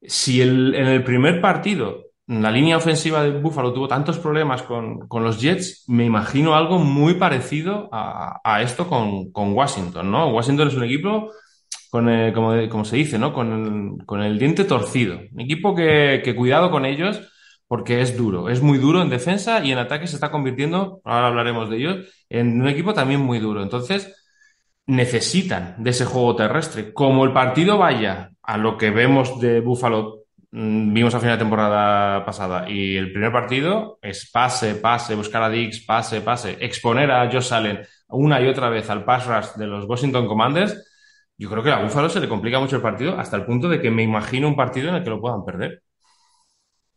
si 0.02 0.42
en 0.42 0.76
el 0.76 1.06
primer 1.06 1.40
partido 1.40 2.02
la 2.28 2.52
línea 2.52 2.76
ofensiva 2.76 3.24
de 3.24 3.32
Buffalo 3.32 3.72
tuvo 3.72 3.88
tantos 3.88 4.20
problemas 4.20 4.62
con, 4.64 5.08
con 5.08 5.24
los 5.24 5.40
Jets, 5.40 5.86
me 5.88 6.04
imagino 6.04 6.54
algo 6.54 6.78
muy 6.78 7.14
parecido 7.14 7.88
a, 7.94 8.42
a 8.44 8.62
esto 8.62 8.90
con, 8.90 9.32
con, 9.32 9.54
Washington, 9.54 10.12
¿no? 10.12 10.34
Washington 10.34 10.68
es 10.68 10.74
un 10.74 10.84
equipo, 10.84 11.32
con 11.90 12.10
el, 12.10 12.34
como, 12.34 12.68
como, 12.68 12.84
se 12.84 12.98
dice, 12.98 13.18
¿no? 13.18 13.32
Con 13.32 13.54
el, 13.54 14.06
con 14.06 14.22
el 14.22 14.38
diente 14.38 14.66
torcido. 14.66 15.18
Un 15.32 15.40
equipo 15.40 15.74
que, 15.74 16.34
cuidado 16.36 16.70
con 16.72 16.84
ellos 16.86 17.22
porque 17.68 18.02
es 18.02 18.16
duro, 18.18 18.50
es 18.50 18.62
muy 18.62 18.78
duro 18.78 19.02
en 19.02 19.10
defensa 19.10 19.64
y 19.64 19.72
en 19.72 19.80
ataque 19.80 20.08
se 20.08 20.16
está 20.16 20.32
convirtiendo, 20.32 21.02
ahora 21.04 21.28
hablaremos 21.28 21.70
de 21.70 21.78
ellos, 21.78 22.08
en 22.30 22.62
un 22.62 22.68
equipo 22.68 22.94
también 22.94 23.22
muy 23.22 23.40
duro. 23.40 23.64
Entonces, 23.64 24.16
necesitan 24.88 25.76
de 25.80 25.90
ese 25.90 26.06
juego 26.06 26.36
terrestre. 26.36 26.94
Como 26.94 27.26
el 27.26 27.34
partido 27.34 27.78
vaya 27.78 28.32
a 28.44 28.58
lo 28.58 28.78
que 28.78 28.92
vemos 28.92 29.40
de 29.40 29.60
Buffalo 29.62 30.26
Mm, 30.58 30.94
vimos 30.94 31.14
a 31.14 31.20
final 31.20 31.36
de 31.38 31.44
temporada 31.44 32.24
pasada 32.24 32.70
y 32.70 32.96
el 32.96 33.12
primer 33.12 33.30
partido 33.30 34.00
es 34.02 34.32
pase, 34.32 34.76
pase, 34.76 35.14
buscar 35.14 35.44
a 35.44 35.50
Dix, 35.50 35.86
pase, 35.86 36.22
pase, 36.22 36.56
exponer 36.62 37.12
a 37.12 37.30
Josh 37.30 37.54
Allen 37.54 37.82
una 38.08 38.40
y 38.40 38.48
otra 38.48 38.70
vez 38.70 38.90
al 38.90 39.04
pass 39.04 39.28
rush 39.28 39.58
de 39.58 39.68
los 39.68 39.84
Washington 39.86 40.28
Commanders, 40.28 40.82
yo 41.38 41.50
creo 41.50 41.62
que 41.62 41.72
a 41.72 41.84
Buffalo 41.84 42.08
se 42.08 42.22
le 42.22 42.30
complica 42.30 42.58
mucho 42.62 42.78
el 42.78 42.82
partido 42.82 43.20
hasta 43.20 43.36
el 43.36 43.44
punto 43.46 43.68
de 43.68 43.82
que 43.82 43.92
me 43.92 44.04
imagino 44.04 44.48
un 44.48 44.56
partido 44.56 44.88
en 44.88 44.96
el 44.96 45.04
que 45.04 45.10
lo 45.10 45.20
puedan 45.20 45.44
perder. 45.44 45.84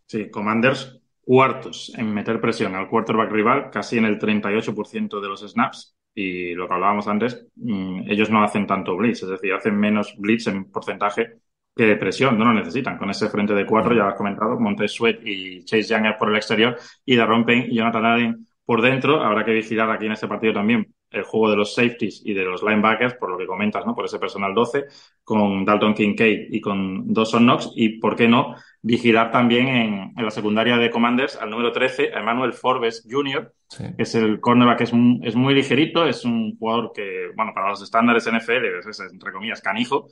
Sí, 0.08 0.30
Commanders 0.30 1.00
cuartos 1.20 1.92
en 1.94 2.14
meter 2.14 2.40
presión 2.40 2.74
al 2.74 2.88
quarterback 2.88 3.30
rival, 3.30 3.70
casi 3.70 3.98
en 3.98 4.06
el 4.06 4.18
38% 4.18 5.20
de 5.20 5.28
los 5.28 5.42
snaps. 5.42 5.94
Y 6.14 6.54
lo 6.54 6.66
que 6.66 6.74
hablábamos 6.74 7.06
antes, 7.06 7.46
mm, 7.56 8.10
ellos 8.10 8.30
no 8.30 8.42
hacen 8.42 8.66
tanto 8.66 8.96
blitz, 8.96 9.22
es 9.22 9.28
decir, 9.28 9.52
hacen 9.52 9.78
menos 9.78 10.14
blitz 10.16 10.46
en 10.46 10.70
porcentaje 10.70 11.34
que 11.76 11.84
de 11.84 11.96
presión, 11.96 12.38
no 12.38 12.46
lo 12.46 12.54
necesitan. 12.54 12.96
Con 12.96 13.10
ese 13.10 13.28
frente 13.28 13.52
de 13.54 13.66
cuatro, 13.66 13.94
ya 13.94 14.04
lo 14.04 14.08
has 14.08 14.14
comentado, 14.14 14.58
Montez 14.58 14.92
Sweat 14.92 15.20
y 15.24 15.64
Chase 15.64 15.84
Young 15.84 16.16
por 16.18 16.30
el 16.30 16.36
exterior 16.36 16.76
y 17.04 17.14
Darron 17.14 17.44
Payne 17.44 17.66
y 17.70 17.76
Jonathan 17.76 18.06
Allen 18.06 18.46
por 18.64 18.80
dentro. 18.80 19.22
Habrá 19.22 19.44
que 19.44 19.52
vigilar 19.52 19.90
aquí 19.90 20.06
en 20.06 20.12
este 20.12 20.26
partido 20.26 20.54
también 20.54 20.92
el 21.10 21.22
juego 21.22 21.50
de 21.50 21.56
los 21.56 21.74
safeties 21.74 22.22
y 22.24 22.34
de 22.34 22.44
los 22.44 22.62
linebackers, 22.62 23.14
por 23.14 23.30
lo 23.30 23.38
que 23.38 23.46
comentas, 23.46 23.86
¿no? 23.86 23.94
Por 23.94 24.04
ese 24.04 24.18
personal 24.18 24.54
12, 24.54 24.86
con 25.24 25.64
Dalton 25.64 25.94
Kincaid 25.94 26.48
y 26.50 26.60
con 26.60 27.12
Dawson 27.12 27.44
Knox, 27.44 27.72
y 27.74 27.98
por 27.98 28.16
qué 28.16 28.28
no, 28.28 28.54
vigilar 28.82 29.30
también 29.30 29.68
en, 29.68 30.12
la 30.16 30.30
secundaria 30.30 30.76
de 30.76 30.90
Commanders 30.90 31.36
al 31.36 31.50
número 31.50 31.72
13, 31.72 32.14
a 32.14 32.20
Emmanuel 32.20 32.52
Forbes 32.52 33.06
Jr., 33.08 33.52
que 33.76 34.02
es 34.02 34.14
el 34.14 34.40
cornerback 34.40 34.78
que 34.78 34.84
es, 34.84 34.92
es 35.22 35.36
muy 35.36 35.54
ligerito, 35.54 36.06
es 36.06 36.24
un 36.24 36.56
jugador 36.58 36.92
que, 36.94 37.28
bueno, 37.36 37.52
para 37.54 37.70
los 37.70 37.82
estándares 37.82 38.26
NFL 38.26 38.88
es, 38.88 39.00
entre 39.00 39.32
comillas, 39.32 39.60
canijo, 39.60 40.08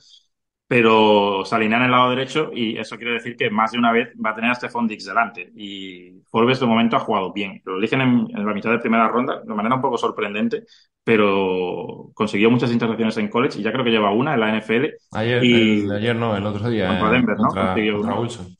pero 0.67 1.45
se 1.45 1.55
alinea 1.55 1.77
en 1.77 1.85
el 1.85 1.91
lado 1.91 2.09
derecho 2.09 2.51
y 2.53 2.77
eso 2.77 2.97
quiere 2.97 3.13
decir 3.13 3.37
que 3.37 3.49
más 3.49 3.71
de 3.71 3.77
una 3.77 3.93
vez 3.93 4.09
va 4.23 4.31
a 4.31 4.35
tener 4.35 4.51
a 4.51 4.55
Stephon 4.55 4.85
Dix 4.85 5.05
delante. 5.05 5.49
Y 5.55 6.21
Forbes 6.29 6.59
de 6.59 6.65
momento 6.65 6.97
ha 6.97 6.99
jugado 6.99 7.31
bien. 7.31 7.61
Lo 7.63 7.77
eligen 7.77 8.01
en, 8.01 8.27
la 8.33 8.53
mitad 8.53 8.71
de 8.71 8.79
primera 8.79 9.07
ronda 9.07 9.41
de 9.41 9.53
manera 9.53 9.75
un 9.75 9.81
poco 9.81 9.97
sorprendente, 9.97 10.65
pero 11.05 12.11
consiguió 12.13 12.51
muchas 12.51 12.71
intercepciones 12.71 13.17
en 13.17 13.29
college 13.29 13.59
y 13.59 13.63
ya 13.63 13.71
creo 13.71 13.85
que 13.85 13.91
lleva 13.91 14.11
una 14.11 14.33
en 14.33 14.39
la 14.41 14.59
NFL. 14.59 14.85
Ayer, 15.13 15.43
y, 15.43 15.89
ayer 15.89 16.15
no, 16.15 16.35
el 16.35 16.45
otro 16.45 16.69
día. 16.69 16.89
Contra 16.89 17.11
Denver, 17.11 17.37
¿no? 17.37 17.47
Contra, 17.47 18.19
Wilson. 18.19 18.57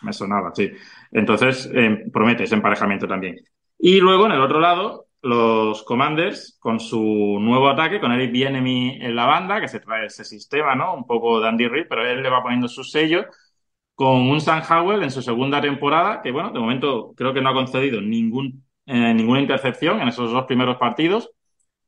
Me 0.00 0.12
sonaba, 0.14 0.52
sí. 0.54 0.70
Entonces, 1.10 1.70
eh, 1.74 2.06
promete 2.10 2.44
ese 2.44 2.54
emparejamiento 2.54 3.06
también. 3.06 3.36
Y 3.78 4.00
luego, 4.00 4.24
en 4.24 4.32
el 4.32 4.40
otro 4.40 4.58
lado, 4.58 5.06
los 5.22 5.84
Commanders 5.84 6.58
con 6.60 6.80
su 6.80 7.38
nuevo 7.40 7.68
ataque, 7.68 8.00
con 8.00 8.12
Eric 8.12 8.32
Bienemy 8.32 8.98
en 9.00 9.14
la 9.16 9.26
banda, 9.26 9.60
que 9.60 9.68
se 9.68 9.80
trae 9.80 10.06
ese 10.06 10.24
sistema, 10.24 10.74
¿no? 10.74 10.94
Un 10.94 11.06
poco 11.06 11.40
de 11.40 11.48
Andy 11.48 11.68
Reid, 11.68 11.86
pero 11.88 12.04
él 12.04 12.22
le 12.22 12.28
va 12.28 12.42
poniendo 12.42 12.68
su 12.68 12.84
sello, 12.84 13.26
con 13.94 14.28
un 14.28 14.40
Sam 14.40 14.62
Howell 14.68 15.02
en 15.02 15.10
su 15.10 15.22
segunda 15.22 15.60
temporada, 15.60 16.22
que 16.22 16.32
bueno, 16.32 16.50
de 16.50 16.58
momento 16.58 17.14
creo 17.16 17.32
que 17.32 17.40
no 17.40 17.50
ha 17.50 17.54
concedido 17.54 18.00
ningún, 18.00 18.64
eh, 18.86 19.14
ninguna 19.14 19.40
intercepción 19.40 20.00
en 20.00 20.08
esos 20.08 20.32
dos 20.32 20.44
primeros 20.46 20.76
partidos, 20.76 21.30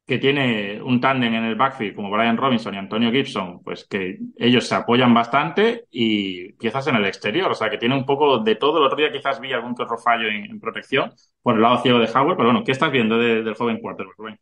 que 0.06 0.18
tiene 0.18 0.82
un 0.82 1.00
tándem 1.00 1.34
en 1.34 1.44
el 1.44 1.54
backfield 1.54 1.96
como 1.96 2.10
Brian 2.10 2.36
Robinson 2.36 2.74
y 2.74 2.78
Antonio 2.78 3.10
Gibson, 3.10 3.62
pues 3.62 3.86
que 3.88 4.18
ellos 4.36 4.66
se 4.66 4.74
apoyan 4.74 5.14
bastante 5.14 5.86
y 5.90 6.52
piezas 6.54 6.86
en 6.88 6.96
el 6.96 7.06
exterior, 7.06 7.50
o 7.50 7.54
sea 7.54 7.70
que 7.70 7.78
tiene 7.78 7.96
un 7.96 8.04
poco 8.04 8.38
de 8.38 8.56
todo. 8.56 8.78
El 8.78 8.84
otro 8.84 8.98
día 8.98 9.10
quizás 9.10 9.40
vi 9.40 9.52
algún 9.52 9.74
que 9.74 9.82
otro 9.82 9.96
fallo 9.96 10.28
en, 10.28 10.60
protección 10.60 11.12
por 11.42 11.54
el 11.54 11.62
lado 11.62 11.78
ciego 11.78 11.98
de 11.98 12.10
Howard, 12.10 12.36
pero 12.36 12.50
bueno, 12.50 12.64
¿qué 12.64 12.72
estás 12.72 12.90
viendo 12.90 13.18
del 13.18 13.54
joven 13.54 13.80
quarterback, 13.80 14.18
Rubén? 14.18 14.38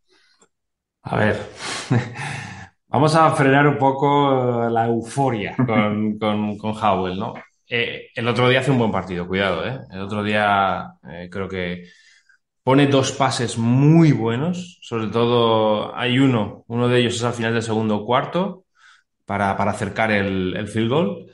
A 1.02 1.16
ver, 1.16 1.36
vamos 2.88 3.14
a 3.14 3.30
frenar 3.30 3.66
un 3.68 3.78
poco 3.78 4.68
la 4.68 4.86
euforia 4.86 5.54
con, 5.56 6.18
con, 6.18 6.58
con 6.58 6.72
Howell, 6.72 7.18
¿no? 7.18 7.34
Eh, 7.68 8.10
el 8.14 8.28
otro 8.28 8.48
día 8.48 8.60
hace 8.60 8.70
un 8.70 8.78
buen 8.78 8.90
partido, 8.90 9.26
cuidado, 9.26 9.66
¿eh? 9.66 9.78
El 9.90 10.00
otro 10.00 10.22
día 10.22 10.92
eh, 11.08 11.28
creo 11.30 11.48
que 11.48 11.84
Pone 12.64 12.86
dos 12.86 13.10
pases 13.12 13.58
muy 13.58 14.12
buenos, 14.12 14.78
sobre 14.82 15.08
todo 15.08 15.96
hay 15.96 16.20
uno, 16.20 16.64
uno 16.68 16.88
de 16.88 17.00
ellos 17.00 17.16
es 17.16 17.24
al 17.24 17.32
final 17.32 17.52
del 17.54 17.62
segundo 17.62 18.04
cuarto 18.04 18.66
para, 19.24 19.56
para 19.56 19.72
acercar 19.72 20.12
el, 20.12 20.56
el, 20.56 20.68
field 20.68 20.88
goal, 20.88 21.26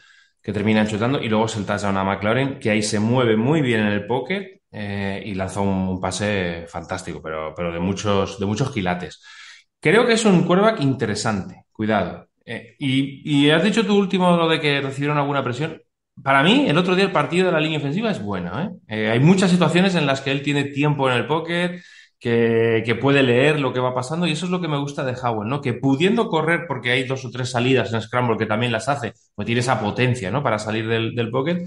que 0.43 0.53
termina 0.55 0.87
chutando, 0.87 1.21
y 1.23 1.29
luego 1.29 1.47
se 1.49 1.59
el 1.59 1.67
touchdown 1.67 1.99
a 1.99 2.05
McLaren, 2.05 2.59
que 2.59 2.71
ahí 2.71 2.83
se 2.83 2.99
mueve 3.01 3.37
muy 3.37 3.61
bien 3.61 3.81
en 3.81 3.89
el 3.89 4.07
pocket 4.07 4.63
eh, 4.73 5.23
y 5.27 5.35
lanza 5.35 5.61
un, 5.61 6.01
pase 6.01 6.67
fantástico, 6.69 7.21
pero, 7.23 7.53
pero 7.55 7.73
de, 7.73 7.81
muchos, 7.81 8.39
de 8.41 8.47
muchos 8.47 8.71
quilates. 8.71 9.23
Creo 9.81 10.07
que 10.07 10.15
es 10.15 10.25
un 10.25 10.45
quarterback 10.45 10.81
interesante, 10.81 11.65
cuidado. 11.73 12.29
Eh, 12.47 12.77
y, 12.79 13.45
y 13.47 13.51
has 13.51 13.63
dicho 13.63 13.85
tu 13.85 13.97
último 13.99 14.35
lo 14.37 14.49
de 14.49 14.61
que 14.61 14.81
recibieron 14.81 15.19
alguna 15.19 15.45
presión 15.45 15.83
para 16.23 16.43
mí, 16.43 16.69
el 16.69 16.79
otro 16.79 16.95
día 16.95 17.05
el 17.05 17.13
partido 17.13 17.47
de 17.47 17.53
la 17.53 17.61
línea 17.61 17.79
ofensiva 17.79 18.11
es 18.11 18.23
bueno. 18.23 18.61
¿eh? 18.61 18.71
Eh, 18.89 19.11
hay 19.11 19.21
muchas 19.21 19.51
situaciones 19.51 19.95
en 19.95 20.07
las 20.07 20.21
que 20.21 20.31
él 20.31 20.43
tiene 20.43 20.65
tiempo 20.65 21.11
en 21.11 21.17
el 21.17 21.27
pocket, 21.27 21.81
que, 22.19 22.99
puede 23.01 23.23
leer 23.23 23.61
lo 23.61 23.73
que 23.73 23.81
va 23.81 23.95
pasando, 23.95 24.27
y 24.27 24.33
eso 24.33 24.47
es 24.47 24.51
lo 24.51 24.61
que 24.61 24.69
me 24.69 24.79
gusta 24.79 25.05
de 25.05 25.15
Howell, 25.15 25.49
¿no? 25.49 25.61
Que 25.61 25.75
pudiendo 25.75 26.29
correr, 26.29 26.65
porque 26.67 26.91
hay 26.91 27.05
dos 27.05 27.25
o 27.25 27.31
tres 27.31 27.51
salidas 27.51 27.93
en 27.93 28.03
Scramble 28.03 28.37
que 28.37 28.47
también 28.47 28.73
las 28.73 28.89
hace, 28.89 29.15
pues 29.35 29.47
tiene 29.47 29.61
esa 29.61 29.81
potencia, 29.81 30.31
¿no? 30.31 30.43
Para 30.43 30.59
salir 30.59 30.89
del, 30.89 31.15
del 31.15 31.31
pocket. 31.31 31.67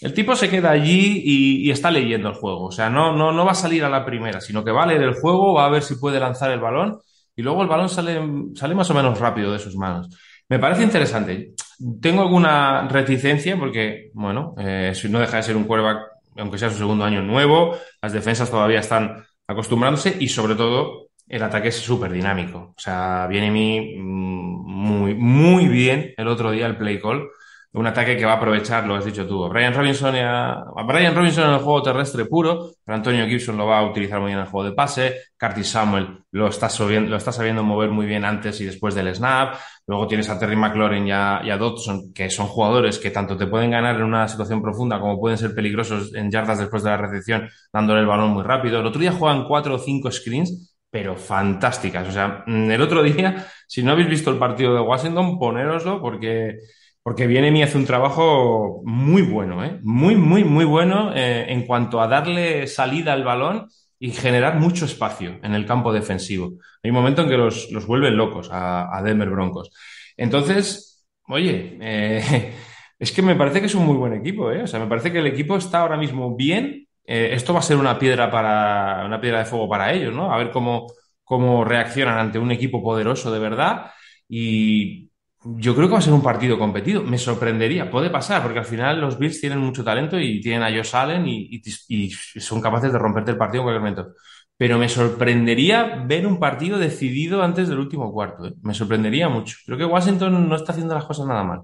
El 0.00 0.14
tipo 0.14 0.34
se 0.36 0.48
queda 0.48 0.70
allí 0.70 1.22
y, 1.24 1.68
y, 1.68 1.70
está 1.70 1.90
leyendo 1.90 2.28
el 2.28 2.34
juego. 2.34 2.66
O 2.66 2.72
sea, 2.72 2.88
no, 2.88 3.14
no, 3.14 3.32
no 3.32 3.44
va 3.44 3.52
a 3.52 3.54
salir 3.54 3.84
a 3.84 3.90
la 3.90 4.04
primera, 4.06 4.40
sino 4.40 4.64
que 4.64 4.70
va 4.70 4.84
a 4.84 4.86
leer 4.86 5.02
el 5.02 5.14
juego, 5.14 5.54
va 5.54 5.66
a 5.66 5.70
ver 5.70 5.82
si 5.82 5.96
puede 5.96 6.20
lanzar 6.20 6.50
el 6.52 6.60
balón, 6.60 6.98
y 7.36 7.42
luego 7.42 7.62
el 7.62 7.68
balón 7.68 7.88
sale, 7.88 8.20
sale 8.54 8.74
más 8.74 8.90
o 8.90 8.94
menos 8.94 9.18
rápido 9.18 9.52
de 9.52 9.58
sus 9.58 9.76
manos. 9.76 10.08
Me 10.48 10.58
parece 10.58 10.82
interesante. 10.82 11.54
Tengo 12.00 12.22
alguna 12.22 12.86
reticencia 12.88 13.58
porque, 13.58 14.10
bueno, 14.12 14.54
eh, 14.58 14.92
no 15.08 15.18
deja 15.18 15.38
de 15.38 15.42
ser 15.42 15.56
un 15.56 15.64
quarterback, 15.64 16.02
aunque 16.36 16.58
sea 16.58 16.70
su 16.70 16.78
segundo 16.78 17.04
año 17.04 17.22
nuevo, 17.22 17.76
las 18.02 18.12
defensas 18.12 18.50
todavía 18.50 18.80
están 18.80 19.24
acostumbrándose 19.46 20.16
y 20.20 20.28
sobre 20.28 20.54
todo 20.54 21.08
el 21.26 21.42
ataque 21.42 21.68
es 21.68 21.76
súper 21.76 22.12
dinámico. 22.12 22.74
O 22.76 22.80
sea, 22.80 23.26
viene 23.28 23.50
mm, 23.50 24.64
muy, 24.66 25.14
muy 25.14 25.68
bien 25.68 26.12
el 26.16 26.28
otro 26.28 26.50
día 26.50 26.66
el 26.66 26.76
play 26.76 27.00
call 27.00 27.28
un 27.72 27.86
ataque 27.86 28.16
que 28.16 28.24
va 28.24 28.32
a 28.32 28.36
aprovechar, 28.36 28.84
lo 28.84 28.96
has 28.96 29.04
dicho 29.04 29.26
tú, 29.26 29.48
Brian 29.48 29.72
Robinson, 29.72 30.16
a, 30.16 30.52
a 30.76 30.82
Brian 30.84 31.14
Robinson 31.14 31.48
en 31.48 31.54
el 31.54 31.60
juego 31.60 31.82
terrestre 31.82 32.24
puro, 32.24 32.72
pero 32.84 32.96
Antonio 32.96 33.26
Gibson 33.26 33.56
lo 33.56 33.66
va 33.66 33.78
a 33.78 33.86
utilizar 33.86 34.18
muy 34.18 34.28
bien 34.28 34.38
en 34.38 34.44
el 34.44 34.50
juego 34.50 34.68
de 34.68 34.74
pase, 34.74 35.14
Curtis 35.38 35.68
Samuel 35.68 36.18
lo 36.32 36.48
está, 36.48 36.68
lo 36.78 37.16
está 37.16 37.30
sabiendo 37.30 37.62
mover 37.62 37.90
muy 37.90 38.06
bien 38.06 38.24
antes 38.24 38.60
y 38.60 38.64
después 38.64 38.96
del 38.96 39.14
snap, 39.14 39.54
luego 39.86 40.08
tienes 40.08 40.28
a 40.28 40.38
Terry 40.38 40.56
McLaurin 40.56 41.06
y 41.06 41.12
a, 41.12 41.42
y 41.44 41.50
a 41.50 41.56
Dodson, 41.56 42.12
que 42.12 42.28
son 42.28 42.46
jugadores 42.46 42.98
que 42.98 43.10
tanto 43.10 43.36
te 43.36 43.46
pueden 43.46 43.70
ganar 43.70 43.96
en 43.96 44.02
una 44.02 44.26
situación 44.26 44.60
profunda 44.60 44.98
como 44.98 45.20
pueden 45.20 45.38
ser 45.38 45.54
peligrosos 45.54 46.12
en 46.14 46.28
yardas 46.30 46.58
después 46.58 46.82
de 46.82 46.90
la 46.90 46.96
recepción, 46.96 47.48
dándole 47.72 48.00
el 48.00 48.06
balón 48.06 48.30
muy 48.30 48.42
rápido. 48.42 48.80
El 48.80 48.86
otro 48.86 49.00
día 49.00 49.12
juegan 49.12 49.44
cuatro 49.44 49.76
o 49.76 49.78
cinco 49.78 50.10
screens, 50.10 50.74
pero 50.90 51.14
fantásticas. 51.14 52.08
O 52.08 52.12
sea, 52.12 52.44
el 52.46 52.82
otro 52.82 53.02
día, 53.02 53.46
si 53.68 53.82
no 53.82 53.92
habéis 53.92 54.08
visto 54.08 54.30
el 54.30 54.38
partido 54.38 54.74
de 54.74 54.80
Washington, 54.80 55.38
ponéroslo 55.38 56.00
porque 56.00 56.58
porque 57.02 57.26
viene 57.26 57.56
y 57.56 57.62
hace 57.62 57.78
un 57.78 57.86
trabajo 57.86 58.82
muy 58.84 59.22
bueno, 59.22 59.64
¿eh? 59.64 59.78
muy, 59.82 60.16
muy, 60.16 60.44
muy 60.44 60.64
bueno 60.64 61.12
eh, 61.14 61.46
en 61.48 61.66
cuanto 61.66 62.00
a 62.00 62.08
darle 62.08 62.66
salida 62.66 63.12
al 63.12 63.24
balón 63.24 63.68
y 63.98 64.10
generar 64.12 64.58
mucho 64.58 64.84
espacio 64.84 65.38
en 65.42 65.54
el 65.54 65.66
campo 65.66 65.92
defensivo. 65.92 66.52
Hay 66.82 66.90
un 66.90 66.96
momento 66.96 67.22
en 67.22 67.28
que 67.28 67.36
los, 67.36 67.70
los 67.70 67.86
vuelven 67.86 68.16
locos 68.16 68.50
a, 68.50 68.96
a, 68.96 69.02
Denver 69.02 69.30
Broncos. 69.30 69.70
Entonces, 70.16 71.06
oye, 71.26 71.78
eh, 71.80 72.54
es 72.98 73.12
que 73.12 73.22
me 73.22 73.36
parece 73.36 73.60
que 73.60 73.66
es 73.66 73.74
un 73.74 73.86
muy 73.86 73.96
buen 73.96 74.12
equipo, 74.14 74.50
¿eh? 74.50 74.62
O 74.62 74.66
sea, 74.66 74.80
me 74.80 74.86
parece 74.86 75.12
que 75.12 75.18
el 75.18 75.26
equipo 75.26 75.56
está 75.56 75.80
ahora 75.80 75.96
mismo 75.96 76.36
bien. 76.36 76.86
Esto 77.04 77.52
va 77.52 77.58
a 77.58 77.62
ser 77.62 77.76
una 77.76 77.98
piedra 77.98 78.30
para, 78.30 79.04
una 79.04 79.20
piedra 79.20 79.40
de 79.40 79.44
fuego 79.44 79.68
para 79.68 79.92
ellos, 79.92 80.14
¿no? 80.14 80.32
A 80.32 80.38
ver 80.38 80.52
cómo, 80.52 80.86
cómo 81.24 81.64
reaccionan 81.64 82.18
ante 82.18 82.38
un 82.38 82.52
equipo 82.52 82.82
poderoso 82.84 83.32
de 83.32 83.40
verdad. 83.40 83.90
Y 84.28 85.09
yo 85.42 85.74
creo 85.74 85.88
que 85.88 85.92
va 85.92 85.98
a 85.98 86.02
ser 86.02 86.12
un 86.12 86.22
partido 86.22 86.58
competido. 86.58 87.02
Me 87.02 87.18
sorprendería, 87.18 87.90
puede 87.90 88.10
pasar, 88.10 88.42
porque 88.42 88.58
al 88.58 88.64
final 88.64 89.00
los 89.00 89.18
Bills 89.18 89.40
tienen 89.40 89.58
mucho 89.58 89.82
talento 89.84 90.18
y 90.18 90.40
tienen 90.40 90.62
a 90.62 90.70
Josh 90.70 90.94
Allen 90.94 91.26
y, 91.26 91.48
y, 91.50 91.62
y, 91.88 92.10
son 92.10 92.60
capaces 92.60 92.92
de 92.92 92.98
romperte 92.98 93.30
el 93.30 93.38
partido 93.38 93.62
en 93.62 93.64
cualquier 93.66 93.80
momento. 93.80 94.14
Pero 94.56 94.78
me 94.78 94.88
sorprendería 94.88 96.04
ver 96.06 96.26
un 96.26 96.38
partido 96.38 96.78
decidido 96.78 97.42
antes 97.42 97.68
del 97.68 97.78
último 97.78 98.12
cuarto. 98.12 98.46
¿eh? 98.46 98.54
Me 98.62 98.74
sorprendería 98.74 99.28
mucho. 99.28 99.56
Creo 99.64 99.78
que 99.78 99.84
Washington 99.86 100.48
no 100.48 100.56
está 100.56 100.72
haciendo 100.72 100.94
las 100.94 101.06
cosas 101.06 101.26
nada 101.26 101.44
mal. 101.44 101.62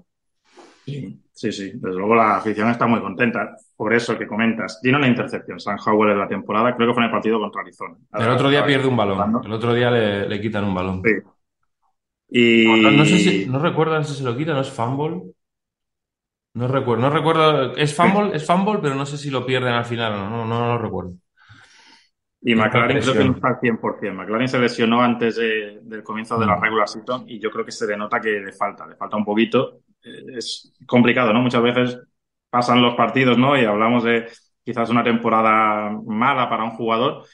Sí. 0.85 1.21
Sí, 1.37 1.51
sí, 1.51 1.71
desde 1.75 1.95
luego 1.95 2.15
la 2.15 2.37
afición 2.37 2.67
está 2.71 2.87
muy 2.87 2.99
contenta 2.99 3.55
por 3.75 3.93
eso 3.93 4.17
que 4.17 4.25
comentas. 4.25 4.79
Tiene 4.81 4.97
una 4.97 5.07
intercepción, 5.07 5.59
San 5.59 5.77
Howell 5.77 6.13
en 6.13 6.17
la 6.17 6.27
temporada, 6.27 6.75
creo 6.75 6.87
que 6.87 6.93
fue 6.95 7.03
en 7.03 7.09
el 7.09 7.11
partido 7.11 7.39
contra 7.39 7.61
Arizona. 7.61 7.93
El 8.11 8.29
otro 8.29 8.49
día 8.49 8.65
pierde 8.65 8.87
un 8.87 8.97
balón, 8.97 9.41
el 9.45 9.53
otro 9.53 9.71
día 9.71 9.91
le, 9.91 10.41
quitan 10.41 10.63
un 10.63 10.73
balón. 10.73 11.03
Sí. 11.05 11.11
Y... 12.29 12.65
No, 12.65 13.05
sé 13.05 13.17
si, 13.17 13.45
no 13.45 13.59
recuerdo 13.59 14.03
si 14.03 14.15
se 14.15 14.23
lo 14.23 14.35
quita, 14.35 14.53
no 14.53 14.61
es 14.61 14.69
fumble. 14.69 15.21
No 16.53 16.67
recuerdo, 16.67 17.03
no 17.03 17.09
recuerdo, 17.11 17.75
es 17.75 17.95
fumble, 17.95 18.35
es 18.35 18.45
fumble, 18.45 18.79
pero 18.81 18.95
no 18.95 19.05
sé 19.05 19.17
si 19.17 19.29
lo 19.29 19.45
pierden 19.45 19.73
al 19.73 19.85
final 19.85 20.13
o 20.13 20.29
no, 20.29 20.45
no, 20.45 20.59
no 20.59 20.67
lo 20.67 20.77
recuerdo. 20.79 21.13
Y 22.41 22.55
McLaren 22.55 23.01
creo 23.01 23.13
que 23.13 23.25
no 23.25 23.35
está 23.35 23.49
al 23.49 23.59
100%. 23.59 24.13
McLaren 24.13 24.47
se 24.47 24.59
lesionó 24.59 25.01
antes 25.01 25.35
del 25.35 26.03
comienzo 26.03 26.37
de 26.39 26.45
la 26.45 26.55
regular 26.55 26.87
season 26.87 27.25
y 27.27 27.39
yo 27.39 27.51
creo 27.51 27.65
que 27.65 27.71
se 27.71 27.87
denota 27.87 28.21
que 28.21 28.39
le 28.39 28.53
falta, 28.53 28.87
le 28.87 28.95
falta 28.95 29.17
un 29.17 29.25
poquito. 29.25 29.81
Eh, 30.03 30.37
es 30.37 30.73
complicado, 30.85 31.33
¿no? 31.33 31.41
Muchas 31.41 31.61
veces 31.61 31.99
pasan 32.49 32.81
los 32.81 32.95
partidos, 32.95 33.37
¿no? 33.37 33.59
Y 33.59 33.65
hablamos 33.65 34.03
de 34.03 34.27
quizás 34.63 34.89
una 34.89 35.03
temporada 35.03 35.89
mala 36.05 36.49
para 36.49 36.63
un 36.63 36.71
jugador 36.71 37.25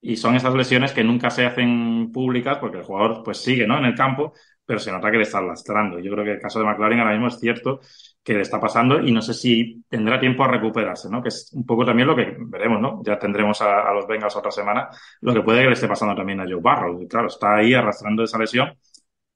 y 0.00 0.16
son 0.16 0.36
esas 0.36 0.54
lesiones 0.54 0.92
que 0.92 1.04
nunca 1.04 1.30
se 1.30 1.46
hacen 1.46 2.10
públicas 2.12 2.58
porque 2.58 2.78
el 2.78 2.84
jugador 2.84 3.22
pues 3.24 3.38
sigue, 3.38 3.66
¿no? 3.66 3.78
En 3.78 3.86
el 3.86 3.94
campo, 3.94 4.32
pero 4.64 4.78
se 4.80 4.92
nota 4.92 5.10
que 5.10 5.16
le 5.16 5.22
está 5.24 5.40
lastrando. 5.40 5.98
Yo 6.00 6.12
creo 6.12 6.24
que 6.24 6.32
el 6.32 6.40
caso 6.40 6.58
de 6.58 6.66
McLaren 6.66 7.00
ahora 7.00 7.12
mismo 7.12 7.28
es 7.28 7.38
cierto 7.38 7.80
que 8.22 8.34
le 8.34 8.42
está 8.42 8.60
pasando 8.60 9.00
y 9.00 9.12
no 9.12 9.22
sé 9.22 9.34
si 9.34 9.84
tendrá 9.88 10.18
tiempo 10.18 10.44
a 10.44 10.48
recuperarse, 10.48 11.08
¿no? 11.08 11.22
Que 11.22 11.28
es 11.28 11.52
un 11.54 11.64
poco 11.64 11.84
también 11.84 12.08
lo 12.08 12.16
que 12.16 12.36
veremos, 12.38 12.80
¿no? 12.80 13.00
Ya 13.04 13.18
tendremos 13.18 13.60
a, 13.62 13.92
los 13.92 14.06
Bengals 14.06 14.36
otra 14.36 14.50
semana, 14.50 14.88
lo 15.20 15.32
que 15.32 15.42
puede 15.42 15.62
que 15.62 15.68
le 15.68 15.74
esté 15.74 15.88
pasando 15.88 16.14
también 16.16 16.40
a 16.40 16.44
Joe 16.44 16.60
Barrow. 16.60 17.00
Y 17.02 17.08
claro, 17.08 17.28
está 17.28 17.56
ahí 17.56 17.74
arrastrando 17.74 18.24
esa 18.24 18.38
lesión, 18.38 18.76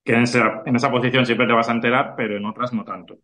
que 0.05 0.15
en 0.15 0.23
esa, 0.23 0.63
en 0.67 0.77
esa 0.77 0.91
posición 0.91 1.27
siempre 1.27 1.47
te 1.47 1.53
vas 1.53 1.69
a 1.69 1.73
enterar, 1.73 2.15
pero 2.17 2.37
en 2.37 2.45
otras 2.45 2.73
no 2.73 2.85
tanto. 2.85 3.19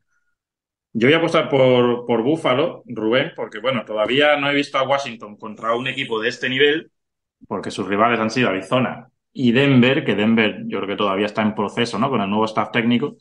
Yo 0.93 1.09
voy 1.09 1.15
a 1.15 1.19
apostar 1.19 1.49
por, 1.51 2.07
por 2.07 2.23
Buffalo, 2.23 2.83
Rubén, 2.87 3.33
porque 3.37 3.59
bueno, 3.61 3.85
todavía 3.85 4.37
no 4.39 4.49
he 4.51 4.55
visto 4.55 4.79
a 4.79 4.89
Washington 4.89 5.37
contra 5.37 5.75
un 5.75 5.87
equipo 5.89 6.21
de 6.21 6.31
este 6.31 6.49
nivel, 6.49 6.91
porque 7.47 7.71
sus 7.71 7.87
rivales 7.87 8.21
han 8.21 8.31
sido 8.31 8.49
Arizona 8.49 9.09
y 9.33 9.53
Denver, 9.53 10.05
que 10.05 10.15
Denver 10.15 10.63
yo 10.67 10.79
creo 10.79 10.89
que 10.89 10.97
todavía 10.97 11.27
está 11.27 11.43
en 11.43 11.55
proceso, 11.55 11.99
¿no? 11.99 12.09
Con 12.09 12.21
el 12.23 12.31
nuevo 12.31 12.47
staff 12.47 12.71
técnico. 12.71 13.17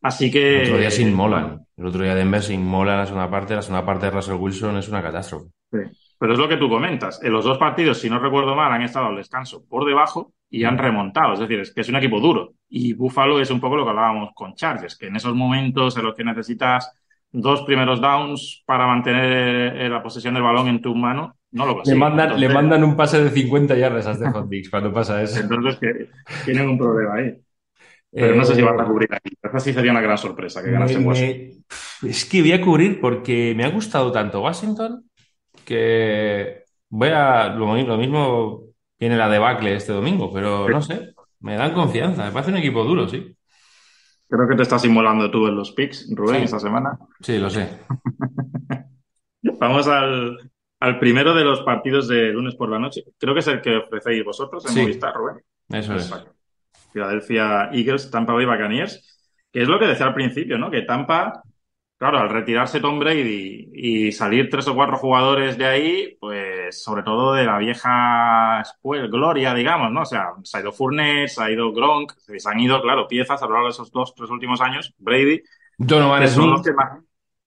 Así 0.00 0.30
que. 0.30 0.62
El 0.62 0.68
otro 0.68 0.78
día 0.78 0.90
se 0.90 1.02
inmolan. 1.02 1.66
El 1.76 1.86
otro 1.86 2.02
día 2.02 2.14
Denver 2.14 2.42
se 2.42 2.54
inmola 2.54 2.92
en 2.92 2.98
la 2.98 3.06
segunda 3.06 3.30
parte. 3.30 3.54
La 3.54 3.62
segunda 3.62 3.84
parte 3.84 4.06
de 4.06 4.12
Russell 4.12 4.34
Wilson 4.34 4.76
es 4.76 4.88
una 4.88 5.02
catástrofe. 5.02 5.46
Sí. 5.70 5.78
Pero 6.18 6.34
es 6.34 6.38
lo 6.38 6.48
que 6.48 6.56
tú 6.56 6.68
comentas. 6.68 7.20
En 7.24 7.32
los 7.32 7.44
dos 7.44 7.58
partidos, 7.58 7.98
si 7.98 8.08
no 8.08 8.20
recuerdo 8.20 8.54
mal, 8.54 8.70
han 8.70 8.82
estado 8.82 9.06
al 9.06 9.16
descanso 9.16 9.64
por 9.68 9.84
debajo 9.84 10.32
y 10.48 10.62
han 10.62 10.78
remontado. 10.78 11.32
Es 11.32 11.40
decir, 11.40 11.58
es 11.58 11.74
que 11.74 11.80
es 11.80 11.88
un 11.88 11.96
equipo 11.96 12.20
duro. 12.20 12.52
Y 12.68 12.92
Buffalo 12.92 13.40
es 13.40 13.50
un 13.50 13.60
poco 13.60 13.74
lo 13.74 13.82
que 13.82 13.90
hablábamos 13.90 14.30
con 14.34 14.54
Chargers, 14.54 14.96
que 14.96 15.08
en 15.08 15.16
esos 15.16 15.34
momentos 15.34 15.96
en 15.96 16.04
los 16.04 16.14
que 16.14 16.22
necesitas 16.22 16.92
dos 17.32 17.62
primeros 17.62 18.00
downs 18.00 18.62
para 18.64 18.86
mantener 18.86 19.76
eh, 19.76 19.88
la 19.88 20.00
posesión 20.00 20.34
del 20.34 20.44
balón 20.44 20.68
en 20.68 20.80
tu 20.80 20.94
mano, 20.94 21.34
no 21.52 21.66
lo. 21.66 21.82
Le 21.84 21.94
mandan, 21.94 22.40
le 22.40 22.48
mandan 22.48 22.82
un 22.84 22.96
pase 22.96 23.22
de 23.22 23.30
50 23.30 23.76
yardas 23.76 24.06
a 24.06 24.14
Stefan 24.14 24.48
Diggs 24.48 24.70
cuando 24.70 24.92
pasa 24.92 25.22
eso. 25.22 25.40
Entonces, 25.40 25.76
que 25.78 26.08
tienen 26.44 26.68
un 26.68 26.78
problema 26.78 27.14
ahí. 27.14 27.36
Pero 28.10 28.36
no 28.36 28.44
sé 28.44 28.54
si 28.54 28.62
van 28.62 28.78
a 28.78 28.84
cubrir 28.84 29.08
aquí. 29.14 29.34
Esa 29.42 29.58
sí 29.58 29.72
sería 29.72 29.90
una 29.90 30.02
gran 30.02 30.18
sorpresa 30.18 30.62
que 30.62 30.70
ganase 30.70 30.98
Washington. 30.98 31.64
Es 32.02 32.24
que 32.26 32.40
voy 32.42 32.52
a 32.52 32.60
cubrir 32.60 33.00
porque 33.00 33.54
me 33.56 33.64
ha 33.64 33.70
gustado 33.70 34.12
tanto 34.12 34.42
Washington 34.42 35.04
que 35.64 36.64
voy 36.90 37.08
a. 37.08 37.48
Lo, 37.48 37.74
lo 37.74 37.96
mismo 37.96 38.64
viene 38.98 39.16
la 39.16 39.28
debacle 39.28 39.74
este 39.74 39.92
domingo, 39.92 40.32
pero 40.32 40.68
no 40.68 40.82
sé. 40.82 41.14
Me 41.40 41.56
dan 41.56 41.72
confianza. 41.74 42.26
Me 42.26 42.32
parece 42.32 42.50
un 42.50 42.58
equipo 42.58 42.84
duro, 42.84 43.08
sí. 43.08 43.36
Creo 44.28 44.48
que 44.48 44.56
te 44.56 44.62
estás 44.62 44.84
inmolando 44.84 45.30
tú 45.30 45.46
en 45.46 45.56
los 45.56 45.72
picks, 45.72 46.08
Rubén, 46.14 46.44
esta 46.44 46.58
semana. 46.58 46.98
Sí, 47.20 47.38
lo 47.38 47.50
sé. 47.50 47.68
Vamos 49.60 49.88
al, 49.88 50.51
al, 50.82 50.98
primero 50.98 51.34
de 51.34 51.44
los 51.44 51.62
partidos 51.62 52.08
de 52.08 52.32
lunes 52.32 52.54
por 52.54 52.68
la 52.68 52.78
noche. 52.78 53.04
Creo 53.18 53.34
que 53.34 53.40
es 53.40 53.46
el 53.46 53.60
que 53.60 53.76
ofrecéis 53.76 54.24
vosotros 54.24 54.64
en 54.66 54.82
Movistar, 54.82 55.14
Rubén. 55.14 55.42
Eso 55.68 55.94
es. 55.94 56.12
Philadelphia 56.92 57.70
Eagles, 57.72 58.10
Tampa 58.10 58.32
Bay 58.34 58.44
Buccaneers, 58.44 59.18
que 59.50 59.62
es 59.62 59.68
lo 59.68 59.78
que 59.78 59.86
decía 59.86 60.06
al 60.06 60.14
principio, 60.14 60.58
¿no? 60.58 60.70
Que 60.70 60.82
Tampa, 60.82 61.42
claro, 61.96 62.18
al 62.18 62.28
retirarse 62.28 62.80
Tom 62.80 62.98
Brady 62.98 63.70
y 63.72 64.12
salir 64.12 64.50
tres 64.50 64.68
o 64.68 64.74
cuatro 64.74 64.98
jugadores 64.98 65.56
de 65.56 65.66
ahí, 65.66 66.16
pues 66.20 66.82
sobre 66.82 67.02
todo 67.02 67.32
de 67.32 67.44
la 67.44 67.58
vieja 67.58 68.62
gloria, 68.82 69.54
digamos, 69.54 69.90
¿no? 69.90 70.02
O 70.02 70.06
sea, 70.06 70.32
se 70.42 70.58
ha 70.58 70.60
ido 70.60 70.72
Fournette, 70.72 71.28
se 71.28 71.42
ha 71.42 71.50
ido 71.50 71.72
Gronk, 71.72 72.12
se 72.18 72.36
han 72.48 72.60
ido, 72.60 72.82
claro, 72.82 73.08
piezas 73.08 73.42
a 73.42 73.46
lo 73.46 73.52
largo 73.52 73.68
de 73.68 73.72
esos 73.72 73.90
dos, 73.90 74.14
tres 74.14 74.30
últimos 74.30 74.60
años, 74.60 74.94
Brady. 74.98 75.42
Donovan 75.78 76.28
Smith. 76.28 76.66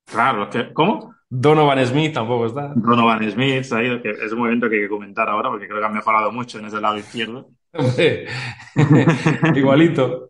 Claro, 0.05 0.49
que, 0.49 0.73
¿cómo? 0.73 1.14
Donovan 1.29 1.85
Smith 1.85 2.13
tampoco 2.13 2.45
está. 2.45 2.73
Donovan 2.75 3.29
Smith 3.31 3.63
se 3.63 3.75
ha 3.75 3.83
ido, 3.83 4.01
que 4.01 4.11
es 4.11 4.31
un 4.31 4.39
momento 4.39 4.69
que 4.69 4.75
hay 4.75 4.81
que 4.83 4.89
comentar 4.89 5.27
ahora 5.29 5.49
porque 5.49 5.67
creo 5.67 5.79
que 5.79 5.85
han 5.85 5.93
mejorado 5.93 6.31
mucho 6.31 6.59
en 6.59 6.65
ese 6.65 6.79
lado 6.79 6.97
izquierdo. 6.97 7.49
Igualito. 9.55 10.29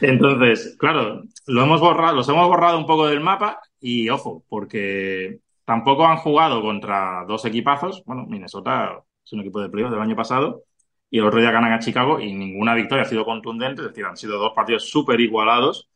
Entonces, 0.00 0.76
claro, 0.78 1.22
lo 1.46 1.62
hemos 1.62 1.80
borrado, 1.80 2.16
los 2.16 2.28
hemos 2.28 2.48
borrado 2.48 2.78
un 2.78 2.86
poco 2.86 3.06
del 3.06 3.20
mapa 3.20 3.60
y 3.80 4.08
ojo, 4.08 4.44
porque 4.48 5.38
tampoco 5.64 6.06
han 6.06 6.16
jugado 6.16 6.62
contra 6.62 7.24
dos 7.26 7.44
equipazos. 7.44 8.02
Bueno, 8.04 8.26
Minnesota 8.26 9.02
es 9.24 9.32
un 9.32 9.40
equipo 9.40 9.60
de 9.60 9.68
playoff 9.68 9.92
del 9.92 10.00
año 10.00 10.16
pasado 10.16 10.64
y 11.10 11.18
el 11.18 11.26
otro 11.26 11.40
día 11.40 11.50
ganan 11.50 11.72
a 11.72 11.78
Chicago 11.78 12.18
y 12.18 12.32
ninguna 12.32 12.74
victoria 12.74 13.02
ha 13.02 13.08
sido 13.08 13.24
contundente, 13.24 13.82
es 13.82 13.88
decir, 13.88 14.04
han 14.04 14.16
sido 14.16 14.38
dos 14.38 14.52
partidos 14.54 14.88
súper 14.88 15.20
igualados 15.20 15.90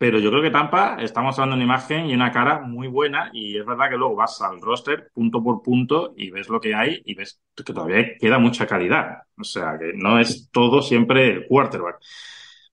pero 0.00 0.18
yo 0.18 0.30
creo 0.30 0.42
que 0.42 0.50
Tampa 0.50 0.96
está 0.98 1.20
mostrando 1.20 1.54
una 1.54 1.62
imagen 1.62 2.06
y 2.06 2.14
una 2.14 2.32
cara 2.32 2.60
muy 2.60 2.88
buena 2.88 3.28
y 3.34 3.58
es 3.58 3.66
verdad 3.66 3.90
que 3.90 3.98
luego 3.98 4.16
vas 4.16 4.40
al 4.40 4.58
roster 4.58 5.10
punto 5.12 5.44
por 5.44 5.60
punto 5.60 6.14
y 6.16 6.30
ves 6.30 6.48
lo 6.48 6.58
que 6.58 6.74
hay 6.74 7.02
y 7.04 7.14
ves 7.14 7.42
que 7.54 7.74
todavía 7.74 8.16
queda 8.18 8.38
mucha 8.38 8.66
calidad. 8.66 9.18
O 9.38 9.44
sea, 9.44 9.76
que 9.78 9.92
no 9.94 10.18
es 10.18 10.48
todo 10.50 10.80
siempre 10.80 11.46
quarterback. 11.46 11.96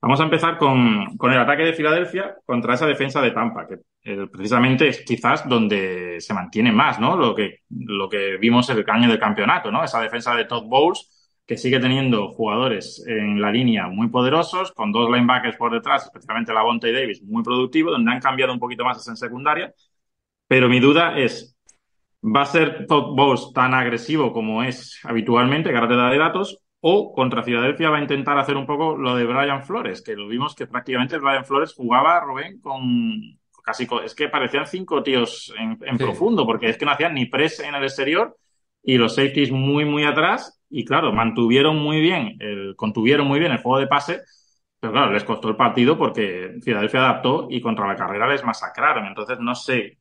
Vamos 0.02 0.22
a 0.22 0.24
empezar 0.24 0.58
con, 0.58 1.18
con 1.18 1.34
el 1.34 1.40
ataque 1.40 1.64
de 1.64 1.74
Filadelfia 1.74 2.38
contra 2.46 2.76
esa 2.76 2.86
defensa 2.86 3.22
de 3.22 3.32
Tampa, 3.32 3.68
que 3.68 3.80
eh, 4.04 4.28
precisamente 4.32 4.88
es 4.88 5.04
quizás 5.04 5.50
donde 5.50 6.22
se 6.22 6.34
mantiene 6.34 6.72
más, 6.72 6.98
¿no? 6.98 7.18
Lo 7.18 7.36
que, 7.36 7.64
lo 7.70 8.08
que 8.08 8.38
vimos 8.38 8.70
el 8.70 8.86
año 8.90 9.10
del 9.10 9.20
campeonato, 9.20 9.70
¿no? 9.70 9.84
Esa 9.84 10.00
defensa 10.00 10.34
de 10.34 10.46
Todd 10.46 10.64
Bowles 10.64 11.17
que 11.48 11.58
sigue 11.58 11.80
teniendo 11.80 12.28
jugadores 12.28 13.04
en 13.08 13.42
la 13.42 13.50
línea 13.52 13.88
muy 13.88 14.10
poderosos, 14.10 14.74
con 14.74 14.92
dos 14.92 15.10
linebackers 15.10 15.56
por 15.56 15.72
detrás, 15.72 16.04
especialmente 16.04 16.54
la 16.54 16.62
y 16.70 16.92
Davis, 16.92 17.24
muy 17.24 17.42
productivo, 17.42 17.90
donde 17.90 18.12
han 18.12 18.20
cambiado 18.20 18.52
un 18.52 18.60
poquito 18.60 18.84
más 18.84 19.08
en 19.08 19.16
secundaria. 19.16 19.74
Pero 20.46 20.68
mi 20.68 20.82
duda 20.82 21.18
es, 21.18 21.58
¿va 22.22 22.42
a 22.42 22.46
ser 22.46 22.86
Todd 22.86 23.16
Bowles 23.16 23.54
tan 23.54 23.74
agresivo 23.74 24.34
como 24.34 24.62
es 24.62 25.00
habitualmente, 25.06 25.72
carrera 25.72 26.10
de 26.10 26.18
datos, 26.18 26.60
o 26.82 27.14
contra 27.14 27.44
Filadelfia 27.44 27.90
va 27.90 27.98
a 27.98 28.02
intentar 28.02 28.38
hacer 28.38 28.58
un 28.58 28.66
poco 28.66 28.98
lo 28.98 29.16
de 29.16 29.26
Brian 29.26 29.64
Flores, 29.64 30.02
que 30.02 30.18
lo 30.18 30.28
vimos 30.28 30.54
que 30.54 30.68
prácticamente 30.68 31.18
Brian 31.18 31.46
Flores 31.46 31.74
jugaba, 31.74 32.20
Rubén, 32.20 32.60
con 32.60 33.40
casi, 33.64 33.88
es 34.04 34.14
que 34.14 34.28
parecían 34.28 34.68
cinco 34.68 35.02
tíos 35.02 35.54
en, 35.58 35.98
profundo, 35.98 36.46
porque 36.46 36.70
es 36.70 36.78
que 36.78 36.86
no 36.86 36.92
hacían 36.92 37.14
ni 37.14 37.26
press 37.26 37.62
en 37.62 37.74
el 37.74 37.84
exterior 37.84 38.38
y 38.88 38.98
los 38.98 39.16
safeties 39.16 39.52
muy, 39.52 39.84
muy 39.84 40.06
atrás 40.06 40.62
y 40.70 40.86
claro, 40.86 41.12
mantuvieron 41.12 41.78
muy 41.78 42.00
bien, 42.00 42.40
contuvieron 42.78 43.28
muy 43.28 43.38
bien 43.38 43.52
el 43.52 43.58
juego 43.58 43.80
de 43.80 43.88
pase, 43.88 44.22
pero 44.80 44.94
claro, 44.94 45.12
les 45.12 45.26
costó 45.26 45.50
el 45.50 45.58
partido 45.58 45.98
porque 45.98 46.56
Filadelfia 46.64 47.02
adaptó 47.02 47.48
y 47.50 47.60
contra 47.60 47.86
la 47.86 47.98
carrera 47.98 48.30
les 48.30 48.46
masacraron. 48.46 49.06
Entonces 49.06 49.40
no 49.42 49.56
sé 49.56 49.98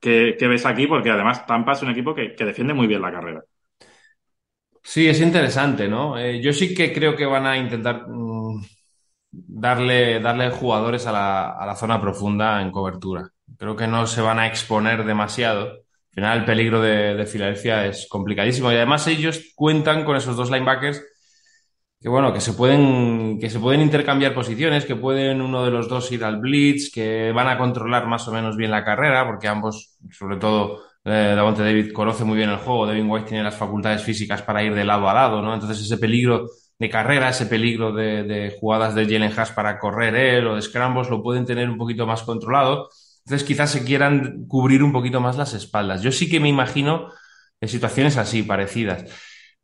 qué, 0.00 0.36
ves 0.40 0.64
aquí 0.66 0.86
porque 0.86 1.10
además 1.10 1.44
Tampa 1.46 1.72
es 1.72 1.82
un 1.82 1.90
equipo 1.90 2.14
que, 2.14 2.36
defiende 2.38 2.74
muy 2.74 2.86
bien 2.86 3.02
la 3.02 3.10
carrera. 3.10 3.42
Sí, 4.84 5.08
es 5.08 5.20
interesante, 5.20 5.88
¿no? 5.88 6.16
Eh, 6.16 6.40
yo 6.40 6.52
sí 6.52 6.72
que 6.76 6.92
creo 6.92 7.16
que 7.16 7.26
van 7.26 7.44
a 7.44 7.58
intentar 7.58 8.06
mm, 8.06 8.62
darle, 9.32 10.20
darle 10.20 10.50
jugadores 10.50 11.08
a 11.08 11.12
la, 11.12 11.50
a 11.50 11.66
la 11.66 11.74
zona 11.74 12.00
profunda 12.00 12.62
en 12.62 12.70
cobertura. 12.70 13.28
Creo 13.58 13.74
que 13.74 13.88
no 13.88 14.06
se 14.06 14.20
van 14.20 14.38
a 14.38 14.46
exponer 14.46 15.04
demasiado 15.04 15.87
final 16.18 16.38
el 16.38 16.44
peligro 16.44 16.80
de, 16.80 17.26
Filadelfia 17.26 17.86
es 17.86 18.06
complicadísimo. 18.08 18.72
Y 18.72 18.76
además 18.76 19.06
ellos 19.06 19.52
cuentan 19.54 20.04
con 20.04 20.16
esos 20.16 20.36
dos 20.36 20.50
linebackers 20.50 21.02
que 22.00 22.08
bueno, 22.08 22.32
que 22.32 22.40
se 22.40 22.52
pueden, 22.52 23.38
que 23.40 23.50
se 23.50 23.58
pueden 23.58 23.80
intercambiar 23.80 24.32
posiciones, 24.32 24.84
que 24.84 24.94
pueden 24.94 25.42
uno 25.42 25.64
de 25.64 25.70
los 25.72 25.88
dos 25.88 26.12
ir 26.12 26.22
al 26.22 26.38
blitz, 26.38 26.92
que 26.92 27.32
van 27.32 27.48
a 27.48 27.58
controlar 27.58 28.06
más 28.06 28.26
o 28.28 28.32
menos 28.32 28.56
bien 28.56 28.70
la 28.70 28.84
carrera, 28.84 29.26
porque 29.26 29.48
ambos, 29.48 29.96
sobre 30.12 30.36
todo 30.36 30.80
eh, 31.04 31.32
Davante 31.34 31.64
David 31.64 31.92
conoce 31.92 32.22
muy 32.22 32.36
bien 32.36 32.50
el 32.50 32.58
juego, 32.58 32.86
Devin 32.86 33.10
White 33.10 33.28
tiene 33.28 33.42
las 33.42 33.56
facultades 33.56 34.02
físicas 34.02 34.42
para 34.42 34.62
ir 34.62 34.74
de 34.74 34.84
lado 34.84 35.08
a 35.08 35.14
lado, 35.14 35.42
¿no? 35.42 35.52
Entonces 35.54 35.80
ese 35.84 35.98
peligro 35.98 36.46
de 36.78 36.88
carrera, 36.88 37.30
ese 37.30 37.46
peligro 37.46 37.92
de, 37.92 38.22
de 38.22 38.56
jugadas 38.60 38.94
de 38.94 39.04
Jalen 39.04 39.32
Haas 39.36 39.50
para 39.50 39.78
correr 39.80 40.14
él 40.14 40.46
o 40.46 40.54
de 40.54 40.62
scrambles 40.62 41.10
lo 41.10 41.20
pueden 41.20 41.44
tener 41.44 41.68
un 41.68 41.78
poquito 41.78 42.06
más 42.06 42.22
controlado 42.22 42.88
entonces 43.28 43.46
quizás 43.46 43.70
se 43.70 43.84
quieran 43.84 44.46
cubrir 44.48 44.82
un 44.82 44.90
poquito 44.90 45.20
más 45.20 45.36
las 45.36 45.52
espaldas. 45.52 46.00
Yo 46.00 46.10
sí 46.10 46.30
que 46.30 46.40
me 46.40 46.48
imagino 46.48 47.10
situaciones 47.60 48.16
así, 48.16 48.42
parecidas. 48.42 49.04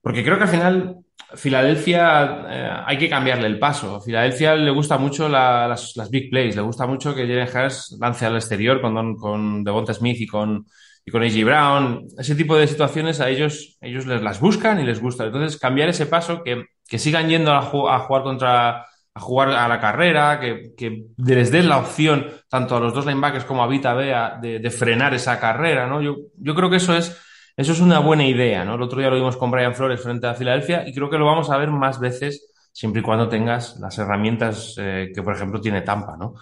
Porque 0.02 0.22
creo 0.22 0.36
que 0.36 0.42
al 0.42 0.50
final 0.50 0.96
Filadelfia 1.34 2.44
eh, 2.50 2.82
hay 2.84 2.98
que 2.98 3.08
cambiarle 3.08 3.46
el 3.46 3.58
paso. 3.58 3.96
A 3.96 4.00
Filadelfia 4.02 4.54
le 4.54 4.70
gusta 4.70 4.98
mucho 4.98 5.30
las, 5.30 5.94
big 6.10 6.28
plays, 6.28 6.56
le 6.56 6.60
gusta 6.60 6.86
mucho 6.86 7.14
que 7.14 7.26
Jalen 7.26 7.48
Hurts 7.48 7.96
lance 7.98 8.26
al 8.26 8.34
exterior 8.34 8.82
con, 8.82 9.16
con 9.16 9.64
Devonta 9.64 9.94
Smith 9.94 10.20
y 10.20 10.26
con, 10.26 10.66
y 11.02 11.10
con 11.10 11.22
A.J. 11.22 11.42
Brown. 11.46 12.06
Ese 12.18 12.34
tipo 12.34 12.58
de 12.58 12.66
situaciones 12.66 13.18
a 13.20 13.30
ellos, 13.30 13.78
ellos 13.80 14.04
les 14.04 14.20
las 14.20 14.40
buscan 14.40 14.78
y 14.78 14.84
les 14.84 15.00
gusta. 15.00 15.24
Entonces, 15.24 15.58
cambiar 15.58 15.88
ese 15.88 16.04
paso, 16.04 16.42
que, 16.42 16.66
que 16.86 16.98
sigan 16.98 17.30
yendo 17.30 17.54
a 17.54 17.62
jugar 17.62 18.24
contra 18.24 18.84
a 19.14 19.20
jugar 19.20 19.50
a 19.50 19.68
la 19.68 19.80
carrera, 19.80 20.40
que, 20.40 20.72
que 20.76 21.06
les 21.18 21.52
den 21.52 21.68
la 21.68 21.78
opción 21.78 22.26
tanto 22.48 22.76
a 22.76 22.80
los 22.80 22.92
dos 22.92 23.06
linebackers 23.06 23.44
como 23.44 23.62
a 23.62 23.68
Vita 23.68 23.94
Bea 23.94 24.38
de, 24.42 24.58
de, 24.58 24.70
frenar 24.70 25.14
esa 25.14 25.38
carrera, 25.38 25.86
¿no? 25.86 26.02
Yo, 26.02 26.16
yo 26.36 26.54
creo 26.54 26.68
que 26.68 26.76
eso 26.76 26.96
es, 26.96 27.16
eso 27.56 27.72
es 27.72 27.80
una 27.80 28.00
buena 28.00 28.26
idea, 28.26 28.64
¿no? 28.64 28.74
El 28.74 28.82
otro 28.82 28.98
día 28.98 29.10
lo 29.10 29.16
vimos 29.16 29.36
con 29.36 29.52
Brian 29.52 29.74
Flores 29.74 30.02
frente 30.02 30.26
a 30.26 30.34
Filadelfia 30.34 30.86
y 30.88 30.92
creo 30.92 31.08
que 31.08 31.18
lo 31.18 31.26
vamos 31.26 31.48
a 31.50 31.56
ver 31.56 31.70
más 31.70 32.00
veces 32.00 32.52
siempre 32.72 33.00
y 33.00 33.04
cuando 33.04 33.28
tengas 33.28 33.78
las 33.78 33.96
herramientas 33.98 34.74
eh, 34.78 35.12
que, 35.14 35.22
por 35.22 35.36
ejemplo, 35.36 35.60
tiene 35.60 35.82
Tampa, 35.82 36.16
¿no? 36.16 36.34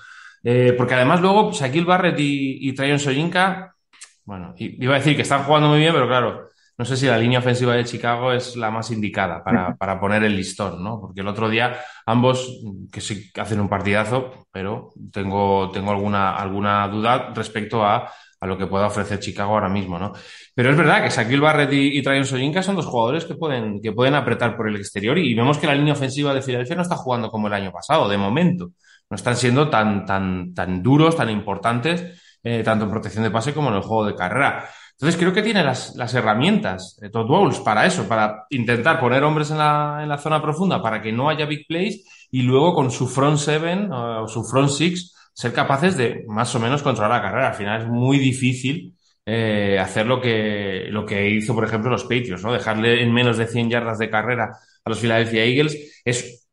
Eh, 0.43 0.75
porque 0.77 0.95
además 0.95 1.21
luego 1.21 1.53
Shaquille 1.53 1.85
Barrett 1.85 2.19
y, 2.19 2.69
y 2.69 2.75
Trayon 2.75 2.99
Soyinka, 2.99 3.77
bueno, 4.25 4.55
iba 4.57 4.95
a 4.95 4.99
decir 4.99 5.15
que 5.15 5.23
están 5.23 5.45
jugando 5.45 5.69
muy 5.69 5.79
bien, 5.79 5.93
pero 5.93 6.09
claro, 6.09 6.49
no 6.79 6.85
sé 6.85 6.97
si 6.97 7.07
la 7.07 7.19
línea 7.19 7.39
ofensiva 7.39 7.75
de 7.75 7.85
Chicago 7.85 8.33
es 8.33 8.57
la 8.57 8.71
más 8.71 8.91
indicada 8.91 9.43
para, 9.45 9.77
para, 9.77 10.01
poner 10.01 10.25
el 10.25 10.37
listón, 10.37 10.83
¿no? 10.83 11.01
Porque 11.01 11.21
el 11.21 11.29
otro 11.29 11.49
día 11.49 11.79
ambos, 12.07 12.61
que 12.91 13.01
sí 13.01 13.31
hacen 13.39 13.61
un 13.61 13.69
partidazo, 13.69 14.47
pero 14.51 14.93
tengo, 15.13 15.71
tengo 15.71 15.91
alguna, 15.91 16.35
alguna 16.37 16.89
duda 16.89 17.33
respecto 17.35 17.85
a, 17.85 18.11
a 18.43 18.47
lo 18.47 18.59
que 18.59 18.67
pueda 18.67 18.89
ofrecer 18.89 19.21
Chicago 19.21 19.53
ahora 19.53 19.69
mismo, 19.69 20.01
¿no? 20.01 20.13
Pero 20.53 20.71
es 20.71 20.77
verdad 20.77 21.05
que 21.05 21.11
Shaquille 21.11 21.39
Barrett 21.39 21.73
y, 21.73 21.99
y 21.99 22.25
Soyinka 22.25 22.61
son 22.61 22.75
dos 22.75 22.87
jugadores 22.87 23.25
que 23.25 23.37
pueden, 23.37 23.81
que 23.81 23.93
pueden 23.93 24.17
apretar 24.17 24.57
por 24.57 24.69
el 24.69 24.75
exterior 24.75 25.17
y 25.17 25.33
vemos 25.33 25.59
que 25.59 25.69
la 25.69 25.77
línea 25.77 25.93
ofensiva 25.93 26.35
de 26.35 26.43
Filadelfia 26.43 26.75
no 26.75 26.83
está 26.83 26.97
jugando 26.97 27.31
como 27.31 27.47
el 27.47 27.53
año 27.53 27.71
pasado, 27.71 28.09
de 28.09 28.19
momento. 28.19 28.73
No 29.09 29.15
están 29.15 29.37
siendo 29.37 29.71
tan, 29.71 30.05
tan, 30.05 30.53
tan 30.55 30.83
duros, 30.83 31.15
tan 31.17 31.31
importantes, 31.31 32.19
eh, 32.43 32.63
tanto 32.65 32.87
en 32.87 32.91
protección 32.91 33.23
de 33.23 33.31
pase 33.31 33.55
como 33.55 33.69
en 33.69 33.77
el 33.77 33.83
juego 33.83 34.07
de 34.07 34.17
carrera. 34.17 34.69
Entonces 35.03 35.19
creo 35.19 35.33
que 35.33 35.43
tiene 35.43 35.65
las, 35.65 36.15
herramientas, 36.15 36.97
eh, 37.03 37.11
Todd 37.11 37.27
Bowles, 37.27 37.59
para 37.59 37.85
eso, 37.87 38.07
para 38.07 38.47
intentar 38.51 39.01
poner 39.01 39.25
hombres 39.25 39.51
en 39.51 39.59
la, 39.59 39.99
en 40.01 40.09
la 40.09 40.17
zona 40.17 40.41
profunda 40.41 40.81
para 40.81 41.03
que 41.03 41.11
no 41.11 41.29
haya 41.29 41.45
big 41.45 41.67
plays 41.67 42.29
y 42.31 42.43
luego 42.43 42.73
con 42.73 42.93
su 42.93 43.09
front 43.09 43.37
seven 43.37 43.91
o 43.91 44.29
su 44.29 44.45
front 44.45 44.71
six 44.71 45.13
ser 45.35 45.53
capaces 45.53 45.97
de 45.97 46.25
más 46.29 46.55
o 46.55 46.61
menos 46.61 46.85
controlar 46.85 47.21
la 47.21 47.21
carrera. 47.21 47.49
Al 47.49 47.55
final 47.57 47.83
es 47.83 47.89
muy 47.89 48.17
difícil 48.19 48.95
eh, 49.27 49.77
hacer 49.81 50.07
lo 50.07 50.21
que, 50.21 50.87
lo 50.91 51.05
que 51.05 51.31
hizo, 51.31 51.53
por 51.53 51.65
ejemplo, 51.65 51.91
los 51.91 52.05
Patriots, 52.05 52.45
¿no? 52.45 52.53
Dejarle 52.53 53.03
en 53.03 53.13
menos 53.13 53.39
de 53.39 53.49
100 53.49 53.71
yardas 53.71 53.99
de 53.99 54.09
carrera 54.09 54.53
a 54.85 54.89
los 54.89 55.01
Philadelphia 55.01 55.45
Eagles 55.45 56.01
es, 56.05 56.47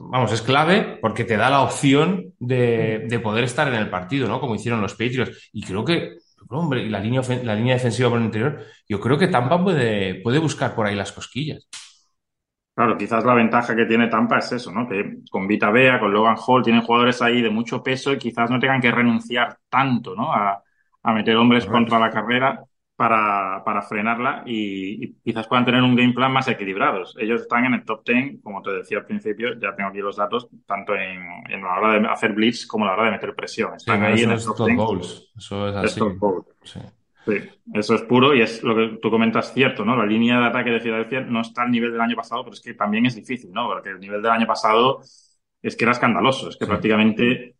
vamos, 0.00 0.32
es 0.32 0.40
clave 0.40 0.96
porque 1.02 1.24
te 1.24 1.36
da 1.36 1.50
la 1.50 1.60
opción 1.60 2.32
de 2.38 3.20
poder 3.22 3.44
estar 3.44 3.68
en 3.68 3.74
el 3.74 3.90
partido, 3.90 4.28
¿no? 4.28 4.40
Como 4.40 4.54
hicieron 4.54 4.80
los 4.80 4.92
Patriots. 4.92 5.50
Y 5.52 5.62
creo 5.62 5.84
que 5.84 6.21
hombre, 6.48 6.82
y 6.82 6.88
la 6.88 7.00
línea, 7.00 7.22
la 7.44 7.54
línea 7.54 7.74
defensiva 7.74 8.08
por 8.10 8.18
el 8.18 8.24
interior, 8.26 8.60
yo 8.88 9.00
creo 9.00 9.18
que 9.18 9.28
Tampa 9.28 9.62
puede, 9.62 10.16
puede 10.22 10.38
buscar 10.38 10.74
por 10.74 10.86
ahí 10.86 10.94
las 10.94 11.12
cosquillas. 11.12 11.68
Claro, 12.74 12.96
quizás 12.96 13.24
la 13.24 13.34
ventaja 13.34 13.76
que 13.76 13.84
tiene 13.84 14.08
Tampa 14.08 14.38
es 14.38 14.50
eso, 14.52 14.72
¿no? 14.72 14.88
Que 14.88 15.18
con 15.30 15.46
Vita 15.46 15.70
Bea, 15.70 16.00
con 16.00 16.12
Logan 16.12 16.36
Hall, 16.46 16.62
tienen 16.62 16.80
jugadores 16.82 17.20
ahí 17.20 17.42
de 17.42 17.50
mucho 17.50 17.82
peso 17.82 18.12
y 18.12 18.18
quizás 18.18 18.50
no 18.50 18.58
tengan 18.58 18.80
que 18.80 18.90
renunciar 18.90 19.58
tanto, 19.68 20.14
¿no? 20.14 20.32
A, 20.32 20.62
a 21.02 21.12
meter 21.12 21.36
hombres 21.36 21.66
contra 21.66 21.98
la 21.98 22.10
carrera 22.10 22.64
para, 22.96 23.62
para 23.64 23.82
frenarla 23.82 24.42
y, 24.46 25.04
y, 25.04 25.14
quizás 25.24 25.46
puedan 25.48 25.64
tener 25.64 25.82
un 25.82 25.96
game 25.96 26.12
plan 26.12 26.32
más 26.32 26.48
equilibrados. 26.48 27.16
Ellos 27.18 27.42
están 27.42 27.64
en 27.64 27.74
el 27.74 27.84
top 27.84 28.04
10, 28.06 28.42
como 28.42 28.62
te 28.62 28.70
decía 28.70 28.98
al 28.98 29.06
principio, 29.06 29.58
ya 29.58 29.74
tengo 29.74 29.90
aquí 29.90 29.98
los 29.98 30.16
datos, 30.16 30.48
tanto 30.66 30.94
en, 30.94 31.22
en 31.48 31.62
la 31.62 31.78
hora 31.78 31.98
de 31.98 32.06
hacer 32.06 32.32
blitz 32.32 32.66
como 32.66 32.84
a 32.84 32.88
la 32.88 32.94
hora 32.94 33.04
de 33.06 33.10
meter 33.12 33.34
presión. 33.34 33.74
Están 33.74 34.00
sí, 34.00 34.06
ahí 34.06 34.22
en 34.22 34.30
el 34.32 34.44
top, 34.44 34.56
top 34.56 34.66
10. 34.66 34.76
Goals. 34.76 35.32
Eso 35.36 35.68
es 35.68 35.76
así. 35.76 36.00
Sí. 36.62 36.80
sí. 37.24 37.32
eso 37.74 37.94
es 37.94 38.02
puro 38.02 38.34
y 38.34 38.42
es 38.42 38.62
lo 38.62 38.76
que 38.76 38.98
tú 39.00 39.10
comentas 39.10 39.52
cierto, 39.52 39.84
¿no? 39.84 39.96
La 39.96 40.06
línea 40.06 40.38
de 40.38 40.46
ataque 40.46 40.70
de 40.70 40.80
Filadelfia 40.80 41.22
no 41.22 41.40
está 41.40 41.62
al 41.62 41.70
nivel 41.70 41.92
del 41.92 42.00
año 42.00 42.16
pasado, 42.16 42.44
pero 42.44 42.54
es 42.54 42.60
que 42.60 42.74
también 42.74 43.06
es 43.06 43.16
difícil, 43.16 43.50
¿no? 43.52 43.66
Porque 43.66 43.90
el 43.90 44.00
nivel 44.00 44.22
del 44.22 44.32
año 44.32 44.46
pasado 44.46 45.00
es 45.62 45.76
que 45.76 45.84
era 45.84 45.92
escandaloso, 45.92 46.50
es 46.50 46.56
que 46.56 46.66
sí. 46.66 46.68
prácticamente 46.68 47.51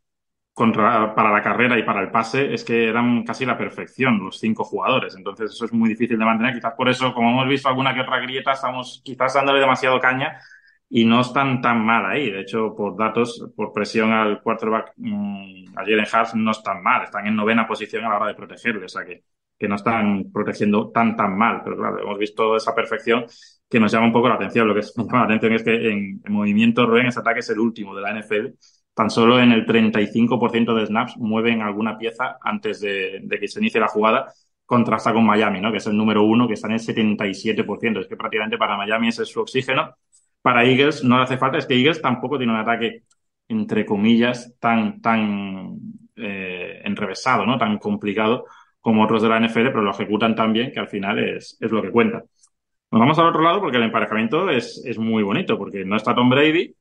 contra, 0.54 1.14
para 1.14 1.32
la 1.32 1.42
carrera 1.42 1.78
y 1.78 1.82
para 1.82 2.00
el 2.00 2.10
pase 2.10 2.52
es 2.52 2.64
que 2.64 2.88
eran 2.88 3.24
casi 3.24 3.46
la 3.46 3.56
perfección 3.56 4.18
los 4.18 4.38
cinco 4.38 4.64
jugadores. 4.64 5.14
Entonces 5.16 5.50
eso 5.52 5.64
es 5.64 5.72
muy 5.72 5.88
difícil 5.88 6.18
de 6.18 6.24
mantener. 6.24 6.54
Quizás 6.54 6.74
por 6.76 6.88
eso, 6.88 7.14
como 7.14 7.30
hemos 7.30 7.48
visto 7.48 7.68
alguna 7.68 7.94
que 7.94 8.00
otra 8.00 8.20
grieta, 8.20 8.52
estamos 8.52 9.00
quizás 9.04 9.34
dándole 9.34 9.60
demasiado 9.60 9.98
caña 10.00 10.38
y 10.90 11.04
no 11.06 11.22
están 11.22 11.62
tan 11.62 11.84
mal 11.84 12.04
ahí. 12.04 12.30
De 12.30 12.40
hecho, 12.40 12.74
por 12.76 12.96
datos, 12.96 13.50
por 13.56 13.72
presión 13.72 14.12
al 14.12 14.42
quarterback, 14.42 14.92
mmm, 14.96 15.64
a 15.76 15.80
Jalen 15.80 16.06
Hurts 16.12 16.34
no 16.34 16.50
están 16.50 16.82
mal. 16.82 17.04
Están 17.04 17.26
en 17.26 17.36
novena 17.36 17.66
posición 17.66 18.04
a 18.04 18.10
la 18.10 18.16
hora 18.16 18.26
de 18.26 18.34
protegerle. 18.34 18.84
O 18.84 18.88
sea 18.88 19.04
que, 19.06 19.24
que 19.58 19.68
no 19.68 19.76
están 19.76 20.30
protegiendo 20.32 20.90
tan, 20.90 21.16
tan 21.16 21.36
mal. 21.36 21.62
Pero 21.64 21.78
claro, 21.78 21.98
hemos 21.98 22.18
visto 22.18 22.56
esa 22.56 22.74
perfección 22.74 23.24
que 23.70 23.80
nos 23.80 23.90
llama 23.90 24.06
un 24.06 24.12
poco 24.12 24.28
la 24.28 24.34
atención. 24.34 24.68
Lo 24.68 24.74
que 24.74 24.82
me 24.96 25.04
llama 25.04 25.20
la 25.20 25.24
atención 25.24 25.52
es 25.54 25.62
que 25.62 25.90
en, 25.90 26.20
en 26.24 26.32
movimiento 26.32 26.84
Rubén, 26.84 27.06
ese 27.06 27.20
ataque 27.20 27.40
es 27.40 27.48
el 27.48 27.58
último 27.58 27.94
de 27.96 28.02
la 28.02 28.10
NFL 28.10 28.48
tan 28.94 29.10
solo 29.10 29.40
en 29.40 29.52
el 29.52 29.66
35% 29.66 30.74
de 30.74 30.86
snaps 30.86 31.16
mueven 31.16 31.62
alguna 31.62 31.96
pieza 31.96 32.36
antes 32.42 32.80
de, 32.80 33.22
que 33.40 33.48
se 33.48 33.60
inicie 33.60 33.80
la 33.80 33.88
jugada, 33.88 34.32
contrasta 34.66 35.12
con 35.12 35.24
Miami, 35.24 35.60
¿no? 35.60 35.70
Que 35.70 35.78
es 35.78 35.86
el 35.86 35.96
número 35.96 36.22
uno, 36.22 36.46
que 36.46 36.54
está 36.54 36.68
en 36.68 36.74
el 36.74 36.80
77%. 36.80 38.00
Es 38.00 38.06
que 38.06 38.16
prácticamente 38.16 38.58
para 38.58 38.76
Miami 38.76 39.08
ese 39.08 39.22
es 39.22 39.28
su 39.28 39.40
oxígeno. 39.40 39.94
Para 40.42 40.64
Eagles 40.64 41.04
no 41.04 41.16
le 41.16 41.24
hace 41.24 41.38
falta, 41.38 41.58
es 41.58 41.66
que 41.66 41.74
Eagles 41.74 42.02
tampoco 42.02 42.36
tiene 42.36 42.52
un 42.52 42.58
ataque, 42.58 43.04
entre 43.48 43.86
comillas, 43.86 44.54
tan, 44.58 45.00
tan 45.00 45.76
eh, 46.16 46.80
enrevesado, 46.84 47.46
¿no? 47.46 47.58
Tan 47.58 47.78
complicado 47.78 48.44
como 48.80 49.04
otros 49.04 49.22
de 49.22 49.28
la 49.28 49.38
NFL, 49.38 49.68
pero 49.68 49.82
lo 49.82 49.92
ejecutan 49.92 50.34
tan 50.34 50.52
bien 50.52 50.72
que 50.72 50.80
al 50.80 50.88
final 50.88 51.18
es, 51.18 51.56
es 51.60 51.70
lo 51.70 51.80
que 51.80 51.90
cuenta. 51.90 52.24
Nos 52.90 53.00
vamos 53.00 53.18
al 53.18 53.26
otro 53.28 53.42
lado 53.42 53.60
porque 53.60 53.78
el 53.78 53.84
emparejamiento 53.84 54.50
es, 54.50 54.82
es 54.84 54.98
muy 54.98 55.22
bonito, 55.22 55.56
porque 55.56 55.84
no 55.84 55.96
está 55.96 56.14
Tom 56.14 56.28
Brady, 56.28 56.74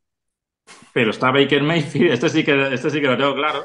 pero 0.93 1.11
está 1.11 1.32
Baker 1.32 1.63
Mayfield, 1.63 2.11
este 2.13 2.30
sí 2.30 2.43
que, 2.43 2.74
este 2.74 2.89
sí 2.89 3.01
que 3.01 3.07
lo 3.07 3.17
tengo 3.17 3.36
claro. 3.36 3.63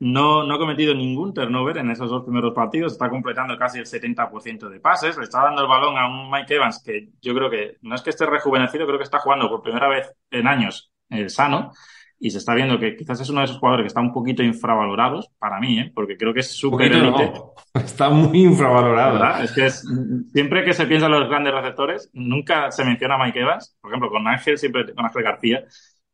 No, 0.00 0.42
no 0.42 0.54
ha 0.54 0.58
cometido 0.58 0.94
ningún 0.94 1.32
turnover 1.32 1.78
en 1.78 1.90
esos 1.90 2.10
dos 2.10 2.24
primeros 2.24 2.52
partidos, 2.52 2.92
está 2.92 3.08
completando 3.08 3.56
casi 3.56 3.78
el 3.78 3.86
70% 3.86 4.68
de 4.68 4.80
pases, 4.80 5.16
le 5.16 5.22
está 5.22 5.44
dando 5.44 5.62
el 5.62 5.68
balón 5.68 5.96
a 5.96 6.08
un 6.08 6.28
Mike 6.28 6.56
Evans 6.56 6.82
que 6.84 7.10
yo 7.20 7.32
creo 7.34 7.48
que 7.48 7.76
no 7.82 7.94
es 7.94 8.02
que 8.02 8.10
esté 8.10 8.26
rejuvenecido, 8.26 8.84
creo 8.84 8.98
que 8.98 9.04
está 9.04 9.20
jugando 9.20 9.48
por 9.48 9.62
primera 9.62 9.88
vez 9.88 10.12
en 10.32 10.48
años 10.48 10.90
el 11.08 11.30
sano 11.30 11.72
y 12.24 12.30
se 12.30 12.38
está 12.38 12.54
viendo 12.54 12.78
que 12.78 12.94
quizás 12.94 13.20
es 13.20 13.28
uno 13.30 13.40
de 13.40 13.46
esos 13.46 13.58
jugadores 13.58 13.82
que 13.82 13.88
está 13.88 14.00
un 14.00 14.12
poquito 14.12 14.44
infravalorados 14.44 15.28
para 15.40 15.58
mí, 15.58 15.80
¿eh? 15.80 15.92
porque 15.92 16.16
creo 16.16 16.32
que 16.32 16.38
es 16.38 16.52
súper 16.52 16.92
élite. 16.92 17.32
No. 17.34 17.52
Está 17.74 18.10
muy 18.10 18.42
infravalorado. 18.42 19.14
¿verdad? 19.14 19.42
Es 19.42 19.50
que 19.50 19.66
es, 19.66 19.84
siempre 20.32 20.64
que 20.64 20.72
se 20.72 20.86
piensa 20.86 21.06
en 21.06 21.12
los 21.12 21.28
grandes 21.28 21.52
receptores, 21.52 22.10
nunca 22.12 22.70
se 22.70 22.84
menciona 22.84 23.16
a 23.16 23.24
Mike 23.24 23.40
Evans. 23.40 23.76
Por 23.80 23.90
ejemplo, 23.90 24.08
con 24.08 24.28
Ángel, 24.28 24.56
siempre 24.56 24.94
con 24.94 25.04
Ángel 25.04 25.22
García, 25.24 25.64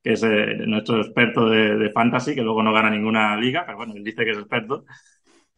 que 0.09 0.15
es 0.15 0.23
eh, 0.23 0.65
nuestro 0.67 1.03
experto 1.03 1.51
de, 1.51 1.77
de, 1.77 1.91
fantasy, 1.91 2.35
que 2.35 2.41
luego 2.41 2.63
no 2.63 2.73
gana 2.73 2.89
ninguna 2.89 3.37
liga, 3.37 3.65
pero 3.67 3.77
bueno, 3.77 3.93
él 3.95 4.03
dice 4.03 4.25
que 4.25 4.31
es 4.31 4.39
experto. 4.39 4.87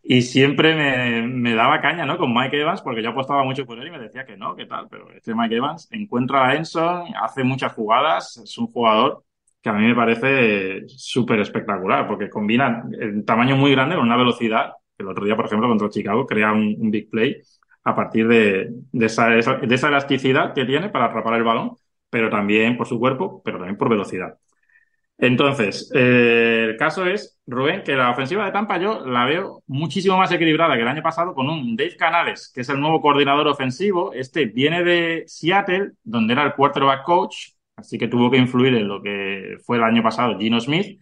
Y 0.03 0.23
siempre 0.23 0.75
me, 0.75 1.23
me, 1.23 1.55
daba 1.55 1.81
caña, 1.81 2.05
¿no? 2.05 2.19
Con 2.19 2.35
Mike 2.35 2.61
Evans, 2.61 2.83
porque 2.83 3.01
yo 3.01 3.11
apostaba 3.11 3.45
mucho 3.45 3.65
por 3.65 3.79
él 3.79 3.87
y 3.87 3.91
me 3.93 4.01
decía 4.01 4.27
que 4.27 4.37
no, 4.37 4.57
que 4.57 4.67
tal, 4.67 4.89
pero 4.91 5.09
este 5.13 5.37
Mike 5.37 5.55
Evans 5.55 5.87
encuentra 5.93 6.49
a 6.49 6.57
Enson, 6.57 7.15
hace 7.23 7.45
muchas 7.45 7.75
jugadas, 7.75 8.39
es 8.43 8.59
un 8.59 8.67
jugador 8.67 9.23
que 9.63 9.69
a 9.69 9.73
mí 9.73 9.87
me 9.87 9.95
parece 9.95 10.83
súper 10.89 11.39
espectacular, 11.39 12.09
porque 12.09 12.29
combina 12.29 12.83
el 12.99 13.25
tamaño 13.25 13.55
muy 13.55 13.71
grande 13.71 13.95
con 13.95 14.05
una 14.05 14.17
velocidad, 14.17 14.73
que 14.97 15.05
el 15.05 15.11
otro 15.11 15.25
día, 15.25 15.37
por 15.37 15.47
ejemplo, 15.47 15.69
contra 15.69 15.91
Chicago, 15.91 16.27
crea 16.27 16.51
un, 16.51 16.75
un 16.77 16.91
big 16.91 17.09
play 17.09 17.37
a 17.85 17.95
partir 17.95 18.27
de, 18.27 18.69
de, 18.91 19.07
esa, 19.07 19.29
de 19.29 19.75
esa 19.75 19.89
elasticidad 19.89 20.55
que 20.55 20.65
tiene 20.65 20.89
para 20.89 21.05
atrapar 21.05 21.35
el 21.35 21.45
balón 21.45 21.77
pero 22.11 22.31
también 22.31 22.77
por 22.77 22.87
su 22.87 22.99
cuerpo, 22.99 23.43
pero 23.45 23.59
también 23.59 23.77
por 23.77 23.89
velocidad. 23.89 24.37
Entonces, 25.23 25.91
eh, 25.95 26.69
el 26.71 26.77
caso 26.79 27.05
es, 27.07 27.39
Rubén, 27.47 27.83
que 27.83 27.95
la 27.95 28.11
ofensiva 28.11 28.47
de 28.47 28.53
Tampa 28.53 28.79
yo 28.79 29.05
la 29.05 29.27
veo 29.27 29.63
muchísimo 29.67 30.17
más 30.17 30.33
equilibrada 30.33 30.77
que 30.77 30.81
el 30.83 30.89
año 30.89 31.03
pasado 31.03 31.35
con 31.35 31.51
un 31.51 31.77
Dave 31.77 31.97
Canales, 31.97 32.51
que 32.55 32.63
es 32.63 32.69
el 32.71 32.81
nuevo 32.81 33.03
coordinador 33.03 33.47
ofensivo. 33.49 34.15
Este 34.15 34.47
viene 34.47 34.83
de 34.83 35.25
Seattle, 35.27 35.93
donde 36.03 36.33
era 36.33 36.45
el 36.45 36.55
quarterback 36.55 37.05
coach, 37.05 37.51
así 37.77 37.99
que 37.99 38.09
tuvo 38.09 38.31
que 38.31 38.39
influir 38.39 38.75
en 38.75 38.89
lo 38.89 39.03
que 39.03 39.59
fue 39.63 39.77
el 39.77 39.83
año 39.83 40.03
pasado 40.03 40.39
Gino 40.39 40.59
Smith. 40.59 40.99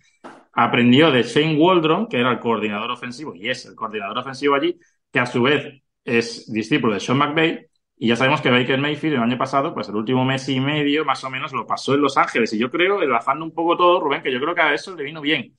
Aprendió 0.53 1.13
de 1.13 1.23
Shane 1.23 1.57
Waldron, 1.57 2.09
que 2.09 2.19
era 2.19 2.33
el 2.33 2.41
coordinador 2.41 2.91
ofensivo, 2.91 3.37
y 3.37 3.49
es 3.49 3.67
el 3.67 3.77
coordinador 3.77 4.19
ofensivo 4.19 4.57
allí, 4.57 4.77
que 5.13 5.21
a 5.21 5.27
su 5.27 5.43
vez 5.43 5.81
es 6.05 6.53
discípulo 6.53 6.95
de 6.95 7.01
Sean 7.01 7.19
McVay, 7.19 7.67
y 7.99 8.09
ya 8.09 8.17
sabemos 8.17 8.41
que 8.41 8.51
Baker 8.51 8.79
Mayfield 8.79 9.17
el 9.17 9.23
año 9.23 9.39
pasado, 9.39 9.75
pues 9.75 9.89
el 9.89 9.97
último 9.97 10.25
mes 10.25 10.49
y 10.49 10.61
medio 10.61 11.05
más 11.05 11.23
o 11.25 11.31
menos 11.31 11.53
lo 11.53 11.67
pasó 11.67 11.95
en 11.95 12.01
Los 12.03 12.17
Ángeles. 12.17 12.53
Y 12.53 12.59
yo 12.59 12.71
creo, 12.71 13.03
enlazando 13.03 13.45
un 13.45 13.53
poco 13.53 13.77
todo, 13.77 14.01
Rubén, 14.01 14.23
que 14.23 14.33
yo 14.33 14.41
creo 14.41 14.55
que 14.55 14.61
a 14.63 14.75
eso 14.75 14.95
le 14.97 15.05
vino 15.05 15.21
bien 15.21 15.55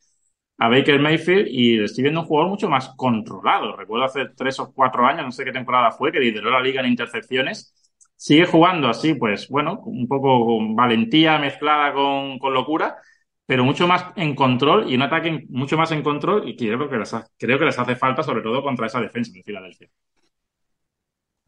a 0.58 0.70
Baker 0.70 1.00
Mayfield 1.00 1.48
y 1.50 1.78
le 1.78 1.86
estoy 1.86 2.04
viendo 2.04 2.22
un 2.22 2.28
jugador 2.28 2.50
mucho 2.50 2.70
más 2.70 2.90
controlado. 2.98 3.76
Recuerdo 3.78 4.06
hace 4.06 4.26
tres 4.36 4.60
o 4.60 4.74
cuatro 4.74 5.06
años, 5.06 5.26
no 5.26 5.32
sé 5.32 5.46
qué 5.46 5.52
temporada 5.52 5.92
fue, 5.92 6.12
que 6.12 6.20
lideró 6.20 6.52
la 6.52 6.62
liga 6.62 6.82
en 6.82 6.88
intercepciones 6.88 7.74
sigue 8.20 8.46
jugando 8.46 8.90
así, 8.90 9.14
pues 9.16 9.48
bueno, 9.50 9.80
un 9.86 10.08
poco 10.08 10.46
con 10.46 10.76
valentía 10.76 11.40
mezclada 11.40 11.94
con, 11.94 12.38
con 12.38 12.54
locura, 12.54 12.98
pero 13.46 13.64
mucho 13.64 13.88
más 13.88 14.08
en 14.18 14.36
control 14.36 14.92
y 14.92 14.96
un 14.96 15.04
ataque 15.04 15.46
mucho 15.50 15.78
más 15.78 15.92
en 15.92 16.04
control 16.04 16.48
y 16.48 16.58
creo 16.58 16.90
que 16.90 16.98
les, 16.98 17.16
creo 17.38 17.58
que 17.58 17.66
les 17.66 17.80
hace 17.80 17.96
falta 17.96 18.22
sobre 18.22 18.42
todo 18.42 18.62
contra 18.62 18.88
esa 18.88 19.00
defensa 19.00 19.32
de 19.34 19.44
Filadelfia. 19.44 19.90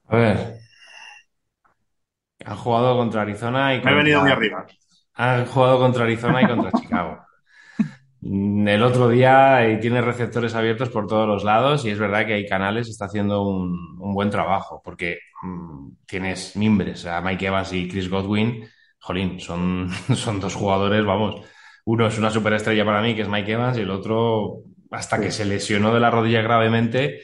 A 0.07 0.15
ver. 0.17 0.61
Han 2.45 2.57
jugado 2.57 2.97
contra 2.97 3.21
Arizona 3.21 3.73
y 3.73 3.77
contra... 3.77 3.91
Me 3.91 3.97
he 3.97 4.03
venido 4.03 4.21
muy 4.21 4.31
arriba. 4.31 4.65
Han 5.15 5.45
jugado 5.45 5.79
contra 5.79 6.03
Arizona 6.03 6.41
y 6.41 6.47
contra 6.47 6.71
Chicago. 6.79 7.19
El 8.23 8.83
otro 8.83 9.09
día 9.09 9.67
y 9.67 9.79
tiene 9.79 9.99
receptores 9.99 10.53
abiertos 10.53 10.89
por 10.89 11.07
todos 11.07 11.27
los 11.27 11.43
lados 11.43 11.85
y 11.85 11.89
es 11.89 11.97
verdad 11.97 12.25
que 12.25 12.35
hay 12.35 12.47
canales, 12.47 12.87
está 12.87 13.05
haciendo 13.05 13.41
un, 13.41 13.97
un 13.99 14.13
buen 14.13 14.29
trabajo 14.29 14.79
porque 14.83 15.17
mmm, 15.41 15.89
tienes 16.05 16.55
mimbres, 16.55 17.05
a 17.07 17.19
Mike 17.21 17.47
Evans 17.47 17.73
y 17.73 17.87
Chris 17.87 18.09
Godwin, 18.09 18.63
jolín, 18.99 19.39
son, 19.39 19.89
son 20.15 20.39
dos 20.39 20.53
jugadores, 20.53 21.03
vamos, 21.03 21.41
uno 21.85 22.07
es 22.07 22.17
una 22.19 22.29
superestrella 22.29 22.85
para 22.85 23.01
mí 23.01 23.15
que 23.15 23.23
es 23.23 23.27
Mike 23.27 23.53
Evans 23.53 23.77
y 23.77 23.81
el 23.81 23.89
otro, 23.89 24.59
hasta 24.91 25.19
que 25.19 25.31
se 25.31 25.45
lesionó 25.45 25.91
de 25.91 25.99
la 25.99 26.11
rodilla 26.11 26.43
gravemente, 26.43 27.21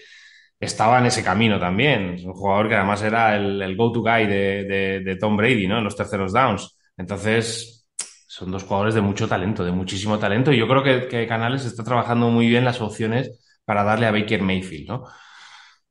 estaba 0.60 1.00
en 1.00 1.08
ese 1.08 1.24
camino 1.24 1.60
también. 1.60 2.16
Es 2.16 2.24
un 2.24 2.34
jugador 2.34 2.70
que 2.70 2.76
además 2.76 3.02
era 3.04 3.36
el, 3.36 3.76
go-to 3.76 4.02
guy 4.02 4.26
de, 4.28 5.18
Tom 5.20 5.38
Brady, 5.38 5.68
¿no? 5.68 5.78
En 5.78 5.84
los 5.84 5.96
terceros 5.96 6.34
downs. 6.34 6.78
Entonces, 6.98 7.88
son 8.28 8.52
dos 8.52 8.64
jugadores 8.64 8.96
de 8.96 9.02
mucho 9.02 9.28
talento, 9.28 9.64
de 9.64 9.72
muchísimo 9.72 10.20
talento, 10.20 10.52
y 10.52 10.58
yo 10.58 10.68
creo 10.68 10.84
que, 10.84 11.08
que 11.08 11.28
Canales 11.28 11.66
está 11.66 11.84
trabajando 11.84 12.30
muy 12.30 12.48
bien 12.48 12.66
las 12.66 12.82
opciones 12.82 13.32
para 13.66 13.84
darle 13.84 14.08
a 14.08 14.12
Baker 14.12 14.42
Mayfield, 14.42 14.88
¿no? 14.88 15.04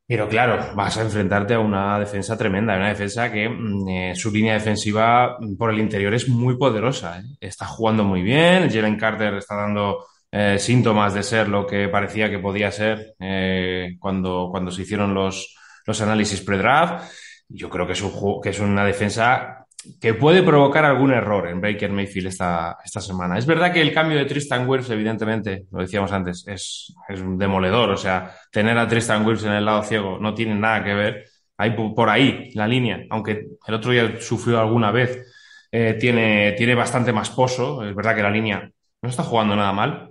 Pero 0.09 0.29
claro, 0.29 0.73
vas 0.77 0.97
a 0.99 1.03
enfrentarte 1.03 1.55
a 1.55 1.59
una 1.59 1.99
defensa 1.99 2.39
tremenda, 2.39 2.77
una 2.77 2.89
defensa 2.89 3.31
que 3.33 3.49
mm, 3.49 3.89
eh, 3.89 4.15
su 4.15 4.31
línea 4.31 4.55
defensiva 4.55 5.37
por 5.59 5.71
el 5.71 5.81
interior 5.81 6.15
es 6.15 6.29
muy 6.29 6.57
poderosa. 6.57 7.19
¿eh? 7.19 7.25
Está 7.41 7.67
jugando 7.67 8.05
muy 8.05 8.23
bien, 8.23 8.71
Jalen 8.71 8.97
Carter 8.97 9.35
está 9.35 9.57
dando 9.57 10.07
eh, 10.31 10.59
síntomas 10.59 11.15
de 11.15 11.23
ser 11.23 11.49
lo 11.49 11.67
que 11.67 11.89
parecía 11.89 12.31
que 12.31 12.39
podía 12.39 12.71
ser 12.71 13.15
eh, 13.19 13.97
cuando, 13.99 14.49
cuando 14.51 14.71
se 14.71 14.83
hicieron 14.83 15.15
los, 15.15 15.57
los 15.87 16.01
análisis 16.01 16.41
pre-draft. 16.41 17.11
Yo 17.49 17.71
creo 17.71 17.87
que 17.87 17.93
es, 17.93 18.03
un, 18.03 18.41
que 18.43 18.51
es 18.51 18.61
una 18.61 18.85
defensa 18.85 19.67
que 20.01 20.15
puede 20.15 20.43
provocar 20.43 20.85
algún 20.85 21.13
error 21.13 21.49
en 21.49 21.61
Baker 21.61 21.93
Mayfield 21.93 22.29
esta, 22.29 22.77
esta 22.85 23.01
semana. 23.01 23.39
Es 23.39 23.47
verdad 23.47 23.73
que 23.73 23.81
el 23.81 23.93
cambio 23.93 24.19
de 24.19 24.25
Tristan 24.25 24.69
Wirfs, 24.69 24.91
evidentemente, 24.91 25.67
lo 25.71 25.81
decíamos 25.81 26.13
antes, 26.13 26.45
es, 26.49 26.95
es 27.09 27.21
un 27.21 27.39
demoledor. 27.39 27.91
O 27.91 27.97
sea, 27.97 28.35
tener 28.51 28.77
a 28.79 28.89
Tristan 28.89 29.25
Wirfs 29.25 29.45
en 29.45 29.53
el 29.53 29.65
lado 29.65 29.83
ciego 29.83 30.19
no 30.19 30.35
tiene 30.35 30.55
nada 30.55 30.83
que 30.83 30.95
ver. 30.95 31.25
Hay 31.59 31.71
por 31.71 32.11
ahí 32.11 32.51
la 32.55 32.67
línea, 32.69 33.05
aunque 33.09 33.47
el 33.67 33.75
otro 33.75 33.91
día 33.91 34.21
sufrió 34.21 34.61
alguna 34.61 34.91
vez, 34.91 35.25
eh, 35.73 35.97
tiene, 35.99 36.53
tiene 36.53 36.75
bastante 36.75 37.13
más 37.13 37.31
pozo. 37.31 37.87
Es 37.89 37.95
verdad 37.95 38.15
que 38.15 38.23
la 38.23 38.31
línea 38.31 38.69
no 39.01 39.09
está 39.09 39.23
jugando 39.23 39.57
nada 39.57 39.73
mal. 39.73 40.11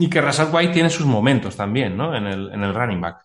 Y 0.00 0.08
que 0.08 0.20
Rashad 0.22 0.52
White 0.52 0.72
tiene 0.72 0.90
sus 0.90 1.06
momentos 1.06 1.56
también, 1.56 1.96
¿no? 1.96 2.16
En 2.16 2.26
el, 2.26 2.50
en 2.52 2.62
el 2.64 2.74
running 2.74 3.00
back. 3.00 3.22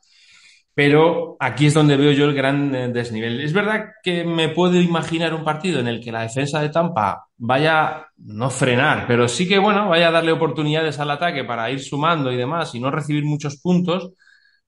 Pero 0.74 1.38
aquí 1.40 1.68
es 1.68 1.74
donde 1.74 1.96
veo 1.96 2.12
yo 2.12 2.26
el 2.26 2.36
gran 2.36 2.76
eh, 2.76 2.90
desnivel. 2.90 3.40
Es 3.40 3.54
verdad 3.54 3.92
que 4.04 4.26
me 4.26 4.50
puedo 4.50 4.80
imaginar 4.82 5.34
un 5.34 5.46
partido 5.46 5.80
en 5.80 5.88
el 5.88 6.04
que 6.04 6.12
la 6.12 6.24
defensa 6.24 6.62
de 6.62 6.68
Tampa 6.70 7.28
vaya, 7.38 8.08
no 8.18 8.50
frenar, 8.50 9.08
pero 9.08 9.30
sí 9.30 9.48
que, 9.48 9.58
bueno, 9.58 9.88
vaya 9.88 10.10
a 10.10 10.12
darle 10.12 10.34
oportunidades 10.34 11.00
al 11.00 11.12
ataque 11.12 11.46
para 11.46 11.72
ir 11.72 11.80
sumando 11.82 12.30
y 12.32 12.36
demás 12.36 12.76
y 12.76 12.82
no 12.82 12.92
recibir 12.92 13.24
muchos 13.24 13.58
puntos. 13.62 14.12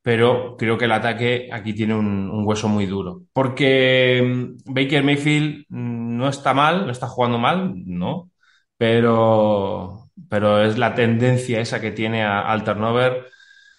Pero 0.02 0.56
creo 0.58 0.78
que 0.78 0.86
el 0.86 0.94
ataque 0.94 1.50
aquí 1.52 1.74
tiene 1.74 1.94
un, 1.96 2.30
un 2.30 2.48
hueso 2.48 2.70
muy 2.70 2.86
duro. 2.86 3.24
Porque 3.34 4.22
mm, 4.24 4.74
Baker 4.74 5.04
Mayfield 5.04 5.66
mm, 5.70 6.18
no 6.18 6.30
está 6.30 6.54
mal, 6.54 6.86
no 6.86 6.92
está 6.92 7.08
jugando 7.08 7.38
mal, 7.38 7.74
no. 7.86 8.32
Pero, 8.78 10.07
pero 10.30 10.64
es 10.64 10.78
la 10.78 10.94
tendencia 10.96 11.60
esa 11.60 11.82
que 11.82 11.92
tiene 11.92 12.24
a, 12.24 12.42
al 12.42 12.64
turnover. 12.64 13.28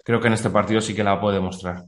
Creo 0.04 0.20
que 0.20 0.28
en 0.28 0.34
este 0.34 0.50
partido 0.50 0.80
sí 0.80 0.94
que 0.94 1.04
la 1.04 1.20
puede 1.20 1.40
mostrar. 1.40 1.84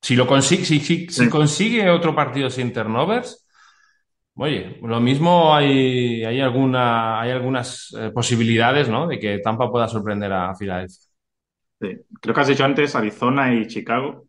Si 0.00 0.14
lo 0.16 0.26
consigue, 0.26 0.64
si, 0.64 0.80
si, 0.80 1.08
si 1.08 1.28
consigue 1.28 1.90
otro 1.90 2.14
partido 2.14 2.50
sin 2.50 2.72
turnovers, 2.72 3.46
oye, 4.34 4.78
lo 4.82 5.00
mismo 5.00 5.54
hay, 5.54 6.24
hay 6.24 6.40
alguna, 6.40 7.20
hay 7.20 7.30
algunas 7.32 7.94
eh, 7.98 8.10
posibilidades, 8.10 8.88
¿no? 8.88 9.06
De 9.06 9.18
que 9.18 9.38
Tampa 9.38 9.70
pueda 9.70 9.88
sorprender 9.88 10.32
a 10.32 10.54
Filadelfia. 10.54 11.08
Sí. 11.80 11.96
Creo 12.20 12.34
que 12.34 12.40
has 12.40 12.48
dicho 12.48 12.64
antes 12.64 12.94
Arizona 12.94 13.54
y 13.54 13.66
Chicago. 13.66 14.26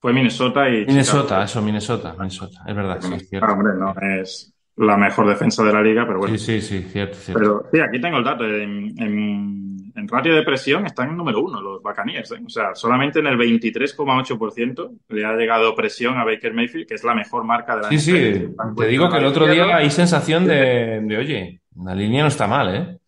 Fue 0.00 0.12
Minnesota 0.12 0.68
y 0.68 0.86
Minnesota, 0.86 1.22
Chicago. 1.22 1.42
eso, 1.44 1.62
Minnesota, 1.62 2.12
Minnesota. 2.12 2.62
Es 2.66 2.76
verdad, 2.76 3.00
sí, 3.00 3.14
es 3.14 3.28
cierto. 3.28 3.46
Ah, 3.46 3.52
hombre, 3.52 3.72
no 3.74 3.94
es 4.20 4.54
la 4.78 4.96
mejor 4.96 5.28
defensa 5.28 5.64
de 5.64 5.72
la 5.72 5.82
liga, 5.82 6.06
pero 6.06 6.20
bueno. 6.20 6.36
Sí, 6.38 6.60
sí, 6.60 6.60
sí, 6.60 6.88
cierto, 6.90 7.16
cierto. 7.16 7.40
Pero 7.40 7.64
sí, 7.72 7.80
aquí 7.80 8.00
tengo 8.00 8.18
el 8.18 8.24
dato. 8.24 8.44
En, 8.44 8.94
en, 8.98 9.92
en 9.94 10.08
ratio 10.08 10.34
de 10.34 10.42
presión 10.42 10.86
están 10.86 11.10
en 11.10 11.16
número 11.16 11.42
uno 11.42 11.60
los 11.60 11.82
Buccaneers. 11.82 12.32
¿eh? 12.32 12.40
O 12.46 12.48
sea, 12.48 12.74
solamente 12.74 13.18
en 13.18 13.26
el 13.26 13.36
23,8% 13.36 14.90
le 15.08 15.24
ha 15.24 15.32
llegado 15.32 15.74
presión 15.74 16.16
a 16.16 16.24
Baker 16.24 16.54
Mayfield, 16.54 16.86
que 16.86 16.94
es 16.94 17.04
la 17.04 17.14
mejor 17.14 17.44
marca 17.44 17.76
de 17.76 17.82
la 17.82 17.88
Sí, 17.88 17.98
sí, 17.98 18.12
te 18.76 18.86
digo 18.86 19.10
que 19.10 19.18
el 19.18 19.24
otro 19.24 19.46
día 19.46 19.76
hay 19.76 19.90
sensación 19.90 20.44
de, 20.46 21.00
de, 21.02 21.16
oye, 21.16 21.60
la 21.76 21.94
línea 21.94 22.22
no 22.22 22.28
está 22.28 22.46
mal, 22.46 22.74
¿eh? 22.74 22.98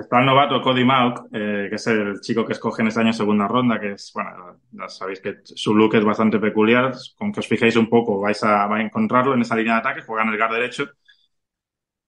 Está 0.00 0.20
el 0.20 0.26
novato 0.26 0.60
Cody 0.62 0.84
Mauk, 0.84 1.26
eh, 1.32 1.66
que 1.70 1.76
es 1.76 1.86
el 1.86 2.20
chico 2.20 2.44
que 2.44 2.52
escoge 2.52 2.82
en 2.82 2.88
este 2.88 3.00
año 3.00 3.12
segunda 3.12 3.48
ronda, 3.48 3.80
que 3.80 3.92
es, 3.92 4.10
bueno, 4.14 4.60
ya 4.70 4.88
sabéis 4.88 5.20
que 5.20 5.38
su 5.44 5.74
look 5.74 5.94
es 5.96 6.04
bastante 6.04 6.38
peculiar, 6.38 6.92
con 7.16 7.32
que 7.32 7.40
os 7.40 7.48
fijéis 7.48 7.76
un 7.76 7.88
poco 7.88 8.20
vais 8.20 8.42
a, 8.44 8.66
vais 8.66 8.82
a 8.82 8.86
encontrarlo 8.86 9.34
en 9.34 9.42
esa 9.42 9.56
línea 9.56 9.74
de 9.74 9.80
ataque, 9.80 10.02
juega 10.02 10.22
en 10.24 10.28
el 10.30 10.36
guard 10.36 10.52
derecho. 10.52 10.90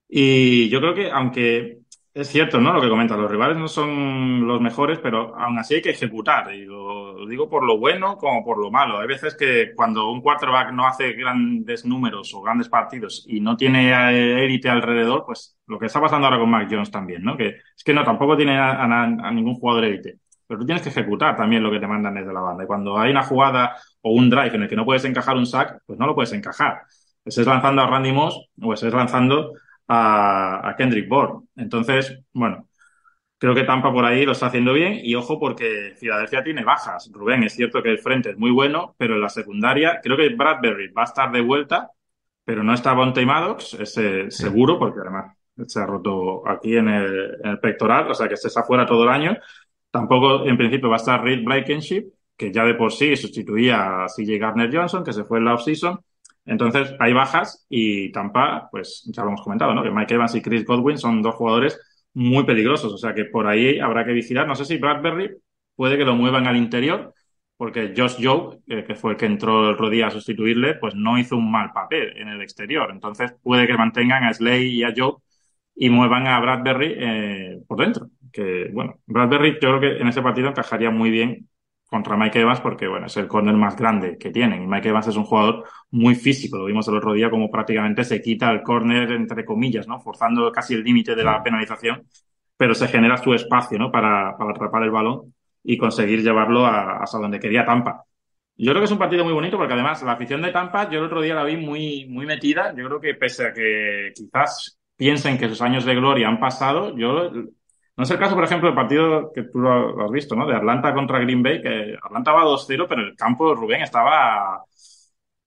Y 0.09 0.69
yo 0.71 0.81
creo 0.81 0.95
que, 0.95 1.11
aunque 1.11 1.80
es 2.13 2.29
cierto, 2.29 2.61
¿no? 2.61 2.73
Lo 2.73 2.81
que 2.81 2.89
comentas, 2.89 3.17
los 3.19 3.31
rivales 3.31 3.57
no 3.57 3.69
son 3.69 4.47
los 4.47 4.61
mejores, 4.61 4.99
pero 4.99 5.37
aún 5.37 5.59
así 5.59 5.75
hay 5.75 5.83
que 5.83 5.91
ejecutar. 5.91 6.53
Y 6.53 6.65
lo 6.65 7.27
digo 7.27 7.49
por 7.49 7.65
lo 7.65 7.79
bueno 7.79 8.17
como 8.17 8.45
por 8.45 8.59
lo 8.59 8.71
malo. 8.71 8.99
Hay 8.99 9.07
veces 9.07 9.37
que 9.37 9.73
cuando 9.77 10.11
un 10.11 10.21
quarterback 10.21 10.73
no 10.73 10.87
hace 10.87 11.13
grandes 11.13 11.85
números 11.85 12.35
o 12.35 12.43
grandes 12.43 12.69
partidos 12.69 13.25
y 13.29 13.41
no 13.41 13.57
tiene 13.57 14.45
élite 14.45 14.69
alrededor, 14.69 15.25
pues 15.25 15.57
lo 15.67 15.79
que 15.79 15.87
está 15.87 16.01
pasando 16.01 16.27
ahora 16.27 16.41
con 16.41 16.51
Mac 16.51 16.69
Jones 16.71 16.91
también, 16.91 17.23
¿no? 17.23 17.37
Que 17.37 17.49
es 17.77 17.85
que 17.85 17.95
no, 17.95 18.03
tampoco 18.05 18.37
tiene 18.37 18.59
a, 18.59 18.73
a, 18.73 19.03
a 19.05 19.31
ningún 19.31 19.55
jugador 19.55 19.85
élite. 19.85 20.19
Pero 20.49 20.59
tú 20.61 20.67
tienes 20.67 20.83
que 20.83 20.89
ejecutar 20.89 21.37
también 21.37 21.63
lo 21.63 21.71
que 21.71 21.79
te 21.79 21.87
mandan 21.87 22.15
desde 22.15 22.33
la 22.33 22.41
banda. 22.41 22.65
Y 22.65 22.67
cuando 22.67 22.99
hay 22.99 23.13
una 23.13 23.23
jugada 23.23 23.77
o 24.03 24.13
un 24.13 24.29
drive 24.29 24.57
en 24.57 24.63
el 24.63 24.69
que 24.69 24.75
no 24.75 24.85
puedes 24.85 25.05
encajar 25.05 25.37
un 25.37 25.47
sack, 25.47 25.81
pues 25.87 25.97
no 25.97 26.07
lo 26.07 26.15
puedes 26.17 26.33
encajar. 26.33 26.83
Estés 27.25 27.47
lanzando 27.47 27.83
a 27.83 27.87
Randy 27.87 28.11
Moss 28.11 28.49
o 28.61 28.73
estés 28.75 28.93
lanzando 28.93 29.53
a, 29.91 30.69
a 30.71 30.77
Kendrick 30.77 31.09
Bourne. 31.09 31.49
Entonces, 31.57 32.17
bueno, 32.33 32.69
creo 33.39 33.55
que 33.55 33.65
Tampa 33.65 33.93
por 33.93 34.05
ahí 34.05 34.25
lo 34.25 34.33
está 34.33 34.47
haciendo 34.47 34.73
bien 34.73 35.01
y 35.03 35.15
ojo 35.17 35.41
porque 35.41 35.95
Filadelfia 35.97 36.45
tiene 36.45 36.63
bajas. 36.65 37.11
Rubén, 37.13 37.43
es 37.43 37.55
cierto 37.55 37.83
que 37.83 37.91
el 37.91 37.99
frente 37.99 38.31
es 38.31 38.39
muy 38.39 38.51
bueno, 38.53 38.95
pero 38.99 39.15
en 39.15 39.23
la 39.23 39.29
secundaria 39.31 40.01
creo 40.03 40.17
que 40.17 40.29
Bradbury 40.35 40.93
va 40.93 41.03
a 41.03 41.05
estar 41.07 41.33
de 41.33 41.41
vuelta, 41.41 41.91
pero 42.45 42.63
no 42.63 42.75
está 42.75 42.93
Bonte 42.93 43.25
Maddox, 43.27 43.75
ese 43.75 44.31
sí. 44.31 44.43
seguro, 44.45 44.79
porque 44.79 45.01
además 45.01 45.37
se 45.67 45.81
ha 45.81 45.87
roto 45.87 46.47
aquí 46.49 46.77
en 46.77 46.89
el, 46.89 47.39
en 47.43 47.51
el, 47.51 47.59
pectoral, 47.61 48.11
o 48.11 48.15
sea 48.15 48.29
que 48.29 48.37
se 48.37 48.49
está 48.49 48.63
fuera 48.63 48.87
todo 48.87 49.05
el 49.05 49.11
año. 49.11 49.37
Tampoco 49.91 50.47
en 50.47 50.57
principio 50.57 50.89
va 50.89 50.97
a 50.97 50.99
estar 50.99 51.23
Reed 51.23 51.45
Blankenship, 51.45 52.13
que 52.37 52.53
ya 52.53 52.65
de 52.65 52.75
por 52.75 52.93
sí 52.93 53.17
sustituía 53.17 54.05
a 54.05 54.09
CJ 54.09 54.39
Gardner 54.39 54.75
Johnson, 54.75 55.05
que 55.05 55.13
se 55.13 55.25
fue 55.25 55.39
en 55.39 55.47
la 55.47 55.55
offseason. 55.55 55.99
Entonces, 56.51 56.95
hay 56.99 57.13
bajas 57.13 57.65
y 57.69 58.11
Tampa, 58.11 58.69
pues 58.73 59.09
ya 59.15 59.23
lo 59.23 59.29
hemos 59.29 59.43
comentado, 59.43 59.73
¿no? 59.73 59.85
Que 59.85 59.91
Mike 59.93 60.15
Evans 60.15 60.35
y 60.35 60.43
Chris 60.43 60.65
Godwin 60.65 60.99
son 60.99 61.23
dos 61.23 61.37
jugadores 61.37 61.79
muy 62.13 62.43
peligrosos, 62.45 62.93
o 62.93 62.99
sea 62.99 63.15
que 63.15 63.25
por 63.27 63.47
ahí 63.47 63.79
habrá 63.79 64.05
que 64.05 64.13
vigilar. 64.13 64.49
No 64.49 64.57
sé 64.57 64.65
si 64.65 64.77
Bradbury 64.79 65.31
puede 65.77 65.97
que 65.97 66.05
lo 66.05 66.17
muevan 66.17 66.49
al 66.49 66.57
interior, 66.57 67.15
porque 67.57 67.95
Josh 67.97 68.17
Joe, 68.21 68.59
eh, 68.67 68.85
que 68.85 68.97
fue 68.97 69.13
el 69.13 69.17
que 69.17 69.27
entró 69.27 69.63
el 69.63 69.75
otro 69.75 69.91
día 69.91 70.09
a 70.09 70.11
sustituirle, 70.11 70.75
pues 70.75 70.95
no 70.97 71.19
hizo 71.19 71.37
un 71.37 71.53
mal 71.53 71.71
papel 71.73 72.17
en 72.17 72.27
el 72.29 72.43
exterior. 72.43 72.91
Entonces, 72.91 73.33
puede 73.45 73.69
que 73.69 73.77
mantengan 73.77 74.25
a 74.25 74.35
Slay 74.35 74.71
y 74.71 74.83
a 74.83 74.93
Joe 74.97 75.19
y 75.77 75.89
muevan 75.91 76.27
a 76.27 76.41
Bradbury 76.41 76.95
eh, 76.99 77.61
por 77.69 77.79
dentro. 77.79 78.09
Que, 78.33 78.71
bueno, 78.73 78.99
Bradbury 79.07 79.53
yo 79.63 79.79
creo 79.79 79.81
que 79.81 79.99
en 80.01 80.09
ese 80.09 80.21
partido 80.23 80.49
encajaría 80.49 80.91
muy 80.91 81.11
bien 81.11 81.49
contra 81.91 82.17
Mike 82.17 82.41
Evans 82.41 82.61
porque, 82.61 82.87
bueno, 82.87 83.07
es 83.07 83.17
el 83.17 83.27
corner 83.27 83.55
más 83.57 83.77
grande 83.77 84.17
que 84.17 84.31
tienen. 84.31 84.63
Y 84.63 84.67
Mike 84.67 84.89
Evans 84.89 85.09
es 85.09 85.17
un 85.17 85.25
jugador 85.25 85.65
muy 85.91 86.15
físico. 86.15 86.57
Lo 86.57 86.67
vimos 86.67 86.87
el 86.89 86.97
otro 86.97 87.13
día 87.13 87.29
como 87.29 87.51
prácticamente 87.51 88.05
se 88.05 88.23
quita 88.23 88.51
el 88.51 88.63
corner, 88.63 89.11
entre 89.13 89.45
comillas, 89.45 89.89
¿no? 89.89 90.01
Forzando 90.01 90.51
casi 90.53 90.75
el 90.75 90.85
límite 90.85 91.17
de 91.17 91.25
la 91.25 91.43
penalización, 91.43 92.07
pero 92.57 92.75
se 92.75 92.87
genera 92.89 93.17
su 93.17 93.35
espacio, 93.35 93.79
¿no? 93.79 93.91
Para, 93.91 94.37
para 94.39 94.53
atrapar 94.53 94.85
el 94.85 94.91
balón 94.93 95.35
y 95.65 95.77
conseguir 95.77 96.23
llevarlo 96.23 96.65
a, 96.65 96.99
hasta 96.99 97.19
donde 97.19 97.41
quería 97.41 97.67
Tampa. 97.67 98.05
Yo 98.57 98.71
creo 98.73 98.83
que 98.83 98.85
es 98.85 98.93
un 98.93 98.99
partido 98.99 99.25
muy 99.25 99.33
bonito 99.33 99.57
porque 99.57 99.73
además 99.73 100.03
la 100.03 100.13
afición 100.13 100.43
de 100.43 100.53
Tampa, 100.53 100.89
yo 100.89 101.01
el 101.01 101.07
otro 101.07 101.23
día 101.23 101.35
la 101.35 101.45
vi 101.45 101.57
muy, 101.57 102.07
muy 102.09 102.25
metida. 102.25 102.73
Yo 102.77 102.87
creo 102.87 103.01
que 103.01 103.15
pese 103.15 103.47
a 103.47 103.53
que 103.53 104.13
quizás 104.15 104.79
piensen 104.97 105.39
que 105.39 105.49
sus 105.49 105.63
años 105.63 105.85
de 105.85 105.95
gloria 105.95 106.29
han 106.29 106.39
pasado, 106.39 106.97
yo 106.97 107.33
no 107.97 108.05
es 108.05 108.11
el 108.11 108.19
caso, 108.19 108.35
por 108.35 108.45
ejemplo, 108.45 108.69
del 108.69 108.75
partido 108.75 109.31
que 109.33 109.45
tú 109.45 109.59
lo 109.59 110.05
has 110.05 110.11
visto, 110.11 110.35
¿no? 110.35 110.47
De 110.47 110.57
Atlanta 110.57 110.95
contra 110.95 111.19
Green 111.19 111.43
Bay, 111.43 111.61
que 111.61 111.97
Atlanta 112.03 112.33
va 112.33 112.45
2-0, 112.45 112.87
pero 112.89 113.03
el 113.03 113.17
campo 113.17 113.51
de 113.51 113.57
Rubén 113.57 113.83
estaba 113.83 114.65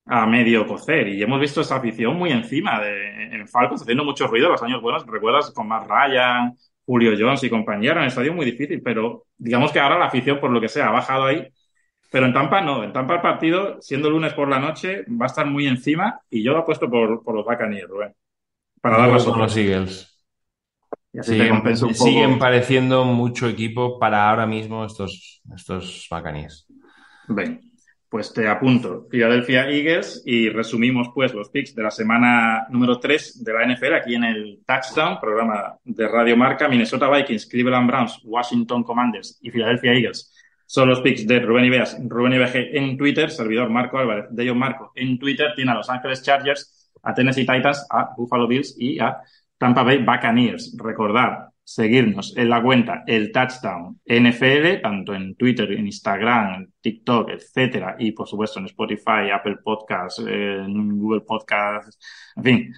a 0.05 0.25
medio 0.27 0.67
cocer 0.67 1.07
y 1.07 1.23
hemos 1.23 1.39
visto 1.39 1.61
esa 1.61 1.77
afición 1.77 2.17
muy 2.17 2.31
encima 2.31 2.79
de, 2.81 3.35
en 3.35 3.47
Falcons 3.47 3.81
haciendo 3.81 4.03
mucho 4.03 4.27
ruido 4.27 4.49
los 4.49 4.61
años 4.61 4.81
buenos. 4.81 5.05
¿Recuerdas 5.07 5.51
con 5.51 5.67
Matt 5.67 5.87
Ryan, 5.87 6.53
Julio 6.85 7.13
Jones 7.17 7.43
y 7.43 7.49
compañía? 7.49 7.91
Era 7.91 8.01
un 8.01 8.07
estadio 8.07 8.33
muy 8.33 8.45
difícil, 8.45 8.81
pero 8.83 9.25
digamos 9.37 9.71
que 9.71 9.79
ahora 9.79 9.97
la 9.97 10.05
afición, 10.05 10.39
por 10.39 10.51
lo 10.51 10.59
que 10.59 10.69
sea, 10.69 10.89
ha 10.89 10.91
bajado 10.91 11.25
ahí. 11.25 11.47
Pero 12.11 12.27
en 12.27 12.33
Tampa 12.33 12.61
no, 12.61 12.83
en 12.83 12.93
Tampa 12.93 13.15
el 13.15 13.21
partido, 13.21 13.81
siendo 13.81 14.09
lunes 14.09 14.33
por 14.33 14.47
la 14.47 14.59
noche, 14.59 15.03
va 15.09 15.25
a 15.25 15.27
estar 15.27 15.47
muy 15.47 15.65
encima 15.65 16.19
y 16.29 16.43
yo 16.43 16.53
lo 16.53 16.59
he 16.59 16.63
puesto 16.63 16.89
por, 16.89 17.23
por 17.23 17.33
los 17.33 17.45
Buccaneers, 17.45 17.89
Rubén. 17.89 18.13
Para 18.81 18.97
dar 18.97 19.23
con 19.23 19.39
los 19.39 19.57
Eagles. 19.57 20.12
Y 21.13 21.19
así 21.19 21.33
Siguen, 21.33 21.49
compenso 21.49 21.85
un 21.85 21.93
poco. 21.93 22.05
siguen 22.05 22.39
pareciendo 22.39 23.05
mucho 23.05 23.47
equipo 23.47 23.99
para 23.99 24.29
ahora 24.29 24.47
mismo 24.47 24.83
estos, 24.83 25.41
estos 25.55 26.07
Buccaneers. 26.09 26.67
Ven, 27.27 27.61
pues 28.09 28.33
te 28.33 28.47
apunto. 28.47 29.07
Philadelphia 29.09 29.69
Eagles 29.69 30.23
y 30.25 30.49
resumimos 30.49 31.09
pues 31.13 31.33
los 31.33 31.49
picks 31.49 31.75
de 31.75 31.83
la 31.83 31.91
semana 31.91 32.65
número 32.69 32.99
3 32.99 33.43
de 33.43 33.53
la 33.53 33.65
NFL 33.65 33.93
aquí 33.93 34.15
en 34.15 34.23
el 34.23 34.59
Touchdown, 34.65 35.19
programa 35.19 35.77
de 35.83 36.07
Radio 36.07 36.35
Marca, 36.35 36.67
Minnesota 36.67 37.09
Vikings, 37.09 37.45
Cleveland 37.45 37.87
Browns, 37.87 38.19
Washington 38.23 38.83
Commanders 38.83 39.39
y 39.41 39.51
Philadelphia 39.51 39.93
Eagles. 39.93 40.33
Son 40.65 40.89
los 40.89 41.01
picks 41.01 41.27
de 41.27 41.39
Rubén 41.39 41.65
Ibeas, 41.65 41.97
Rubén 42.07 42.33
IBG 42.33 42.75
en 42.75 42.97
Twitter, 42.97 43.29
servidor 43.29 43.69
Marco 43.69 43.99
Álvarez, 43.99 44.25
de 44.31 44.47
John 44.47 44.57
Marco 44.57 44.91
en 44.95 45.19
Twitter, 45.19 45.53
tiene 45.55 45.71
a 45.71 45.75
Los 45.75 45.89
Ángeles 45.89 46.23
Chargers, 46.23 46.91
a 47.03 47.13
Tennessee 47.13 47.45
Titans, 47.45 47.85
a 47.89 48.09
Buffalo 48.17 48.47
Bills 48.47 48.75
y 48.79 48.99
a 48.99 49.17
Tampa 49.63 49.83
Bay 49.83 50.03
Buccaneers. 50.03 50.75
Recordad, 50.77 51.47
seguirnos 51.63 52.35
en 52.35 52.49
la 52.49 52.61
cuenta 52.61 53.03
El 53.07 53.31
Touchdown 53.31 54.01
NFL, 54.05 54.81
tanto 54.81 55.13
en 55.15 55.35
Twitter, 55.35 55.71
en 55.71 55.85
Instagram, 55.85 56.53
en 56.55 56.73
TikTok, 56.81 57.29
etcétera, 57.29 57.95
y 57.97 58.11
por 58.11 58.27
supuesto 58.27 58.59
en 58.59 58.65
Spotify, 58.65 59.31
Apple 59.33 59.57
Podcasts, 59.63 60.21
eh, 60.27 60.65
Google 60.67 61.21
Podcasts, 61.21 61.97
en 62.35 62.43
fin, 62.43 62.73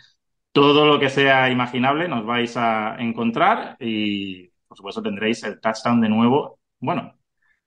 todo 0.52 0.86
lo 0.86 1.00
que 1.00 1.10
sea 1.10 1.50
imaginable 1.50 2.08
nos 2.08 2.24
vais 2.26 2.56
a 2.56 2.96
encontrar 3.00 3.76
y 3.80 4.48
por 4.68 4.78
supuesto 4.78 5.02
tendréis 5.02 5.44
el 5.44 5.60
touchdown 5.60 6.00
de 6.02 6.10
nuevo. 6.10 6.60
Bueno, 6.80 7.16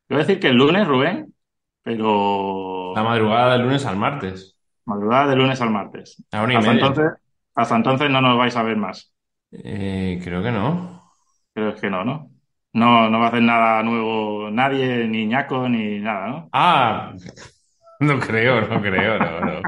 voy 0.08 0.16
a 0.16 0.18
decir 0.24 0.38
que 0.38 0.48
el 0.48 0.56
lunes, 0.56 0.86
Rubén, 0.86 1.34
pero 1.82 2.92
La 2.94 3.02
madrugada 3.02 3.52
del 3.54 3.62
lunes 3.62 3.84
al 3.84 3.96
martes. 3.96 4.56
madrugada 4.84 5.26
de 5.30 5.36
lunes 5.36 5.60
al 5.60 5.70
martes. 5.70 6.24
Hasta 6.30 6.72
entonces, 6.72 7.06
hasta 7.59 7.76
entonces 7.76 8.11
no 8.11 8.20
nos 8.20 8.38
vais 8.38 8.56
a 8.56 8.62
ver 8.62 8.76
más. 8.76 9.12
Eh, 9.52 10.20
creo 10.22 10.42
que 10.42 10.50
no. 10.50 11.12
Creo 11.54 11.74
que 11.74 11.90
no, 11.90 12.04
¿no? 12.04 12.30
No, 12.72 13.09
no 13.11 13.18
va 13.18 13.26
a 13.26 13.28
hacer 13.28 13.42
nada 13.42 13.82
nuevo 13.82 14.50
nadie, 14.50 15.06
ni 15.09 15.26
ñaco, 15.26 15.68
ni 15.68 15.98
nada, 16.00 16.28
¿no? 16.28 16.50
Ah, 16.52 17.14
no 18.00 18.18
creo, 18.20 18.62
no 18.68 18.80
creo, 18.80 19.18
no, 19.18 19.40
no. 19.40 19.62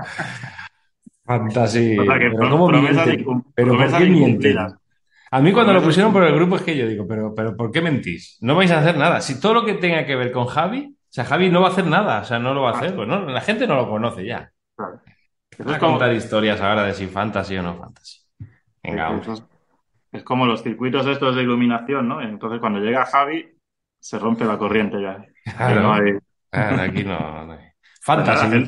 Fantasy. 1.27 1.97
O 2.01 2.05
sea 2.05 2.19
que 2.19 2.31
Pero 2.31 2.51
¿cómo 2.51 2.67
promesas 2.67 3.07
mienten? 3.07 3.21
incum- 3.25 3.45
¿Pero 3.55 3.69
por 3.69 3.77
promesas 3.79 3.99
qué 3.99 4.07
mienten? 4.07 4.31
incumplidas. 4.31 4.75
A 5.31 5.41
mí 5.41 5.53
cuando 5.53 5.73
lo 5.73 5.83
pusieron 5.83 6.13
por 6.13 6.25
el 6.25 6.35
grupo 6.35 6.57
es 6.57 6.63
que 6.63 6.77
yo 6.77 6.87
digo, 6.89 7.07
pero, 7.07 7.35
pero 7.35 7.57
¿por 7.57 7.71
qué 7.71 7.81
mentís? 7.83 8.39
No 8.41 8.57
vais 8.57 8.71
a 8.73 8.81
hacer 8.81 8.97
nada. 8.97 9.21
Si 9.21 9.41
todo 9.41 9.55
lo 9.55 9.65
que 9.65 9.75
tenga 9.75 10.07
que 10.07 10.17
ver 10.17 10.33
con 10.33 10.47
Javi, 10.47 10.97
o 10.97 11.13
sea, 11.13 11.25
Javi 11.25 11.51
no 11.51 11.61
va 11.63 11.69
a 11.69 11.73
hacer 11.73 11.87
nada, 11.87 12.21
o 12.23 12.25
sea, 12.25 12.39
no 12.39 12.55
lo 12.55 12.63
va 12.63 12.71
a 12.71 12.73
hacer, 12.75 12.95
pues 12.97 13.09
no, 13.09 13.25
la 13.27 13.41
gente 13.41 13.67
no 13.67 13.77
lo 13.77 13.89
conoce 13.89 14.27
ya. 14.27 14.53
Claro. 14.77 15.01
A 15.59 15.79
como, 15.79 15.93
contar 15.93 16.13
historias 16.13 16.61
ahora 16.61 16.85
de 16.85 16.95
si 16.95 17.07
fantasy 17.07 17.57
o 17.59 17.63
no 17.63 17.77
fantasy. 17.77 18.19
Venga, 18.83 19.21
es- 20.13 20.23
como 20.25 20.47
los 20.47 20.63
circuitos 20.63 21.07
estos 21.07 21.37
de 21.37 21.43
iluminación, 21.43 22.09
¿no? 22.09 22.21
Entonces 22.21 22.61
cuando 22.61 22.81
llega 22.81 23.07
Javi, 23.07 23.47
se 24.01 24.19
rompe 24.19 24.45
la 24.45 24.59
corriente 24.59 25.01
ya. 25.01 25.25
Claro. 25.57 25.83
no 25.83 25.93
hay- 25.95 26.19
Ah, 26.53 26.83
aquí 26.83 27.05
no, 27.05 27.47
no 27.47 27.53
hay. 27.53 27.61
Fantasy. 28.03 28.65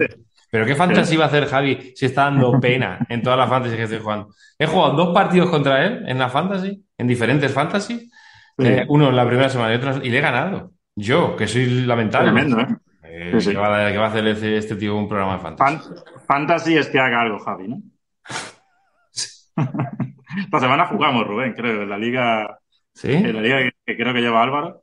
¿Pero 0.51 0.67
qué 0.67 0.75
fantasy 0.77 1.17
va 1.17 1.25
a 1.25 1.29
hacer 1.29 1.47
Javi 1.47 1.93
si 1.97 2.05
está 2.05 2.25
dando 2.25 2.61
pena 2.61 2.99
en 3.09 3.23
todas 3.23 3.39
las 3.39 3.49
fantasy 3.49 3.75
que 3.75 3.85
estoy 3.85 4.01
jugando? 4.01 4.29
He 4.59 4.67
jugado 4.67 4.93
dos 4.93 5.15
partidos 5.15 5.49
contra 5.49 5.83
él 5.85 6.05
en 6.07 6.19
la 6.19 6.29
fantasy, 6.29 6.85
en 6.99 7.07
diferentes 7.07 7.51
fantasy. 7.53 8.11
Sí. 8.59 8.67
Eh, 8.67 8.85
uno 8.89 9.09
en 9.09 9.17
la 9.17 9.27
primera 9.27 9.49
semana 9.49 9.73
y 9.73 9.77
otro 9.77 10.05
y 10.05 10.11
le 10.11 10.19
he 10.19 10.21
ganado. 10.21 10.73
Yo, 10.95 11.35
que 11.37 11.49
soy 11.49 11.87
lamentable. 11.87 12.31
Tremendo, 12.31 12.61
¿eh? 12.61 12.67
Eh, 13.15 13.33
Sí, 13.35 13.41
sí. 13.43 13.51
¿qué, 13.51 13.57
va 13.59 13.87
a, 13.89 13.93
qué 13.93 13.99
va 13.99 14.07
a 14.07 14.09
hacer 14.09 14.27
este, 14.27 14.57
este 14.57 14.77
tío 14.77 14.97
un 14.97 15.09
programa 15.09 15.35
de 15.35 15.41
fantasy? 15.41 15.85
Fan- 15.85 15.95
fantasy 16.27 16.77
es 16.79 16.89
que 16.89 16.99
haga 16.99 17.21
algo, 17.21 17.39
Javi, 17.39 17.69
¿no? 17.69 17.83
Esta 20.39 20.61
semana 20.61 20.87
jugamos, 20.87 21.27
Rubén, 21.27 21.53
creo, 21.53 21.83
en 21.83 21.91
la 21.91 21.99
liga, 21.99 22.59
¿Sí? 22.95 23.13
en 23.13 23.35
la 23.35 23.43
liga 23.43 23.59
que, 23.59 23.71
que 23.87 23.97
creo 23.97 24.15
que 24.15 24.21
lleva 24.21 24.43
Álvaro. 24.43 24.83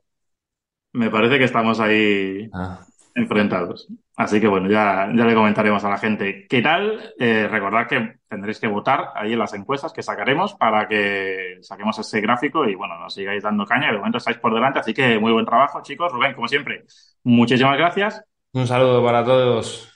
Me 0.92 1.10
parece 1.10 1.38
que 1.38 1.44
estamos 1.44 1.80
ahí 1.80 2.48
Ah, 2.52 2.84
enfrentados. 3.20 3.88
Así 4.16 4.40
que 4.40 4.48
bueno, 4.48 4.68
ya, 4.68 5.10
ya 5.14 5.24
le 5.24 5.34
comentaremos 5.34 5.84
a 5.84 5.90
la 5.90 5.98
gente 5.98 6.46
qué 6.48 6.60
tal. 6.62 7.14
Eh, 7.18 7.48
recordad 7.48 7.86
que 7.86 8.16
tendréis 8.28 8.58
que 8.58 8.66
votar 8.66 9.10
ahí 9.14 9.32
en 9.32 9.38
las 9.38 9.54
encuestas 9.54 9.92
que 9.92 10.02
sacaremos 10.02 10.54
para 10.54 10.88
que 10.88 11.58
saquemos 11.62 11.98
ese 11.98 12.20
gráfico 12.20 12.66
y 12.68 12.74
bueno, 12.74 12.98
nos 12.98 13.14
sigáis 13.14 13.42
dando 13.42 13.64
caña. 13.64 13.92
De 13.92 13.98
momento 13.98 14.18
estáis 14.18 14.38
por 14.38 14.54
delante, 14.54 14.80
así 14.80 14.92
que 14.94 15.18
muy 15.18 15.32
buen 15.32 15.46
trabajo, 15.46 15.82
chicos. 15.82 16.12
Rubén, 16.12 16.34
como 16.34 16.48
siempre, 16.48 16.84
muchísimas 17.24 17.76
gracias. 17.76 18.22
un 18.52 18.66
saludo 18.66 19.04
para 19.04 19.24
todos. 19.24 19.92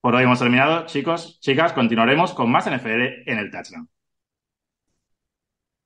Por 0.00 0.14
hoy 0.14 0.24
hemos 0.24 0.38
terminado, 0.38 0.86
chicos, 0.86 1.38
chicas. 1.40 1.72
Continuaremos 1.72 2.32
con 2.32 2.50
más 2.50 2.66
NFL 2.66 3.22
en 3.26 3.38
el 3.38 3.50
Touchdown. 3.50 3.88